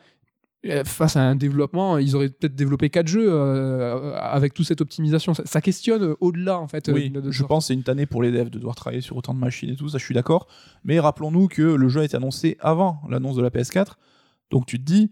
[0.66, 4.82] euh, face à un développement, ils auraient peut-être développé quatre jeux euh, avec toute cette
[4.82, 5.34] optimisation.
[5.34, 6.90] Ça, ça questionne au-delà, en fait.
[6.94, 7.48] Oui, de- de je ça.
[7.48, 9.70] pense que c'est une tannée pour les devs de devoir travailler sur autant de machines
[9.70, 10.48] et tout, ça je suis d'accord.
[10.84, 13.94] Mais rappelons-nous que le jeu a été annoncé avant l'annonce de la PS4.
[14.52, 15.12] Donc tu te dis,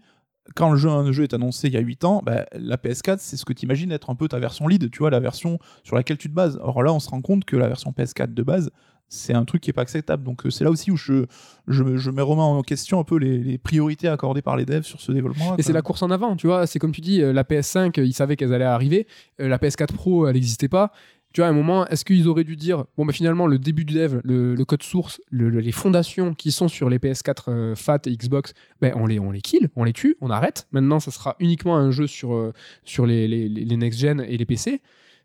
[0.54, 3.18] quand le jeu, un jeu est annoncé il y a 8 ans, bah, la PS4
[3.18, 5.58] c'est ce que tu imagines être un peu ta version lead, tu vois, la version
[5.84, 6.58] sur laquelle tu te bases.
[6.62, 8.70] Or là on se rend compte que la version PS4 de base,
[9.10, 10.22] c'est un truc qui est pas acceptable.
[10.22, 11.26] Donc euh, c'est là aussi où je,
[11.66, 14.84] je, je me remets en question un peu les, les priorités accordées par les devs
[14.84, 15.56] sur ce développement.
[15.58, 16.66] Et c'est la course en avant, tu vois.
[16.66, 19.06] C'est comme tu dis, euh, la PS5, euh, ils savaient qu'elles allaient arriver.
[19.38, 20.92] La PS4 Pro, elle n'existait pas.
[21.32, 23.84] Tu vois, à un moment, est-ce qu'ils auraient dû dire, bon, bah, finalement, le début
[23.84, 27.74] du dev, le, code source, le- le- les fondations qui sont sur les PS4 euh,
[27.76, 30.66] FAT et Xbox, ben, on, les, on les kill, on les tue, on arrête.
[30.72, 32.52] Maintenant, ça sera uniquement un jeu sur, euh,
[32.84, 34.80] sur les- les next-gen et les PC.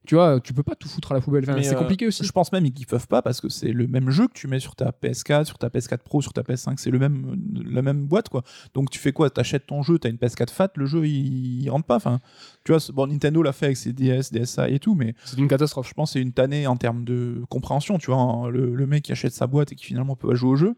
[0.05, 1.43] Tu vois, tu peux pas tout foutre à la poubelle.
[1.43, 2.23] Enfin, Mais, c'est euh, compliqué aussi.
[2.23, 4.59] Je pense même qu'ils peuvent pas parce que c'est le même jeu que tu mets
[4.59, 7.35] sur ta PS4, sur ta PS4 Pro, sur ta PS5, c'est le même,
[7.65, 8.43] la même boîte quoi.
[8.73, 9.29] Donc tu fais quoi?
[9.29, 11.95] T'achètes ton jeu, t'as une PS4 Fat, le jeu il, il rentre pas.
[11.95, 12.19] Enfin,
[12.63, 15.47] tu vois, bon Nintendo l'a fait avec ses DS, DSi et tout, mais C'est une
[15.47, 15.89] catastrophe.
[15.89, 17.97] je pense que c'est une tannée en termes de compréhension.
[17.97, 18.49] Tu vois, hein.
[18.49, 20.75] le, le mec qui achète sa boîte et qui finalement peut pas jouer au jeu,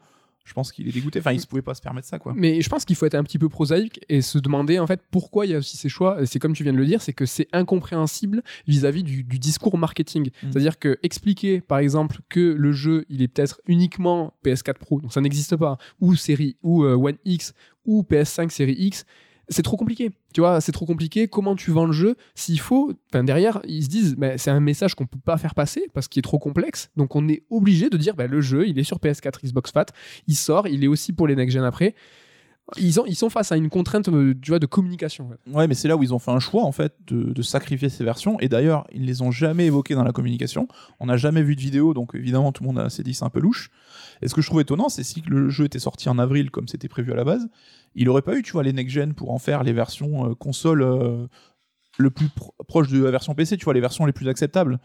[0.47, 1.19] je pense qu'il est dégoûté.
[1.19, 2.33] Enfin, il se pouvait pas se permettre ça quoi.
[2.35, 5.01] Mais je pense qu'il faut être un petit peu prosaïque et se demander en fait
[5.11, 6.25] pourquoi il y a aussi ces choix.
[6.25, 9.77] C'est comme tu viens de le dire, c'est que c'est incompréhensible vis-à-vis du, du discours
[9.77, 10.27] marketing.
[10.27, 10.51] Mm.
[10.51, 15.11] C'est-à-dire que expliquer par exemple que le jeu il est peut-être uniquement PS4 Pro, donc
[15.11, 17.53] ça n'existe pas, ou série ou euh, One X
[17.85, 19.05] ou PS5 série X.
[19.49, 21.27] C'est trop compliqué, tu vois, c'est trop compliqué.
[21.27, 24.93] Comment tu vends le jeu S'il faut, enfin derrière, ils se disent, c'est un message
[24.93, 26.89] qu'on peut pas faire passer parce qu'il est trop complexe.
[26.97, 29.85] Donc on est obligé de dire, bah, le jeu, il est sur PS4, Xbox Fat,
[30.27, 31.95] il sort, il est aussi pour les next gen après.
[32.75, 35.29] Ils, ont, ils sont face à une contrainte, euh, tu vois, de communication.
[35.53, 35.67] ouais.
[35.67, 38.37] Mais c'est là où ils ont fait un choix en fait de, sacrifier ces versions.
[38.41, 40.67] Et d'ailleurs, ils les ont jamais évoquées dans la communication.
[40.99, 43.23] On n'a jamais vu de vidéo, donc évidemment tout le monde a- s'est dit c'est
[43.23, 43.69] un peu louche.
[44.21, 46.67] Et ce que je trouve étonnant, c'est si le jeu était sorti en avril comme
[46.67, 47.47] c'était prévu à la base,
[47.95, 50.81] il aurait pas eu, tu vois, les next-gen pour en faire les versions euh, console
[50.81, 51.27] euh,
[51.97, 54.79] le plus pro- proche de la version PC, tu vois, les versions les plus acceptables,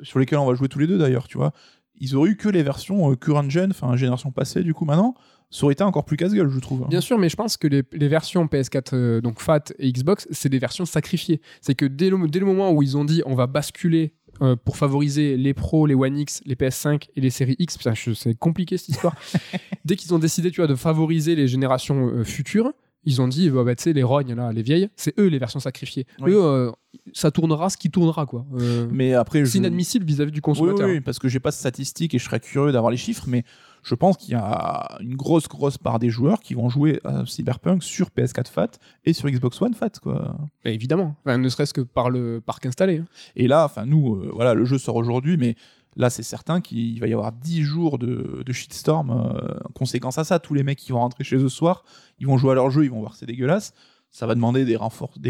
[0.00, 1.52] euh, sur lesquelles on va jouer tous les deux d'ailleurs, tu vois.
[2.00, 5.14] Ils auraient eu que les versions euh, current-gen, enfin génération passée du coup maintenant,
[5.50, 6.82] ça aurait été encore plus casse-gueule, je trouve.
[6.82, 6.86] hein.
[6.90, 10.48] Bien sûr, mais je pense que les, versions PS4, euh, donc FAT et Xbox, c'est
[10.50, 11.40] des versions sacrifiées.
[11.62, 15.36] C'est que dès le moment où ils ont dit on va basculer euh, pour favoriser
[15.36, 18.90] les pros, les One X, les PS5 et les séries X, putain, c'est compliqué cette
[18.90, 19.14] histoire.
[19.84, 22.72] dès qu'ils ont décidé, tu vois, de favoriser les générations euh, futures,
[23.04, 25.38] ils ont dit, bah, bah, tu sais, les rognes, là, les vieilles, c'est eux les
[25.38, 26.06] versions sacrifiées.
[26.20, 26.32] Oui.
[26.32, 26.70] Eux, euh,
[27.12, 28.44] ça tournera ce qui tournera, quoi.
[28.58, 30.86] Euh, Mais après, c'est je- inadmissible vis-à-vis du consommateur.
[30.86, 33.24] oui, oui, parce que j'ai pas de statistiques et je serais curieux d'avoir les chiffres,
[33.28, 33.44] mais
[33.82, 37.24] je pense qu'il y a une grosse, grosse part des joueurs qui vont jouer à
[37.24, 38.68] Cyberpunk sur PS4 Fat
[39.04, 40.36] et sur Xbox One Fat, quoi.
[40.64, 42.98] Évidemment, Enfin, ne serait-ce que par le parc installé.
[42.98, 43.06] hein.
[43.36, 45.54] Et là, enfin, nous, euh, voilà, le jeu sort aujourd'hui, mais
[45.98, 49.10] là, c'est certain qu'il va y avoir 10 jours de, de shitstorm.
[49.10, 51.84] euh, en conséquence à ça, tous les mecs qui vont rentrer chez eux ce soir,
[52.18, 53.74] ils vont jouer à leur jeu, ils vont voir que c'est dégueulasse.
[54.10, 54.76] Ça va demander des,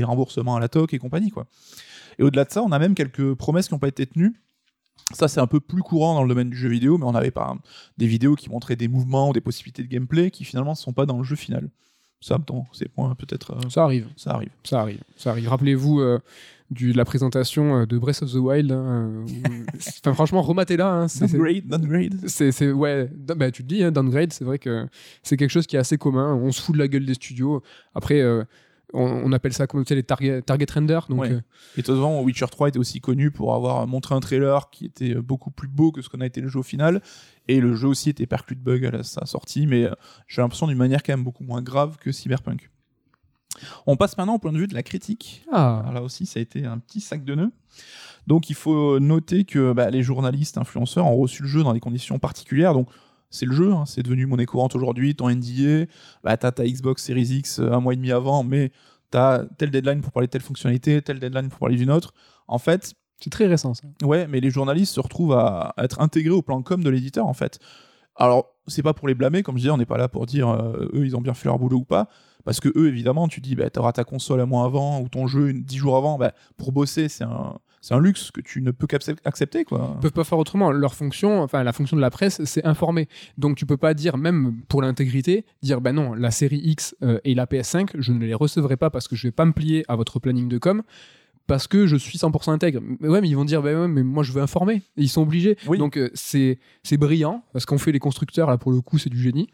[0.04, 1.46] remboursements à la TOC et compagnie, quoi.
[2.18, 4.40] Et au-delà de ça, on a même quelques promesses qui n'ont pas été tenues.
[5.12, 7.30] Ça, c'est un peu plus courant dans le domaine du jeu vidéo, mais on avait
[7.30, 7.66] par exemple
[7.96, 10.92] des vidéos qui montraient des mouvements ou des possibilités de gameplay qui finalement ne sont
[10.92, 11.70] pas dans le jeu final.
[12.20, 13.52] Ça, bon, c'est point peut-être.
[13.52, 14.08] euh, Ça arrive.
[14.16, 14.50] ça arrive.
[14.64, 15.48] Ça arrive, ça arrive.
[15.48, 16.18] Rappelez-vous euh,
[16.70, 18.70] du, de la présentation euh, de Breath of the Wild.
[18.72, 20.86] hein, euh, où- franchement, rematez-la.
[20.88, 22.14] hein, Downgrade, downgrade.
[22.28, 24.86] c'est, ouais, bah, tu te dis, hein, downgrade, c'est vrai que
[25.22, 26.34] c'est quelque chose qui est assez commun.
[26.34, 27.62] On se fout de la gueule des studios.
[27.94, 28.44] Après, euh,
[28.94, 31.06] on, on appelle ça comme tu sais, les target, target renders.
[31.08, 31.32] Donc, Ouais.
[31.32, 31.40] euh,
[31.76, 35.68] Et Witcher 3 était aussi connu pour avoir montré un trailer qui était beaucoup plus
[35.68, 37.02] beau que ce qu'on a été le jeu au final.
[37.48, 39.88] Et le jeu aussi était perclus de bugs à sa sortie, mais
[40.26, 42.70] j'ai l'impression d'une manière quand même beaucoup moins grave que Cyberpunk.
[43.86, 45.44] On passe maintenant au point de vue de la critique.
[45.52, 47.50] ah, Alors là aussi, ça a été un petit sac de nœuds.
[48.26, 51.80] Donc il faut noter que bah, les journalistes, influenceurs ont reçu le jeu dans des
[51.80, 52.74] conditions particulières.
[52.74, 52.88] Donc
[53.30, 55.14] c'est le jeu, hein, c'est devenu monnaie courante aujourd'hui.
[55.14, 55.86] Ton NDA,
[56.22, 58.72] bah, t'as ta Xbox Series X euh, un mois et demi avant, mais
[59.10, 62.12] t'as tel deadline pour parler de telle fonctionnalité, tel deadline pour parler d'une autre.
[62.46, 63.88] En fait, c'est très récent ça.
[64.02, 67.26] Ouais, mais les journalistes se retrouvent à, à être intégrés au plan com de l'éditeur,
[67.26, 67.58] en fait.
[68.16, 70.48] Alors, c'est pas pour les blâmer, comme je disais, on n'est pas là pour dire
[70.48, 72.08] euh, eux, ils ont bien fait leur boulot ou pas.
[72.44, 75.26] Parce que eux, évidemment, tu dis, bah, t'auras ta console un mois avant ou ton
[75.26, 76.18] jeu une- dix jours avant.
[76.18, 79.92] Bah, pour bosser, c'est un, c'est un luxe que tu ne peux qu'accepter, quoi.
[79.96, 80.70] Ils peuvent pas faire autrement.
[80.70, 83.08] Leur fonction, enfin la fonction de la presse, c'est informer.
[83.36, 87.18] Donc tu peux pas dire, même pour l'intégrité, dire ben non, la série X euh,
[87.24, 89.84] et la PS5, je ne les recevrai pas parce que je vais pas me plier
[89.88, 90.82] à votre planning de com.
[91.48, 92.80] Parce que je suis 100% intègre.
[93.00, 94.74] Mais ouais, mais ils vont dire, ouais, mais moi je veux informer.
[94.96, 95.56] Et ils sont obligés.
[95.66, 95.78] Oui.
[95.78, 96.58] Donc euh, c'est
[96.92, 99.48] brillant, parce qu'on fait les constructeurs, là pour le coup, c'est du génie.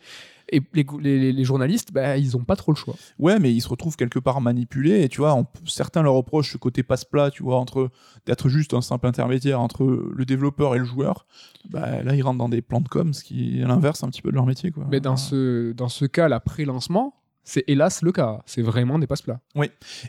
[0.53, 2.95] Et les, les, les journalistes, bah, ils ont pas trop le choix.
[3.19, 5.03] Ouais, mais ils se retrouvent quelque part manipulés.
[5.03, 7.89] Et tu vois, on- certains leur reprochent ce côté passe-plat, tu vois, entre
[8.27, 11.27] d'être juste un simple intermédiaire entre le développeur et le joueur.
[11.71, 14.21] Bah, là, ils rentrent dans des plans de com, ce qui est l'inverse un petit
[14.21, 14.87] peu de leur métier, quoi.
[14.91, 17.15] Mais dans ce, dans ce cas, la pré-lancement,
[17.45, 18.41] c'est hélas le cas.
[18.47, 19.41] C'est vraiment des passe-plats.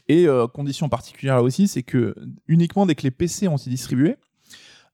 [0.08, 2.16] Et euh, condition particulière là aussi, c'est que
[2.48, 4.16] uniquement dès que les PC ont été distribués,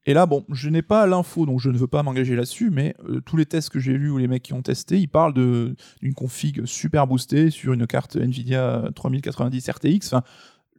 [0.07, 2.95] et là, bon, je n'ai pas l'info, donc je ne veux pas m'engager là-dessus, mais
[3.07, 5.33] euh, tous les tests que j'ai lus ou les mecs qui ont testé, ils parlent
[5.33, 10.07] d'une config super boostée sur une carte Nvidia 3090 RTX.
[10.07, 10.23] Enfin,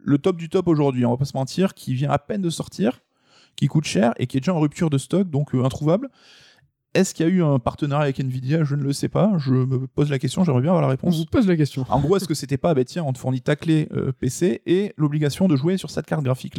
[0.05, 2.51] le top du top aujourd'hui, on va pas se mentir, qui vient à peine de
[2.51, 3.01] sortir,
[3.55, 6.09] qui coûte cher et qui est déjà en rupture de stock, donc euh, introuvable.
[6.95, 8.65] Est-ce qu'il y a eu un partenariat avec Nvidia?
[8.65, 9.33] Je ne le sais pas.
[9.39, 11.17] Je me pose la question, j'aimerais bien avoir la On réponse.
[11.17, 11.87] vous pose la question.
[11.89, 14.61] En gros, est-ce que c'était pas, bah tiens, on te fournit ta clé euh, PC
[14.67, 16.59] et l'obligation de jouer sur cette carte graphique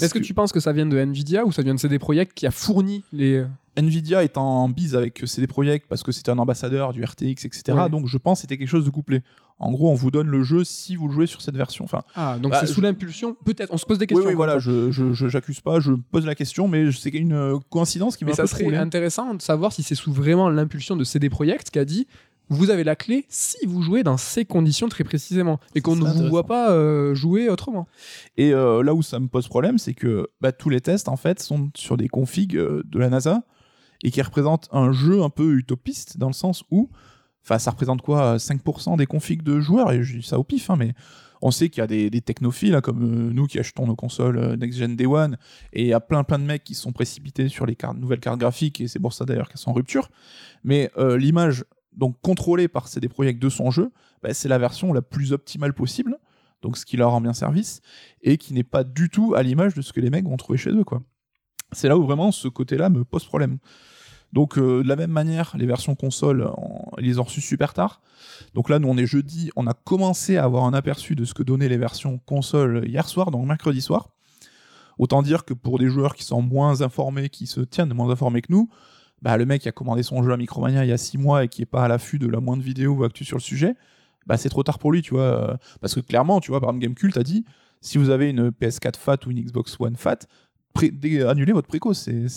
[0.00, 2.32] Est-ce que, tu penses que ça vient de Nvidia ou ça vient de CD Projekt
[2.34, 3.44] qui a fourni les.
[3.76, 7.62] Nvidia est en bise avec CD Projekt parce que c'était un ambassadeur du RTX, etc.
[7.72, 7.88] Ouais.
[7.88, 9.22] Donc je pense que c'était quelque chose de couplé.
[9.58, 11.84] En gros, on vous donne le jeu si vous le jouez sur cette version.
[11.84, 13.36] Enfin, Ah, donc Bah, c'est je- sous l'impulsion.
[13.44, 13.72] Peut-être.
[13.72, 14.28] On se pose des oui, questions.
[14.28, 14.44] oui, quoi.
[14.46, 18.16] voilà, je, je, je- j'accuse pas, je pose la question, mais c'est une euh, coïncidence
[18.16, 21.30] qui m'a Mais ça serait intéressant de savoir si c'est sous vraiment l'impulsion de CD
[21.30, 22.06] Projekt qui a dit
[22.52, 26.04] vous avez la clé si vous jouez dans ces conditions très précisément et qu'on ne
[26.04, 27.88] vous voit pas euh, jouer autrement.
[28.36, 31.16] Et euh, là où ça me pose problème, c'est que bah, tous les tests en
[31.16, 33.42] fait sont sur des configs euh, de la NASA
[34.02, 36.90] et qui représentent un jeu un peu utopiste dans le sens où,
[37.44, 39.92] enfin, ça représente quoi, 5% des configs de joueurs?
[39.92, 40.92] Et je dis ça au pif, hein, mais
[41.40, 44.56] on sait qu'il y a des, des technophiles hein, comme nous qui achetons nos consoles
[44.56, 45.36] next gen day one
[45.72, 48.20] et il y a plein plein de mecs qui sont précipités sur les cartes, nouvelles
[48.20, 50.08] cartes graphiques et c'est pour ça d'ailleurs qu'elles sont en rupture.
[50.62, 51.64] Mais euh, l'image
[51.96, 53.90] donc contrôlée par CD Projekt de son jeu,
[54.22, 56.18] bah, c'est la version la plus optimale possible.
[56.62, 57.80] Donc ce qui leur rend bien service
[58.22, 60.58] et qui n'est pas du tout à l'image de ce que les mecs vont trouver
[60.58, 60.84] chez eux.
[61.72, 63.58] C'est là où vraiment ce côté-là me pose problème.
[64.32, 67.74] Donc euh, de la même manière, les versions console, on- ils les ont reçues super
[67.74, 68.00] tard.
[68.54, 71.34] Donc là, nous on est jeudi, on a commencé à avoir un aperçu de ce
[71.34, 74.08] que donnaient les versions console hier soir, donc mercredi soir.
[74.98, 78.40] Autant dire que pour des joueurs qui sont moins informés, qui se tiennent moins informés
[78.42, 78.68] que nous,
[79.22, 81.44] bah, le mec qui a commandé son jeu à Micromania il y a 6 mois
[81.44, 83.74] et qui est pas à l'affût de la moindre vidéo ou actu sur le sujet,
[84.26, 85.22] bah c'est trop tard pour lui, tu vois.
[85.52, 87.44] euh, Parce que clairement, tu vois, par exemple, Gamecult a dit
[87.80, 90.18] si vous avez une PS4 Fat ou une Xbox One Fat,
[91.28, 91.92] annulez votre préco.
[91.94, 92.28] C'est.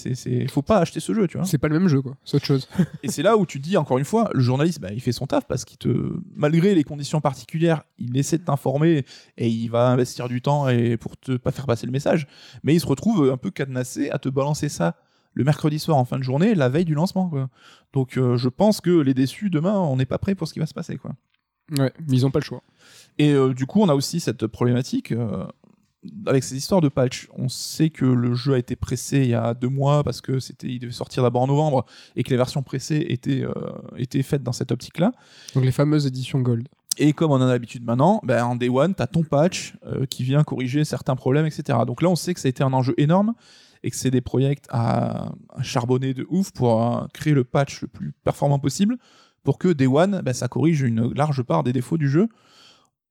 [0.50, 1.46] Faut pas acheter ce jeu, tu vois.
[1.46, 2.16] C'est pas le même jeu, quoi.
[2.24, 2.68] C'est autre chose.
[3.04, 5.26] Et c'est là où tu dis, encore une fois, le journaliste, bah, il fait son
[5.26, 9.06] taf parce qu'il te, malgré les conditions particulières, il essaie de t'informer
[9.38, 12.28] et il va investir du temps et pour te pas faire passer le message.
[12.64, 14.96] Mais il se retrouve un peu cadenassé à te balancer ça
[15.36, 17.50] le mercredi soir en fin de journée, la veille du lancement, quoi.
[17.94, 20.60] Donc, euh, je pense que les déçus, demain, on n'est pas prêt pour ce qui
[20.60, 21.12] va se passer, quoi.
[21.78, 22.64] Ouais, mais ils ont pas le choix.
[23.18, 25.46] Et euh, du coup, on a aussi cette problématique euh,
[26.26, 27.28] avec ces histoires de patch.
[27.36, 30.40] On sait que le jeu a été pressé il y a deux mois parce que
[30.40, 31.86] c'était, il devait sortir d'abord en novembre
[32.16, 33.44] et que les versions pressées étaient,
[33.98, 35.12] étaient faites dans cette optique-là.
[35.56, 36.68] Donc les fameuses éditions Gold.
[36.98, 39.76] Et comme on en a l'habitude maintenant, ben, en day one, tu as ton patch
[39.86, 41.80] euh, qui vient corriger certains problèmes, etc.
[41.86, 43.34] Donc là, on sait que ça a été un enjeu énorme
[43.86, 47.82] et que c'est des projets à, à charbonner de ouf pour euh, créer le patch
[47.84, 48.98] le plus performant possible
[49.44, 52.28] pour que day one, ben, ça corrige une large part des défauts du jeu.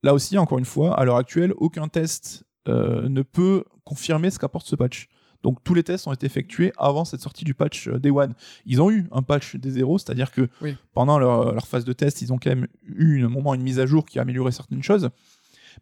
[0.02, 4.38] Là aussi, encore une fois, à l'heure actuelle, aucun test euh, ne peut confirmer ce
[4.40, 5.06] qu'apporte ce patch.
[5.44, 8.34] Donc tous les tests ont été effectués avant cette sortie du patch euh, Day One.
[8.66, 10.76] Ils ont eu un patch des zéros, c'est-à-dire que Oui.
[10.92, 13.78] pendant leur, leur phase de test, ils ont quand même eu un moment une mise
[13.78, 15.10] à jour qui a amélioré certaines choses.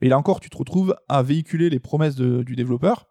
[0.03, 3.07] Mais là encore, tu te retrouves à véhiculer les promesses de- du développeur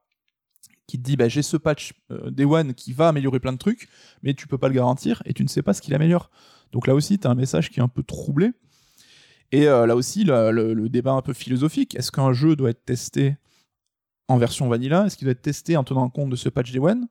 [0.92, 3.58] qui te dit bah, j'ai ce patch euh, Day One qui va améliorer plein de
[3.58, 3.88] trucs,
[4.24, 6.30] mais tu peux pas le garantir et tu ne sais pas ce qu'il améliore.
[6.74, 8.52] Donc là aussi, tu as un message qui est un peu troublé.
[9.54, 13.38] Et euh, là aussi, le, débat un peu philosophique, est-ce qu'un jeu doit être testé
[14.28, 15.06] en version vanilla?
[15.06, 17.08] Est-ce qu'il doit être testé en tenant compte de ce patch Day One?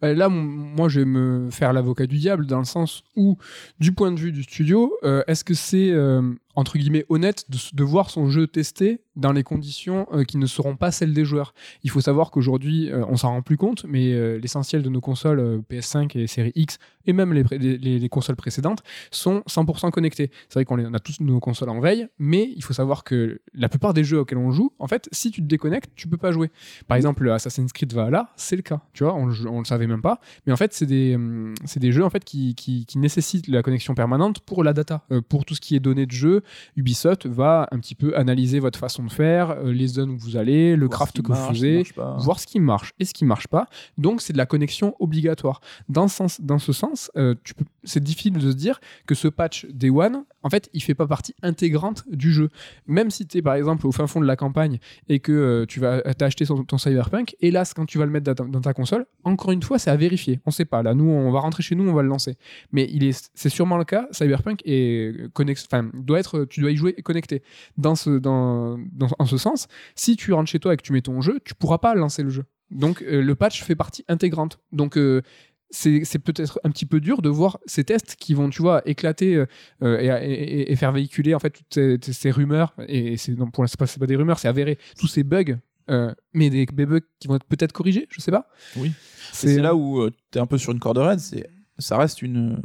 [0.00, 3.36] Là, moi, je vais me faire l'avocat du diable dans le sens où,
[3.80, 6.22] du point de vue du studio, euh, est-ce que c'est euh,
[6.58, 10.74] entre guillemets honnête de, voir son jeu testé dans les conditions euh, qui ne seront
[10.74, 11.54] pas celles des joueurs
[11.84, 15.00] Il faut savoir qu'aujourd'hui, euh, on s'en rend plus compte, mais euh, l'essentiel de nos
[15.00, 20.30] consoles euh, PS5 et série X et même les, consoles précédentes sont 100% connectées.
[20.48, 23.68] C'est vrai qu'on a tous nos consoles en veille, mais il faut savoir que la
[23.68, 26.32] plupart des jeux auxquels on joue, en fait, si tu te déconnectes, tu peux pas
[26.32, 26.50] jouer.
[26.86, 28.82] Par exemple, Assassin's Creed Valhalla, c'est le cas.
[28.92, 30.20] Tu vois, on, on le savait même pas.
[30.46, 33.62] Mais en fait, c'est des, hum, des jeux en fait qui, qui, qui nécessitent la
[33.62, 36.42] connexion permanente pour la data, pour tout ce qui est données de jeu.
[36.76, 40.36] Ubisoft va un petit peu analyser votre façon de faire, euh, les zones où vous
[40.36, 41.82] allez, le Voir craft que vous marche, faisiez,
[42.18, 43.66] voir ce qui marche et ce qui marche pas.
[43.96, 45.60] Donc, c'est de la connexion obligatoire.
[45.88, 49.14] Dans ce sens, dans ce sens euh, tu peux, c'est difficile de se dire que
[49.14, 52.48] ce patch Day One, en fait, il fait pas partie intégrante du jeu.
[52.86, 55.66] Même si tu es par exemple au fin fond de la campagne et que euh,
[55.66, 58.44] tu vas t'as acheté son- ton Cyberpunk, hélas, quand tu vas le mettre dans ta,
[58.44, 60.40] dans ta console, encore une fois, c'est à vérifier.
[60.46, 60.82] On sait pas.
[60.82, 62.36] Là, nous, on va rentrer chez nous, on va le lancer.
[62.72, 64.06] Mais il est, c'est sûrement le cas.
[64.12, 67.42] Cyberpunk est connex, doit être, tu dois y jouer connecté.
[67.76, 70.92] Dans ce, dans, dans- en ce sens, si tu rentres chez toi et que tu
[70.92, 72.44] mets ton jeu, tu pourras pas lancer le jeu.
[72.70, 74.58] Donc, euh, le patch fait partie intégrante.
[74.72, 75.22] Donc, euh,
[75.70, 79.34] c'est peut-être un petit peu dur de voir ces tests qui vont, tu vois, éclater
[79.36, 79.46] euh,
[79.82, 82.74] euh, et, et- et faire véhiculer en fait toutes ces, ces rumeurs.
[82.88, 84.78] Et c'est pour l'instant, c'est pas des rumeurs, c'est avéré.
[84.98, 85.58] Tous ces bugs,
[85.90, 88.48] euh, mais des, des bugs qui vont être peut-être corrigés, je sais pas.
[88.76, 88.92] Oui.
[89.32, 91.46] C'est là où tu es un peu sur une corde raide, c'est
[91.78, 92.60] ça reste une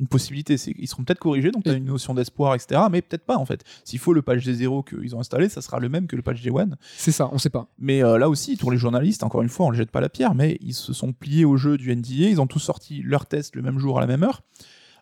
[0.00, 2.80] une possibilité, ils seront peut-être corrigés, donc tu as une notion d'espoir, etc.
[2.90, 3.62] Mais peut-être pas en fait.
[3.84, 6.22] S'il faut le patch des zéros qu'ils ont installé, ça sera le même que le
[6.22, 6.76] patch des one.
[6.96, 7.68] C'est ça, on sait pas.
[7.78, 10.08] Mais euh, là aussi, pour les journalistes, encore une fois, on ne jette pas la
[10.08, 13.26] pierre, mais ils se sont pliés au jeu du NDA, ils ont tous sorti leurs
[13.26, 14.42] tests le même jour à la même heure.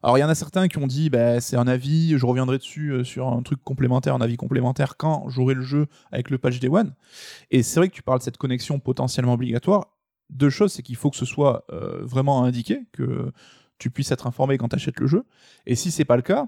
[0.03, 2.59] Alors il y en a certains qui ont dit bah, c'est un avis, je reviendrai
[2.59, 6.39] dessus euh, sur un truc complémentaire, un avis complémentaire quand j'aurai le jeu avec le
[6.39, 6.95] patch Day One.
[7.51, 9.89] Et c'est vrai que tu parles de cette connexion potentiellement obligatoire.
[10.31, 13.31] deux choses, c'est qu'il faut que ce soit euh, vraiment indiqué, que
[13.81, 15.25] tu puisses être informé quand tu achètes le jeu.
[15.67, 16.47] Et si c'est pas le cas,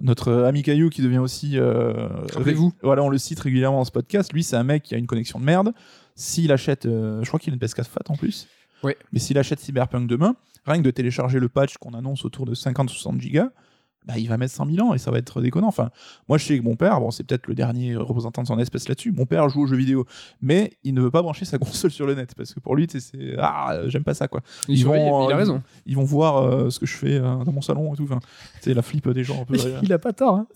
[0.00, 2.72] notre ami Caillou qui devient aussi euh, Rappelez-vous.
[2.82, 5.06] voilà on le cite régulièrement dans ce podcast lui c'est un mec qui a une
[5.08, 5.72] connexion de merde
[6.14, 8.46] s'il achète euh, je crois qu'il a une PS4 Fat en plus
[8.82, 8.96] Ouais.
[9.12, 12.54] mais s'il achète Cyberpunk demain rien que de télécharger le patch qu'on annonce autour de
[12.54, 13.50] 50-60 gigas
[14.10, 15.68] bah, il va mettre 100 000 ans et ça va être déconnant.
[15.68, 15.90] Enfin,
[16.28, 18.88] moi, je sais que mon père, bon, c'est peut-être le dernier représentant de son espèce
[18.88, 19.12] là-dessus.
[19.12, 20.04] Mon père joue aux jeux vidéo,
[20.42, 22.88] mais il ne veut pas brancher sa console sur le net parce que pour lui,
[22.88, 24.40] tu sais, c'est ah, j'aime pas ça quoi.
[24.68, 25.62] Il, Ils vont, il a euh, raison.
[25.86, 28.04] Ils vont voir euh, ce que je fais euh, dans mon salon et tout.
[28.04, 28.20] Enfin,
[28.56, 29.56] tu sais, la flip des gens un peu.
[29.82, 30.34] il a pas tort.
[30.34, 30.46] Hein.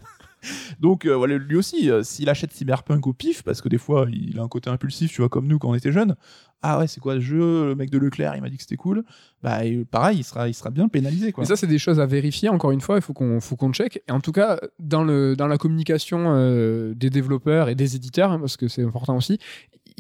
[0.80, 4.06] Donc euh, voilà, lui aussi, euh, s'il achète Cyberpunk au pif, parce que des fois
[4.10, 6.16] il a un côté impulsif, tu vois, comme nous quand on était jeunes.
[6.66, 8.76] Ah ouais, c'est quoi ce jeu Le mec de Leclerc, il m'a dit que c'était
[8.76, 9.04] cool.
[9.42, 9.60] Bah
[9.90, 11.44] pareil, il sera, bien pénalisé quoi.
[11.44, 12.48] Ça, c'est des choses à vérifier.
[12.48, 14.02] Encore une fois, il faut qu'on qu'on check.
[14.08, 18.56] Et en tout cas, dans la communication euh, des développeurs et des éditeurs, hein, parce
[18.56, 19.38] que c'est important aussi,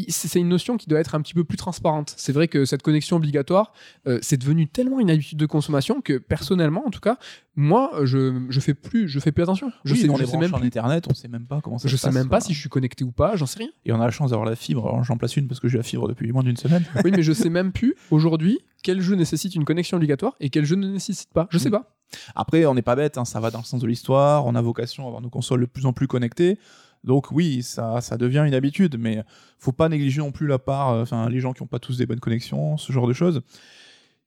[0.08, 2.14] c'est une notion qui doit être un petit peu plus transparente.
[2.16, 3.72] C'est vrai que cette connexion obligatoire,
[4.06, 7.18] euh, c'est devenu tellement une habitude de consommation que personnellement, en tout cas,
[7.56, 9.70] moi, je je fais plus je fais plus attention.
[9.84, 10.66] Je Oui, sais, je même plus.
[10.66, 12.60] internet, on sait même pas comment ça Je se sais passe, même pas si je
[12.60, 13.68] suis connecté ou pas, j'en sais rien.
[13.84, 14.86] Et on a la chance d'avoir la fibre.
[14.88, 16.84] Alors j'en place une parce que j'ai la fibre depuis moins d'une semaine.
[17.04, 20.64] Oui, mais je sais même plus aujourd'hui quel jeu nécessite une connexion obligatoire et quel
[20.64, 21.46] jeu ne nécessite pas.
[21.50, 21.94] Je sais pas.
[22.34, 24.46] Après, on n'est pas bête, hein, ça va dans le sens de l'histoire.
[24.46, 26.58] On a vocation à avoir nos consoles de plus en plus connectées.
[27.04, 29.22] Donc oui, ça, devient une habitude, mais
[29.58, 31.98] faut pas négliger non plus la part, euh, enfin les gens qui n'ont pas tous
[31.98, 33.42] des bonnes connexions, ce genre de choses.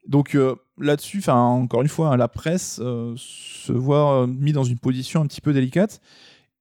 [0.08, 4.64] Donc euh, là-dessus, encore une fois, hein, la presse euh, se voit euh, mis dans
[4.64, 6.02] une position un petit peu délicate.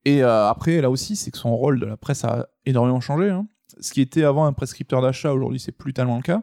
[0.04, 3.28] Et après, là aussi, c'est que son rôle de la presse a énormément changé.
[3.28, 3.48] hein.
[3.80, 6.42] Ce qui était avant un prescripteur d'achat, aujourd'hui, c'est plus tellement le cas.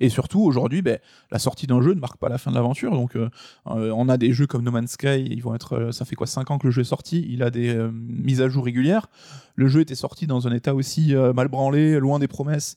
[0.00, 0.98] Et surtout, aujourd'hui, ben,
[1.30, 2.92] la sortie d'un jeu ne marque pas la fin de l'aventure.
[2.92, 3.28] Donc, euh,
[3.68, 6.16] euh, on a des jeux comme No Man's Sky, ils vont être, euh, ça fait
[6.16, 8.64] quoi 5 ans que le jeu est sorti, il a des euh, mises à jour
[8.64, 9.08] régulières.
[9.54, 12.76] Le jeu était sorti dans un état aussi euh, mal branlé, loin des promesses,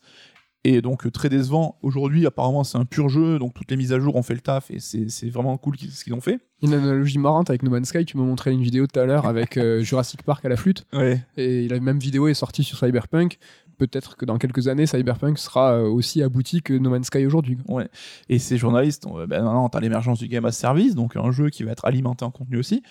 [0.66, 1.78] et donc très décevant.
[1.82, 4.42] Aujourd'hui, apparemment, c'est un pur jeu, donc toutes les mises à jour ont fait le
[4.42, 6.40] taf, et c'est vraiment cool ce qu'ils ont fait.
[6.62, 9.26] Une analogie marrante avec No Man's Sky, tu m'as montré une vidéo tout à l'heure
[9.26, 11.24] avec euh, Jurassic Park à la flûte, Ouais.
[11.38, 13.38] et la même vidéo est sortie sur Cyberpunk.
[13.80, 17.56] Peut-être que dans quelques années, Cyberpunk sera euh, aussi abouti que No Man's Sky aujourd'hui.
[17.56, 17.86] quoi.
[18.28, 21.64] Et ces journalistes, ben non, t'as l'émergence du game as service, donc un jeu qui
[21.64, 22.84] va être alimenté en contenu aussi.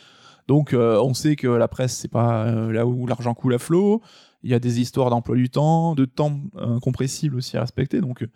[0.48, 3.58] Donc euh, on sait que la presse, c'est pas euh, là où l'argent coule à
[3.58, 4.00] flot.
[4.42, 8.00] Il y a des histoires d'emploi du temps, de temps incompressible aussi à respecter.
[8.00, 8.26] Donc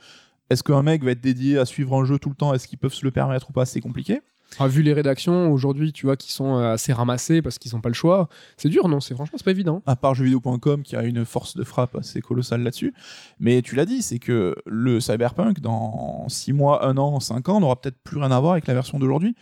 [0.50, 2.52] est-ce qu'un mec va être dédié à suivre un jeu tout le temps?
[2.52, 3.64] Est-ce qu'ils peuvent se le permettre ou pas?
[3.64, 4.20] C'est compliqué.
[4.58, 7.80] Ah, vu les rédactions aujourd'hui, tu vois, qui sont euh, assez ramassées parce qu'ils n'ont
[7.80, 9.82] pas le choix, c'est dur, non C'est franchement, c'est pas évident.
[9.86, 12.94] à part jeuxvideo.com qui a une force de frappe assez colossale là-dessus.
[13.40, 17.60] Mais tu l'as dit, c'est que le Cyberpunk, dans 6 mois, 1 an, 5 ans,
[17.60, 19.34] n'aura peut-être plus rien à voir avec la version d'aujourd'hui.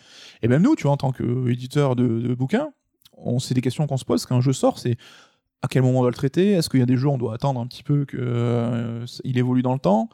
[0.43, 2.71] Et même nous, tu vois, en tant qu'éditeur de, de bouquins,
[3.17, 4.97] on c'est des questions qu'on se pose quand un jeu sort, c'est
[5.63, 7.19] à quel moment on doit le traiter Est-ce qu'il y a des jeux où on
[7.19, 10.09] doit attendre un petit peu qu'il évolue dans le temps?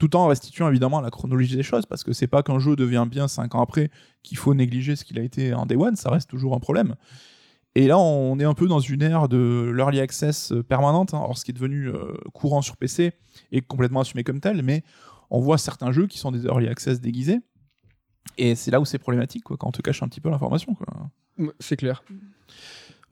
[0.00, 3.06] Tout en restituant évidemment la chronologie des choses, parce que c'est pas qu'un jeu devient
[3.08, 3.90] bien 5 ans après
[4.24, 6.96] qu'il faut négliger ce qu'il a été en Day One, ça reste toujours un problème.
[7.76, 11.18] Et là, on est un peu dans une ère de l'early access euh, permanente, hein,
[11.18, 13.12] alors ce qui est devenu euh, courant sur PC
[13.52, 14.82] et complètement assumé comme tel, mais
[15.30, 17.38] on voit certains jeux qui sont des early access déguisés.
[18.38, 20.76] Et c'est là où c'est problématique, quoi, quand on te cache un petit peu l'information.
[21.60, 22.02] C'est clair.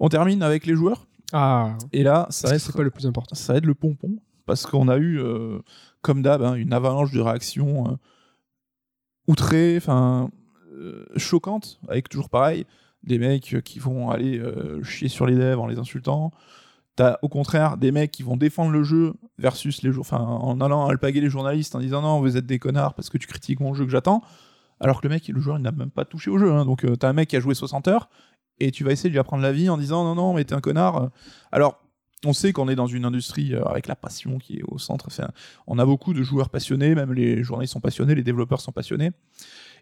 [0.01, 3.07] On termine avec les joueurs, Ah, et là, ça va être, c'est pas le plus
[3.07, 3.35] important?
[3.37, 4.17] ça va être le pompon,
[4.47, 5.61] parce qu'on a eu, euh,
[6.03, 7.97] comme d'hab, hein, une avalanche de réactions euh,
[9.27, 10.27] outrées, euh,
[11.17, 12.67] choquantes, avec toujours pareil,
[13.03, 14.43] des mecs euh, qui vont aller
[14.83, 16.33] chier sur les devs en les insultant.
[16.97, 21.21] T'as au contraire des mecs qui vont défendre le jeu versus les en allant alpaguer
[21.21, 23.85] les journalistes en disant non vous êtes des connards parce que tu critiques mon jeu
[23.85, 24.21] que j'attends
[24.81, 26.65] alors que le mec le joueur il n'a même pas touché au jeu hein.
[26.65, 28.09] donc t'as un mec qui a joué 60 heures
[28.59, 30.55] et tu vas essayer de lui apprendre la vie en disant non non mais t'es
[30.55, 31.11] un connard
[31.53, 31.81] alors
[32.25, 35.09] on sait qu'on est dans une industrie euh, avec la passion qui est au centre.
[35.67, 39.13] On a beaucoup de joueurs passionnés, même les journalistes sont passionnés, les développeurs sont passionnés.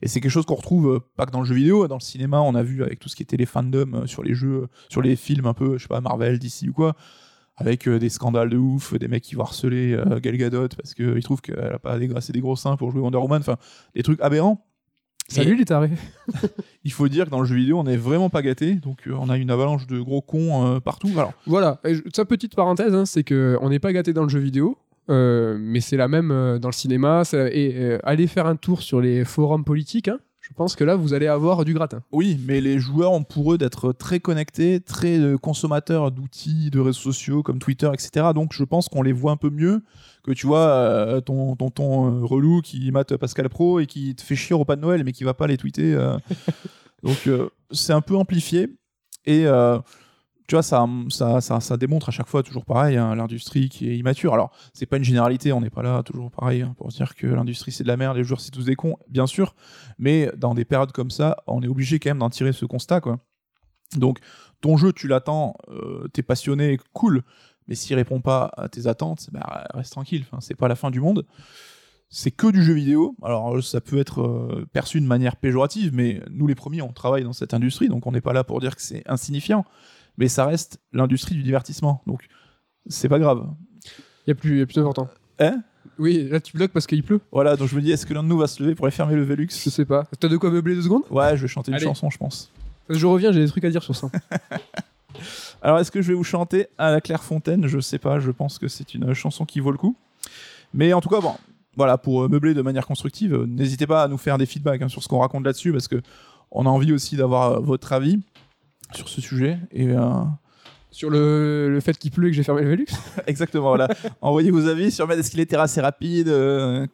[0.02, 2.00] Et c'est quelque chose qu'on retrouve euh, pas que dans le jeu vidéo, dans le
[2.00, 4.68] cinéma, on a vu avec tout ce qui était les fandoms euh, sur les jeux,
[4.90, 6.94] sur les films un peu, je sais pas, Marvel, DC ou quoi,
[7.56, 11.40] avec des scandales de ouf, des mecs qui vont harceler Gal Gadot parce qu'ils trouvent
[11.40, 13.56] qu'elle a pas assez des gros seins pour jouer Wonder Woman, enfin,
[13.94, 14.62] des trucs aberrants.
[15.28, 15.90] Salut les tarés.
[16.84, 19.14] Il faut dire que dans le jeu vidéo, on est vraiment pas gâté, donc euh,
[19.18, 21.08] on a une avalanche de gros cons euh, partout.
[21.16, 24.22] Alors, Voilà, Et je- sa petite parenthèse, hein, c'est que on n'est pas gâté dans
[24.22, 24.78] le jeu vidéo,
[25.10, 27.22] euh, mais c'est la même dans le cinéma.
[27.32, 30.08] et allez faire un tour sur les forums politiques.
[30.08, 30.18] hein.
[30.48, 32.04] Je pense que là, vous allez avoir du gratin.
[32.12, 36.78] Oui, mais les joueurs ont pour eux d'être très connectés, très euh, consommateurs d'outils, de
[36.78, 38.28] réseaux sociaux comme Twitter, etc.
[38.32, 39.82] Donc je pense qu'on les voit un peu mieux
[40.22, 44.22] que tu vois euh, ton tonton euh, relou qui mate Pascal Pro et qui te
[44.22, 45.96] fait chier au repas de Noël mais qui va pas les tweeter.
[47.02, 47.28] Donc
[47.72, 48.68] c'est un peu amplifié
[49.24, 49.46] et
[50.46, 53.96] tu vois, ça, ça, ça, démontre à chaque fois toujours pareil, hein, l'industrie qui est
[53.96, 54.32] immature.
[54.32, 57.26] Alors, c'est pas une généralité, on n'est pas là toujours pareil hein, pour dire que
[57.26, 59.54] l'industrie c'est de la merde, les joueurs c'est tous des cons, bien sûr,
[59.98, 63.00] mais dans des périodes comme ça, on est obligé quand même d'en tirer ce constat,
[63.00, 63.18] quoi.
[63.96, 64.18] Donc,
[64.60, 67.22] ton jeu, tu l'attends, euh, t'es passionné, cool,
[67.68, 70.90] mais s'il répond pas à tes attentes, bah, reste tranquille, enfin, c'est pas la fin
[70.90, 71.26] du monde.
[72.08, 73.16] C'est que du jeu vidéo.
[73.22, 77.24] Alors, ça peut être euh, perçu de manière péjorative, mais nous les premiers, on travaille
[77.24, 79.64] dans cette industrie, donc on n'est pas là pour dire que c'est insignifiant
[80.18, 82.02] mais ça reste l'industrie du divertissement.
[82.06, 82.26] Donc,
[82.86, 83.46] c'est pas grave.
[84.26, 85.08] Il y a plus, y a plus important.
[85.38, 85.62] Hein
[85.98, 87.20] Oui, là tu bloques parce qu'il pleut.
[87.32, 88.94] Voilà, donc je me dis, est-ce que l'un de nous va se lever pour aller
[88.94, 89.48] fermer le Velux?
[89.50, 90.04] Je sais pas.
[90.18, 91.04] T'as de quoi meubler deux secondes?
[91.10, 92.50] Ouais, je vais chanter une chanson, je pense.
[92.88, 94.10] Je reviens, j'ai des trucs à dire sur ça.
[95.62, 97.66] Alors, est-ce que je vais vous chanter à la Clairefontaine?
[97.66, 99.96] Je sais pas, je pense que c'est une chanson qui vaut le coup.
[100.74, 101.34] Mais en tout cas, bon,
[101.76, 104.82] voilà, pour euh, meubler de manière constructive, euh, n'hésitez pas à nous faire des feedbacks
[104.82, 106.00] hein, sur ce qu'on raconte là-dessus, parce que
[106.50, 108.20] on a envie aussi d'avoir euh, votre avis
[108.94, 109.58] sur ce sujet.
[109.72, 110.00] Et euh,
[110.90, 112.86] sur le, le fait qu'il pleut et que j'ai fermé le Velux
[113.26, 113.88] exactement, voilà.
[114.22, 116.86] Envoyez vos avis sur est-ce qu'il était assez rapide euh,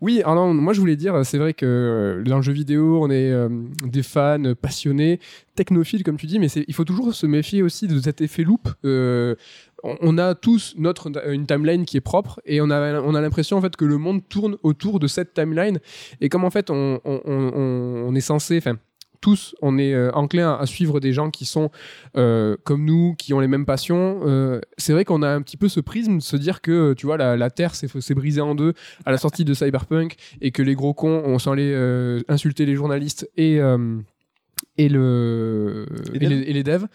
[0.00, 3.10] Oui, alors moi je voulais dire, c'est vrai que euh, dans le jeu vidéo, on
[3.10, 3.48] est euh,
[3.84, 5.18] des fans passionnés,
[5.56, 8.68] technophiles comme tu dis, mais il faut toujours se méfier aussi de cet effet loop.
[8.84, 9.34] Euh,
[9.82, 13.20] on- on a tous notre une timeline qui est propre et on a on a
[13.20, 15.80] l'impression en fait que le monde tourne autour de cette timeline
[16.20, 18.76] et comme en fait on, on, on- on est censé enfin
[19.22, 21.70] tous on est euh, enclin à suivre des gens qui sont
[22.18, 24.20] euh, comme nous qui ont les mêmes passions.
[24.26, 27.06] Euh, c'est vrai qu'on a un petit peu ce prisme de se dire que tu
[27.06, 28.74] vois la, la terre s'est s'est brisée en deux
[29.06, 32.74] à la sortie de Cyberpunk et que les gros cons on s'en euh, insulter les
[32.74, 33.96] journalistes et euh,
[34.76, 36.86] et le Les les, et les devs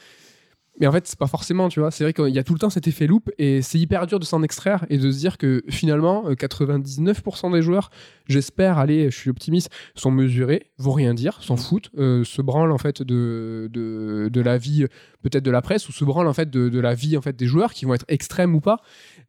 [0.79, 1.89] mais en fait, c'est pas forcément, tu vois.
[1.91, 4.19] C'est vrai qu'il y a tout le temps cet effet loop et c'est hyper dur
[4.19, 7.89] de s'en extraire et de se dire que finalement, euh, 99% des joueurs,
[8.27, 12.71] j'espère, allez, je suis optimiste, sont mesurés, vont rien dire, s'en foutent, euh, se branlent
[12.71, 14.87] en fait de, de, de la vie, euh,
[15.23, 17.35] peut-être de la presse, ou se branlent en fait de, de la vie en fait
[17.35, 18.81] des joueurs qui vont être extrêmes ou pas.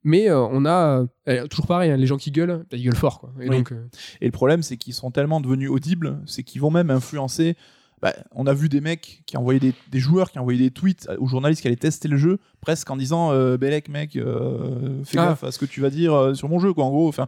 [0.05, 2.95] Mais euh, on a, euh, toujours pareil, hein, les gens qui gueulent, bah, ils gueulent
[2.97, 3.33] fort, quoi.
[3.41, 3.57] Et Oui.
[3.57, 3.87] donc, euh,
[4.21, 7.57] Et le problème, c'est qu'ils sont tellement devenus audibles, c'est qu'ils vont même influencer.
[8.01, 11.09] Bah, on a vu des mecs qui envoyaient des, des joueurs qui envoyaient des tweets
[11.19, 15.19] aux journalistes qui allaient tester le jeu, presque en disant euh, Belek, mec, euh, fais
[15.19, 15.27] Ah.
[15.27, 16.85] gaffe à ce que tu vas dire euh, sur mon jeu, quoi.
[16.85, 17.27] En gros, enfin,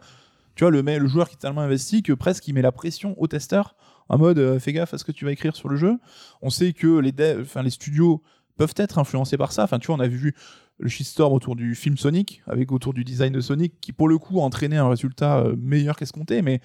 [0.54, 3.14] tu vois, le, le joueur qui est tellement investi que presque il met la pression
[3.20, 3.74] au testeur
[4.08, 5.98] en mode euh, fais gaffe à ce que tu vas écrire sur le jeu.
[6.42, 8.22] On sait que les, enfin, les studios
[8.56, 9.64] peuvent être influencés par ça.
[9.64, 10.34] Enfin, tu vois, on avait vu
[10.78, 14.18] le shitstorm autour du film Sonic, avec autour du design de Sonic, qui pour le
[14.18, 16.60] coup entraînait un résultat meilleur qu'escompté, mais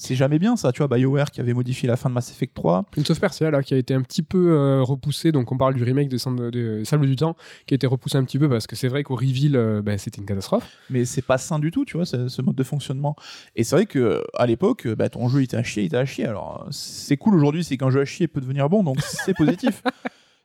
[0.00, 0.70] c'est jamais bien ça.
[0.72, 2.84] Tu vois, BioWare qui avait modifié la fin de Mass Effect 3.
[2.92, 5.74] Prince of Persia là, qui a été un petit peu euh, repoussé, donc on parle
[5.74, 8.48] du remake de, Sand- de Sable du Temps, qui a été repoussé un petit peu
[8.48, 10.66] parce que c'est vrai qu'au reveal, euh, bah, c'était une catastrophe.
[10.88, 13.16] mais c'est pas sain du tout, tu vois, ce, ce mode de fonctionnement.
[13.56, 16.04] Et c'est vrai que à l'époque, bah, ton jeu t'a à chier, il t'a à
[16.04, 16.26] chier.
[16.26, 19.34] Alors euh, c'est cool aujourd'hui, c'est qu'un jeu à chier peut devenir bon, donc c'est
[19.34, 19.82] positif.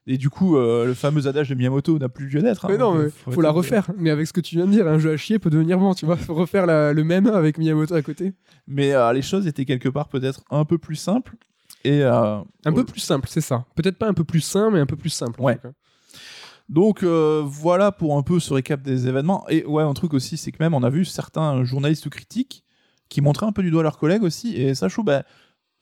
[0.05, 2.65] Et du coup, euh, le fameux adage de Miyamoto n'a plus lieu d'être.
[2.65, 2.67] hein.
[2.71, 3.89] mais non, mais faut faut la refaire.
[3.97, 5.93] Mais avec ce que tu viens de dire, un jeu à chier peut devenir bon,
[5.93, 6.17] tu vois.
[6.17, 8.33] Faut refaire la- le même avec Miyamoto à côté.
[8.67, 11.35] Mais euh, les choses étaient quelque part peut-être un peu plus simples.
[11.85, 13.65] Et euh, Un peu plus simple, c'est ça.
[13.75, 15.41] Peut-être pas un peu plus sain, mais un peu plus simple.
[15.41, 15.55] en Ouais.
[15.55, 15.73] tout cas.
[16.69, 19.45] Donc euh, voilà pour un peu ce récap des événements.
[19.49, 22.63] Et ouais, un truc aussi, c'est que même on a vu certains journalistes ou critiques
[23.09, 24.55] qui montraient un peu du doigt leurs collègues aussi.
[24.55, 25.23] Et ça, je trouve, bah,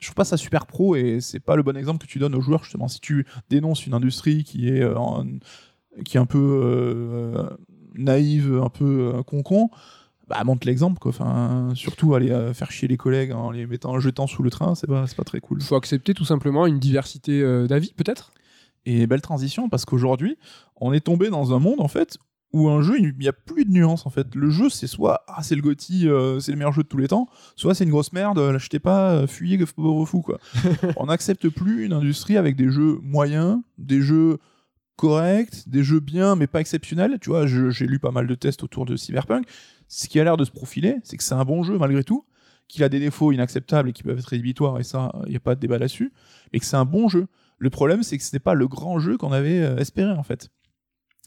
[0.02, 2.36] je trouve pas ça super pro et c'est pas le bon exemple que tu donnes
[2.36, 2.90] aux joueurs justement.
[2.90, 5.26] Si tu dénonces une industrie qui est, euh, en-
[6.04, 7.50] qui est un peu euh,
[7.96, 9.70] naïve, un peu euh, con-con,
[10.28, 11.10] bah montre l'exemple quoi.
[11.10, 14.50] Enfin, surtout aller euh, faire chier les collègues en les mettant, en jetant sous le
[14.50, 15.62] train, c'est pas, pas très cool.
[15.62, 18.32] Faut accepter tout simplement une diversité d'avis, peut-être?
[18.88, 20.38] Et belle transition parce qu'aujourd'hui,
[20.78, 22.18] on est tombé dans un monde en fait
[22.54, 24.36] où un jeu, il n'y a plus de nuances en fait.
[24.36, 26.98] Le jeu, c'est soit ah c'est le Gotti, euh, c'est le meilleur jeu de tous
[26.98, 30.40] les temps, soit c'est une grosse merde, euh, l'achetez pas, euh, fuyez pauvre fou quoi.
[30.98, 34.40] on n'accepte plus une industrie avec des jeux moyens, des jeux
[34.98, 37.18] corrects, des jeux bien mais pas exceptionnels.
[37.22, 39.46] Tu vois, j'ai lu pas mal de tests autour de Cyberpunk.
[39.88, 42.26] Ce qui a l'air de se profiler, c'est que c'est un bon jeu malgré tout,
[42.68, 45.42] qu'il a des défauts inacceptables et qui peuvent être rédhibitoires et ça, il n'y a
[45.42, 46.12] pas de débat là-dessus,
[46.52, 47.28] mais que c'est un bon jeu.
[47.58, 50.50] Le problème, c'est que ce n'est pas le grand jeu qu'on avait espéré en fait.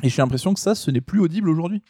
[0.02, 1.82] Et j'ai l'impression que ça, ce n'est plus audible aujourd'hui.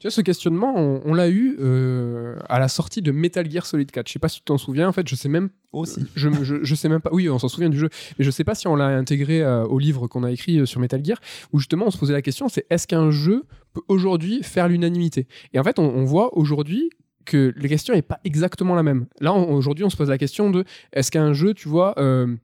[0.00, 3.64] Tu vois, ce questionnement, on, on l'a eu euh, à la sortie de Metal Gear
[3.64, 4.08] Solid 4.
[4.08, 4.88] Je sais pas si tu t'en souviens.
[4.88, 6.04] En fait, je sais même Aussi.
[6.16, 7.10] je, me- je, je sais même pas.
[7.12, 7.88] Oui, on s'en souvient du jeu,
[8.18, 10.66] mais je sais pas si on l'a intégré euh, au livre qu'on a écrit euh,
[10.66, 11.18] sur Metal Gear,
[11.52, 15.26] où justement on se posait la question c'est est-ce qu'un jeu peut aujourd'hui faire l'unanimité?
[15.52, 16.90] Et en fait, on, on voit aujourd'hui
[17.24, 19.06] que la question est pas exactement la même.
[19.20, 22.34] Là, aujourd'hui, on se pose la question de est-ce qu'un jeu, tu vois, euh,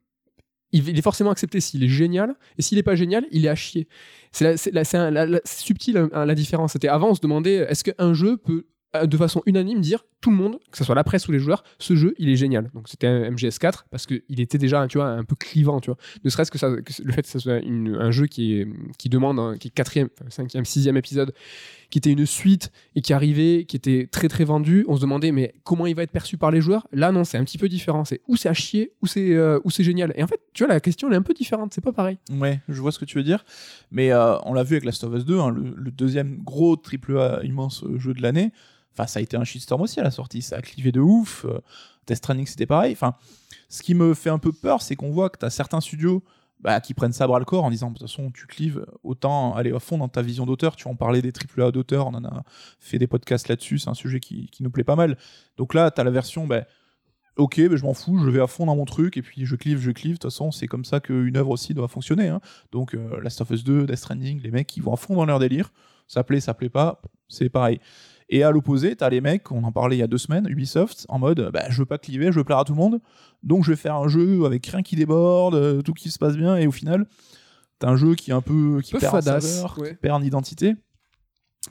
[0.73, 3.55] il, est forcément accepté s'il est génial, et s'il est pas génial, il est à
[3.55, 3.89] chier.
[4.33, 4.71] C'est c'est
[5.11, 6.73] la- la- subtil hein, différence.
[6.73, 8.67] C'était avant, on se demandait est-ce qu'un jeu peut
[9.07, 11.63] de façon unanime dire tout le monde, que ce soit la presse ou les joueurs,
[11.79, 12.71] ce jeu il est génial.
[12.75, 15.97] Donc c'était un MGS4 parce qu'il était déjà tu vois un peu clivant, tu vois.
[16.25, 18.69] Ne serait-ce que, ça, le fait que ce soit un jeu qui est
[18.99, 21.33] qui demande un- qui est quatrième, cinquième, sixième épisode,
[21.89, 24.85] qui était une suite et qui arrivait, qui était très très vendu.
[24.89, 26.87] On se demandait mais comment il va être perçu par les joueurs?
[26.93, 28.05] Là non, c'est un petit peu différent.
[28.05, 30.13] C'est ou c'est à chier ou c'est euh, c'est génial.
[30.17, 31.73] Et en fait, tu vois la question elle est un peu différente.
[31.73, 32.19] C'est pas pareil.
[32.33, 33.45] Ouais, je vois ce que tu veux dire.
[33.93, 36.77] Mais euh, on l'a vu avec Last of Us 2, hein, le, le deuxième gros
[36.77, 38.51] triple A immense euh, jeu de l'année.
[38.93, 40.43] Enfin, ça a été un shitstorm aussi à la sortie.
[40.43, 41.45] Ça a clivé de ouf.
[41.45, 41.61] Euh,
[42.07, 42.93] Death Stranding, c'était pareil.
[42.93, 43.15] Enfin,
[43.69, 46.23] ce qui me fait un peu peur, c'est qu'on voit que tu as certains studios
[46.59, 48.85] bah, qui prennent ça à bras le corps en disant de toute façon, tu clives,
[49.03, 50.77] autant aller à fond dans ta vision d'auteur.
[50.77, 52.43] Tu en parlais des triple A d'auteur, on en a
[52.79, 53.79] fait des podcasts là-dessus.
[53.79, 55.17] C'est un sujet qui, qui nous plaît pas mal.
[55.57, 56.47] Donc là, tu as la version.
[56.47, 56.65] bah,
[57.37, 59.57] Ok, ben je m'en fous, je vais à fond dans mon truc et puis je
[59.57, 60.15] clive, je clive.
[60.15, 62.29] De toute façon, c'est comme ça qu'une œuvre aussi doit fonctionner.
[62.29, 62.41] hein.
[62.73, 65.25] Donc, euh, Last of Us 2, Death Stranding, les mecs, ils vont à fond dans
[65.25, 65.73] leur délire.
[66.09, 67.81] Ça plaît, ça plaît pas, c'est pareil.
[68.33, 71.05] Et à l'opposé, t'as les mecs, on en parlait il y a deux semaines, Ubisoft,
[71.09, 73.01] en mode, bah, je veux pas cliver, je veux plaire à tout le monde,
[73.43, 76.37] donc je vais faire un jeu avec rien qui déborde, euh, tout qui se passe
[76.37, 77.07] bien, et au final,
[77.81, 79.91] t'as un jeu qui est un peu, qui Peu perd fadasse, saveur, ouais.
[79.91, 80.77] qui perd en identité.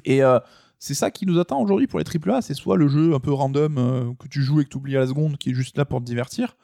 [0.04, 0.38] Et euh,
[0.80, 3.32] c'est ça qui nous attend aujourd'hui pour les AAA, c'est soit le jeu un peu
[3.32, 5.78] random euh, que tu joues et que tu oublies à la seconde, qui est juste
[5.78, 6.58] là pour te divertir,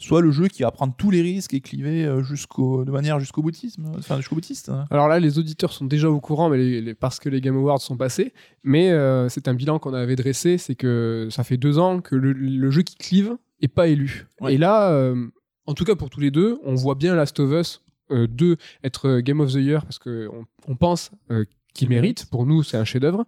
[0.00, 3.20] soit le jeu qui va prendre tous les risques et cliver euh, jusqu'au, de manière
[3.20, 4.68] jusqu'au boutisme, enfin jusqu'au boutiste.
[4.68, 4.86] hein.
[4.90, 7.56] Alors là, les auditeurs sont déjà au courant, mais les- les- parce que les Game
[7.56, 8.32] Awards sont passés.
[8.64, 12.16] Mais euh, c'est un bilan qu'on avait dressé, c'est que ça fait deux ans que
[12.16, 14.26] le, le jeu qui clive est pas élu.
[14.40, 14.54] Ouais.
[14.54, 15.26] Et là, euh,
[15.66, 18.56] en tout cas pour tous les deux, on voit bien Last of Us euh, 2
[18.82, 20.28] être Game of the Year parce que
[20.66, 22.26] on, pense qu'il Qu'il mérite.
[22.30, 23.24] Pour nous, c'est un chef-d'œuvre.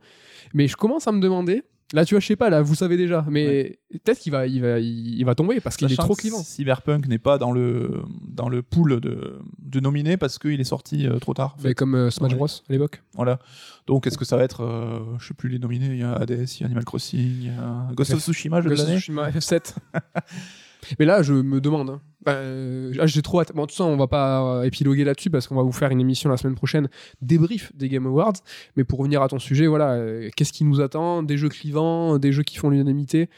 [0.52, 1.62] Mais je commence à me demander.
[1.92, 4.62] Là, tu vois, je sais pas, là, vous savez déjà, mais peut-être qu'il va, il
[4.62, 6.42] va, il, va tomber parce qu'il est trop clivant.
[6.42, 11.06] Cyberpunk n'est pas dans le, dans le pool de, de nominés parce qu'il est sorti
[11.06, 11.54] euh, trop tard.
[11.56, 11.68] en fait.
[11.68, 12.38] Mais comme euh, Smash Ouais.
[12.38, 13.02] Bros à l'époque.
[13.14, 13.38] Voilà.
[13.86, 16.14] Donc, est-ce que ça va être, euh, je sais plus les nominés, il y a
[16.14, 18.88] Hades, il y a Animal Crossing, il y a Ghost of Tsushima, de Ghost of.
[18.88, 19.74] Tsushima FF7.
[20.98, 21.90] Mais là, je me demande.
[21.90, 22.00] hein.
[22.24, 23.52] Ben, euh, là, j'ai trop hâte.
[23.54, 26.00] Bon, tout ça, on va pas euh, épiloguer là-dessus parce qu'on va vous faire une
[26.00, 26.88] émission la semaine prochaine,
[27.20, 28.34] débrief des Game Awards.
[28.76, 31.22] Mais pour revenir à ton sujet, voilà, euh, qu'est-ce qui nous attend?
[31.22, 33.28] Des jeux clivants, des jeux qui font l'unanimité.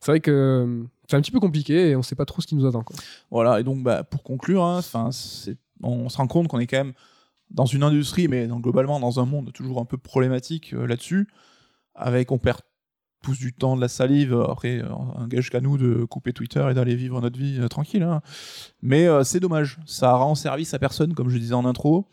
[0.00, 2.56] C'est vrai que c'est un petit peu compliqué et on sait pas trop ce qui
[2.56, 2.84] nous attend.
[3.30, 3.60] Voilà.
[3.60, 4.80] Et donc, bah, pour conclure, hein,
[5.82, 6.94] on se rend compte qu'on est quand même
[7.50, 11.28] dans une industrie, mais globalement dans un monde toujours un peu problématique là-dessus.
[11.94, 12.60] Avec, on perd
[13.22, 14.34] tous du temps, de la salive.
[14.34, 17.58] euh, Après, euh, un gage qu'à nous de couper Twitter et d'aller vivre notre vie
[17.60, 18.02] euh, tranquille.
[18.02, 18.20] hein.
[18.82, 19.78] Mais euh, c'est dommage.
[19.86, 22.08] Ça rend service à personne, comme je disais en intro.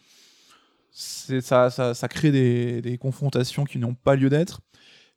[0.91, 4.61] Ça, ça, ça crée des, des confrontations qui n'ont pas lieu d'être.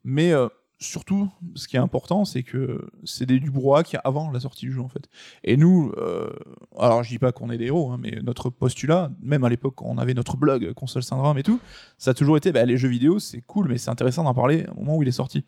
[0.05, 0.49] Mais euh,
[0.83, 4.31] surtout, ce qui est important, c'est que c'est des, du brouhaha qu'il y a avant
[4.31, 5.09] la sortie du jeu, en fait.
[5.45, 6.31] Et nous, euh,
[6.79, 9.75] alors je dis pas qu'on est des héros, hein, mais notre postulat, même à l'époque,
[9.77, 11.61] quand on avait notre blog Console Syndrome et tout,
[11.99, 14.67] ça a toujours été bah, les jeux vidéo, c'est cool, mais c'est intéressant d'en parler
[14.77, 15.45] au moment où il est sorti.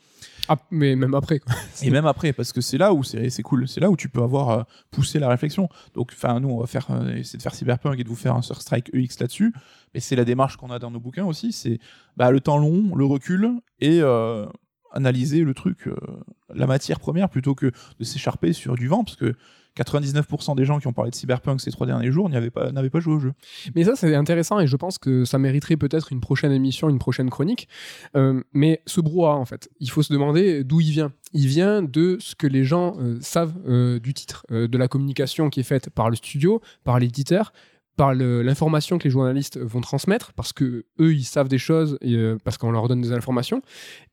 [0.49, 1.39] Ah, mais même après.
[1.41, 1.55] Quoi.
[1.83, 4.09] Et même après, parce que c'est là où c'est c'est cool, c'est là où tu
[4.09, 5.69] peux avoir euh, poussé la réflexion.
[5.95, 8.35] Donc, enfin, nous, on va faire, euh, essayer de faire Cyberpunk et de vous faire
[8.35, 9.55] un Surstrike EX là-dessus.
[9.95, 11.79] Mais c'est la démarche qu'on a dans nos bouquins aussi, c'est
[12.17, 13.51] bah, le temps long, le recul
[13.81, 14.47] et euh,
[14.95, 15.95] analyser le truc, euh,
[16.55, 19.35] la matière première, plutôt que de s'écharper sur du vent, parce que
[19.77, 23.01] 99% des gens qui ont parlé de Cyberpunk ces trois derniers jours n'avaient pas, pas
[23.01, 23.33] joué au jeu.
[23.75, 27.01] Mais ça, c'est intéressant et je pense que ça mériterait peut-être une prochaine émission, une
[27.01, 27.69] prochaine chronique.
[28.17, 31.13] Euh, mais ce brouhaha, en fait, il faut se demander d'où il vient.
[31.33, 33.55] Il vient de ce que les gens euh, savent
[33.99, 37.53] du titre, de la communication qui est faite par le studio, par l'éditeur
[37.97, 41.97] par l'information que les journalistes vont transmettre parce que eux ils savent des choses
[42.43, 43.63] parce qu'on leur donne des informations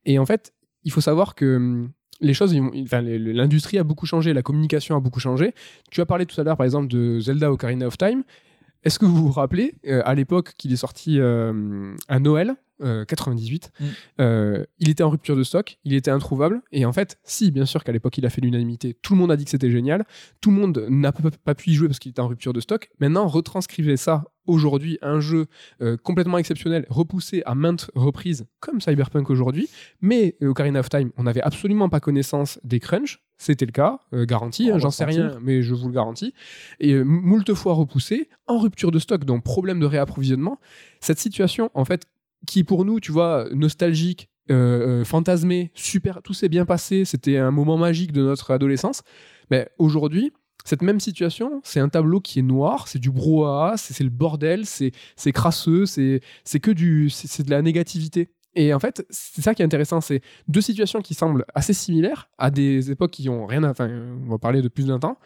[0.06, 0.54] et en fait
[0.84, 1.92] il faut savoir que hum,
[2.22, 5.54] les choses, enfin, l'industrie a beaucoup changé, la communication a beaucoup changé.
[5.90, 8.24] Tu as parlé tout à l'heure, par exemple, de Zelda Ocarina of Time.
[8.84, 13.06] Est-ce que vous vous rappelez, euh, à l'époque qu'il est sorti euh, à Noël, euh,
[13.06, 13.86] 98, Mm.
[14.22, 16.62] euh, il était en rupture de stock, il était introuvable.
[16.72, 18.96] Et en fait, si, bien sûr qu'à l'époque, il a fait l'unanimité.
[19.02, 20.06] Tout le monde a dit que c'était génial.
[20.42, 22.60] Tout le monde n'a pas, pas pu y jouer parce qu'il était en rupture de
[22.60, 22.90] stock.
[23.00, 25.46] Maintenant, retranscrivez ça aujourd'hui, un jeu
[25.82, 29.70] euh, complètement exceptionnel, repoussé à maintes reprises, comme Cyberpunk aujourd'hui.
[30.02, 33.20] Mais euh, Ocarina of Time, on n'avait absolument pas connaissance des crunchs.
[33.38, 36.34] C'était le cas, euh, garanti, hein, j'en sais rien, mais je vous le garantis.
[36.80, 40.60] Et euh, moult fois repoussé, en rupture de stock, donc problème de réapprovisionnement.
[41.00, 42.06] Cette situation, en fait,
[42.48, 47.38] qui pour nous, tu vois, nostalgique, euh, euh, fantasmé, super, tout s'est bien passé, c'était
[47.38, 49.04] un moment magique de notre adolescence.
[49.50, 50.34] Mais aujourd'hui,
[50.66, 54.66] cette même situation, c'est un tableau qui est noir, c'est du brouhaha, c'est le bordel,
[54.66, 54.92] c'est
[55.32, 56.22] crasseux, c'est
[56.62, 58.30] que du, c'est de la négativité.
[58.56, 62.30] Et en fait, c'est ça qui est intéressant, c'est deux situations qui semblent assez similaires
[62.38, 63.70] à des époques qui ont rien à.
[63.72, 63.90] Enfin,
[64.26, 65.18] on va parler de plus d'un temps,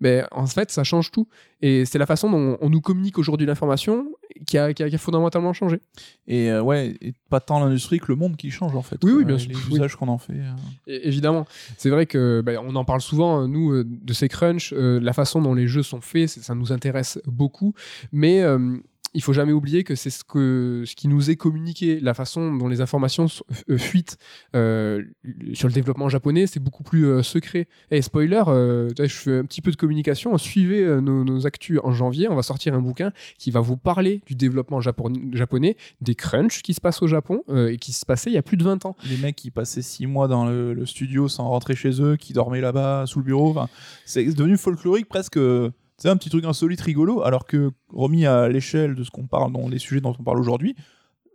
[0.00, 1.26] mais en fait, ça change tout.
[1.62, 4.06] Et c'est la façon dont on nous communique aujourd'hui l'information
[4.46, 5.80] qui a, qui, a, qui a fondamentalement changé.
[6.26, 8.96] Et euh, ouais, et pas tant l'industrie que le monde qui change en fait.
[9.02, 9.48] Oui, quoi, oui, bien et sûr.
[9.50, 9.74] Les Oui.
[9.76, 10.34] usages qu'on en fait.
[10.34, 10.52] euh.
[10.86, 11.46] Et- évidemment,
[11.78, 15.00] c'est vrai que ben, on en parle souvent, euh, nous, euh, de ces crunchs, euh,
[15.00, 17.72] la façon dont les jeux sont faits, ça nous intéresse beaucoup,
[18.12, 18.76] mais euh,
[19.14, 22.54] il faut jamais oublier que c'est ce, que, ce qui nous est communiqué, la façon
[22.54, 24.16] dont les informations s- euh, fuitent
[24.54, 25.02] euh,
[25.52, 27.68] sur le développement japonais, c'est beaucoup plus euh, secret.
[27.90, 31.78] Et spoiler, euh, je fais un petit peu de communication, suivez euh, nos, nos actus
[31.84, 35.76] en janvier, on va sortir un bouquin qui va vous parler du développement japon- japonais,
[36.00, 38.42] des crunchs qui se passent au Japon euh, et qui se passaient il y a
[38.42, 38.96] plus de 20 ans.
[39.08, 42.60] Les mecs qui passaient six mois dans le, studio sans rentrer chez eux, qui dormaient
[42.60, 43.54] là-bas sous le bureau.
[44.04, 45.38] C'est devenu folklorique presque.
[45.96, 49.52] C'est un petit truc insolite rigolo, alors que remis à l'échelle de ce qu'on parle,
[49.52, 50.74] dans les sujets dont on parle aujourd'hui,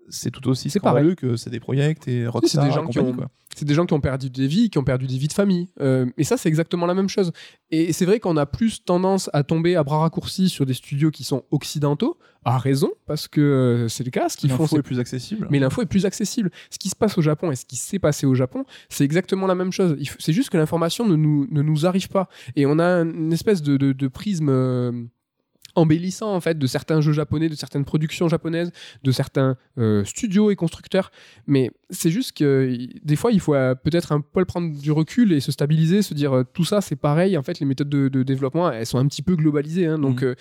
[0.10, 3.16] c'est tout aussi C'est scandaleux que c'est des projets et Rockstar des gens qui ont-
[3.56, 5.68] c'est des gens qui ont perdu des vies, qui ont perdu des vies de famille.
[5.82, 7.32] Euh, et ça, c'est exactement la même chose.
[7.72, 11.12] Et c'est vrai qu'on a plus tendance à tomber à bras raccourcis sur des studios
[11.12, 14.30] qui sont occidentaux, à raison, parce que euh, c'est le cas.
[14.30, 15.48] Ce qu'ils font, c'est est plus accessible.
[15.50, 16.52] mais l'info est plus accessible.
[16.70, 19.46] Ce qui se passe au Japon et ce qui s'est passé au Japon, c'est exactement
[19.48, 19.98] la même chose.
[20.20, 22.30] C'est juste que l'information ne nous, ne nous arrive pas.
[22.56, 24.92] Et on a une espèce de, de- de prisme euh,
[25.76, 28.72] embellissant, en fait, de certains jeux japonais, de certaines productions japonaises,
[29.04, 31.12] de certains euh, studios et constructeurs.
[31.48, 35.32] Mais c'est juste que des fois, il faut euh, peut-être un peu prendre du recul
[35.34, 37.38] et se stabiliser, se dire euh, tout ça, c'est pareil.
[37.38, 39.86] En fait, les méthodes de, de développement, elles sont un petit peu globalisées.
[39.88, 40.00] hein.
[40.00, 40.36] donc, Mhm.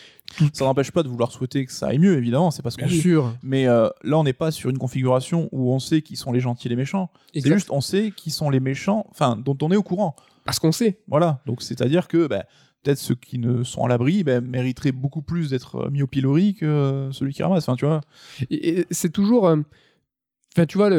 [0.53, 2.87] Ça n'empêche pas de vouloir souhaiter que ça aille mieux, évidemment, c'est pas ce qu'on
[2.87, 3.01] dit.
[3.01, 3.35] sûr.
[3.43, 6.67] Mais là, on n'est pas sur une configuration où on sait qui sont les gentils
[6.67, 7.11] et les méchants.
[7.33, 10.15] C'est juste, on sait qui sont les méchants, enfin, dont on est au courant.
[10.45, 10.99] Parce qu'on sait.
[11.09, 11.41] Voilà.
[11.47, 12.45] Donc, c'est-à-dire que bah,
[12.89, 16.07] peut-être ceux qui ne sont à l'abri bah, mériteraient beaucoup plus d'être euh, mis au
[16.07, 17.69] pilori que euh, celui qui ramasse.
[17.69, 18.01] Enfin, tu vois.
[18.91, 19.47] C'est toujours.
[19.47, 19.59] euh,
[20.57, 20.91] Enfin, tu vois,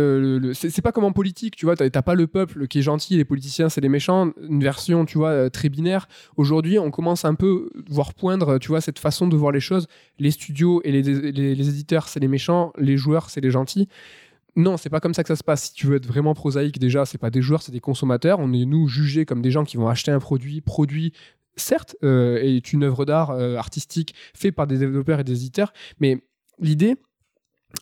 [0.53, 3.25] c'est pas comme en politique, tu vois, t'as pas le peuple qui est gentil, les
[3.25, 6.07] politiciens c'est les méchants, une version, tu vois, très binaire.
[6.37, 9.87] Aujourd'hui, on commence un peu voir poindre, tu vois, cette façon de voir les choses.
[10.17, 13.89] Les studios et les, les, les éditeurs c'est les méchants, les joueurs c'est les gentils.
[14.55, 15.65] Non, c'est pas comme ça que ça se passe.
[15.65, 18.39] Si tu veux être vraiment prosaïque, déjà, c'est pas des joueurs, c'est des consommateurs.
[18.39, 21.11] On est nous jugés comme des gens qui vont acheter un produit, produit
[21.59, 25.73] certes euh, est une œuvre d'art euh, artistique faite par des développeurs et des éditeurs,
[25.99, 26.23] mais
[26.59, 26.95] l'idée,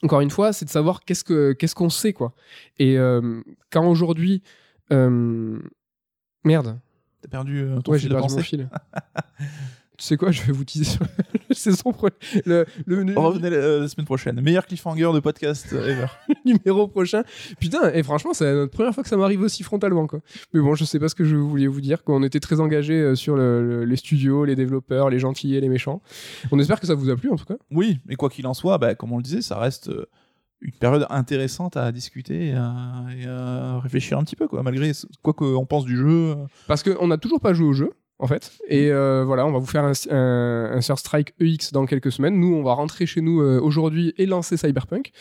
[0.04, 2.34] encore une fois, c'est de savoir qu'est-ce que qu'est-ce qu'on sait quoi.
[2.78, 3.42] Et euh,
[3.72, 4.44] quand aujourd'hui,
[4.92, 5.60] euh,
[6.44, 6.80] merde,
[7.22, 8.70] T'as perdu euh, ton ouais, fil j'ai de perdu mon fil.
[9.98, 11.06] tu sais quoi, je vais vous teaser sur
[11.60, 12.10] saison pro-
[12.46, 14.40] le, le, Revenez la, la semaine prochaine.
[14.42, 16.06] Meilleur cliffhanger de podcast ever.
[16.46, 17.24] numéro prochain.
[17.60, 20.08] Putain, et franchement, c'est la première fois que ça m'arrive aussi frontalement.
[20.08, 20.20] Quoi.
[20.54, 22.04] Mais bon, je sais pas ce que je voulais vous dire.
[22.04, 25.62] Qu'on était très engagés euh, sur le- le- les studios, les développeurs, les gentils et
[25.62, 26.02] les méchants.
[26.52, 27.58] On espère que ça vous a plu en tout cas.
[27.72, 30.06] Oui, mais quoi qu'il en soit, bah, comme on le disait, ça reste euh,
[30.62, 34.94] une période intéressante à discuter et à, et à réfléchir un petit peu, quoi, malgré
[34.94, 36.08] ce- quoi qu'on pense du jeu.
[36.32, 36.36] euh,
[36.68, 37.92] Parce qu'on n'a toujours pas joué au jeu.
[38.20, 41.72] En fait, et euh, voilà, on va vous faire un, un, un Sur Strike EX
[41.72, 42.40] dans quelques semaines.
[42.40, 45.12] Nous, on va rentrer chez nous euh, aujourd'hui et lancer Cyberpunk.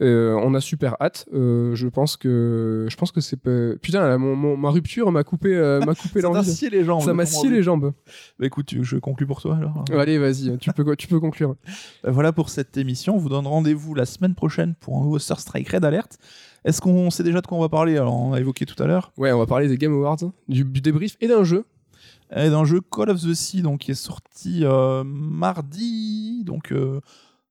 [0.00, 1.26] Euh, on a super hâte.
[1.32, 5.24] Je pense que, je pense que c'est pas- putain, là, mon, mon- ma rupture m'a
[5.24, 5.52] coupé,
[5.84, 6.48] m'a coupé Ça l'envie.
[6.52, 7.02] scié les jambes.
[7.02, 7.92] Ça m'a scié les jambes.
[8.38, 9.84] Bah, écoute, tu- je conclue pour toi alors.
[9.92, 11.56] Allez, vas-y, tu peux, tu peux conclure.
[12.04, 13.16] Bah, voilà pour cette émission.
[13.16, 16.18] On vous donne rendez-vous la semaine prochaine pour un nouveau Star Strike Red Alert.
[16.64, 17.96] Est-ce qu'on sait déjà de quoi on va parler?
[17.98, 19.12] Alors, on a évoqué tout à l'heure.
[19.18, 20.18] Ouais, on va parler des Game Awards,
[20.48, 21.64] du, du débrief et d'un jeu.
[22.36, 26.42] Et d'un jeu Call of the Sea, donc qui est sorti euh, mardi.
[26.44, 27.00] Donc, euh,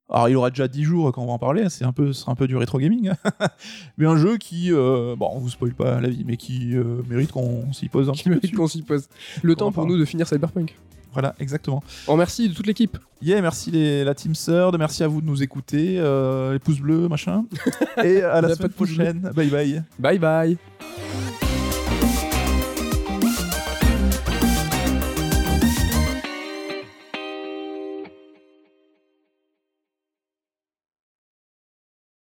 [0.10, 1.70] alors il aura déjà 10 jours quand on va en parler.
[1.70, 3.12] C'est un peu, c'est un peu du rétro gaming,
[3.98, 7.02] mais un jeu qui, euh, bon, on vous spoil pas la vie, mais qui euh,
[7.10, 9.08] mérite qu'on s'y pose un qui petit mérite qu'on s'y pose.
[9.42, 10.78] Le temps en pour nous de finir Cyberpunk.
[11.14, 11.84] Voilà, exactement.
[12.08, 12.98] On remercie de toute l'équipe.
[13.22, 16.80] Yeah, merci les, la team Third, merci à vous de nous écouter, euh, les pouces
[16.80, 17.46] bleus, machin.
[18.04, 19.32] Et à la semaine prochaine.
[19.36, 19.84] Bye bye.
[20.00, 20.58] Bye bye.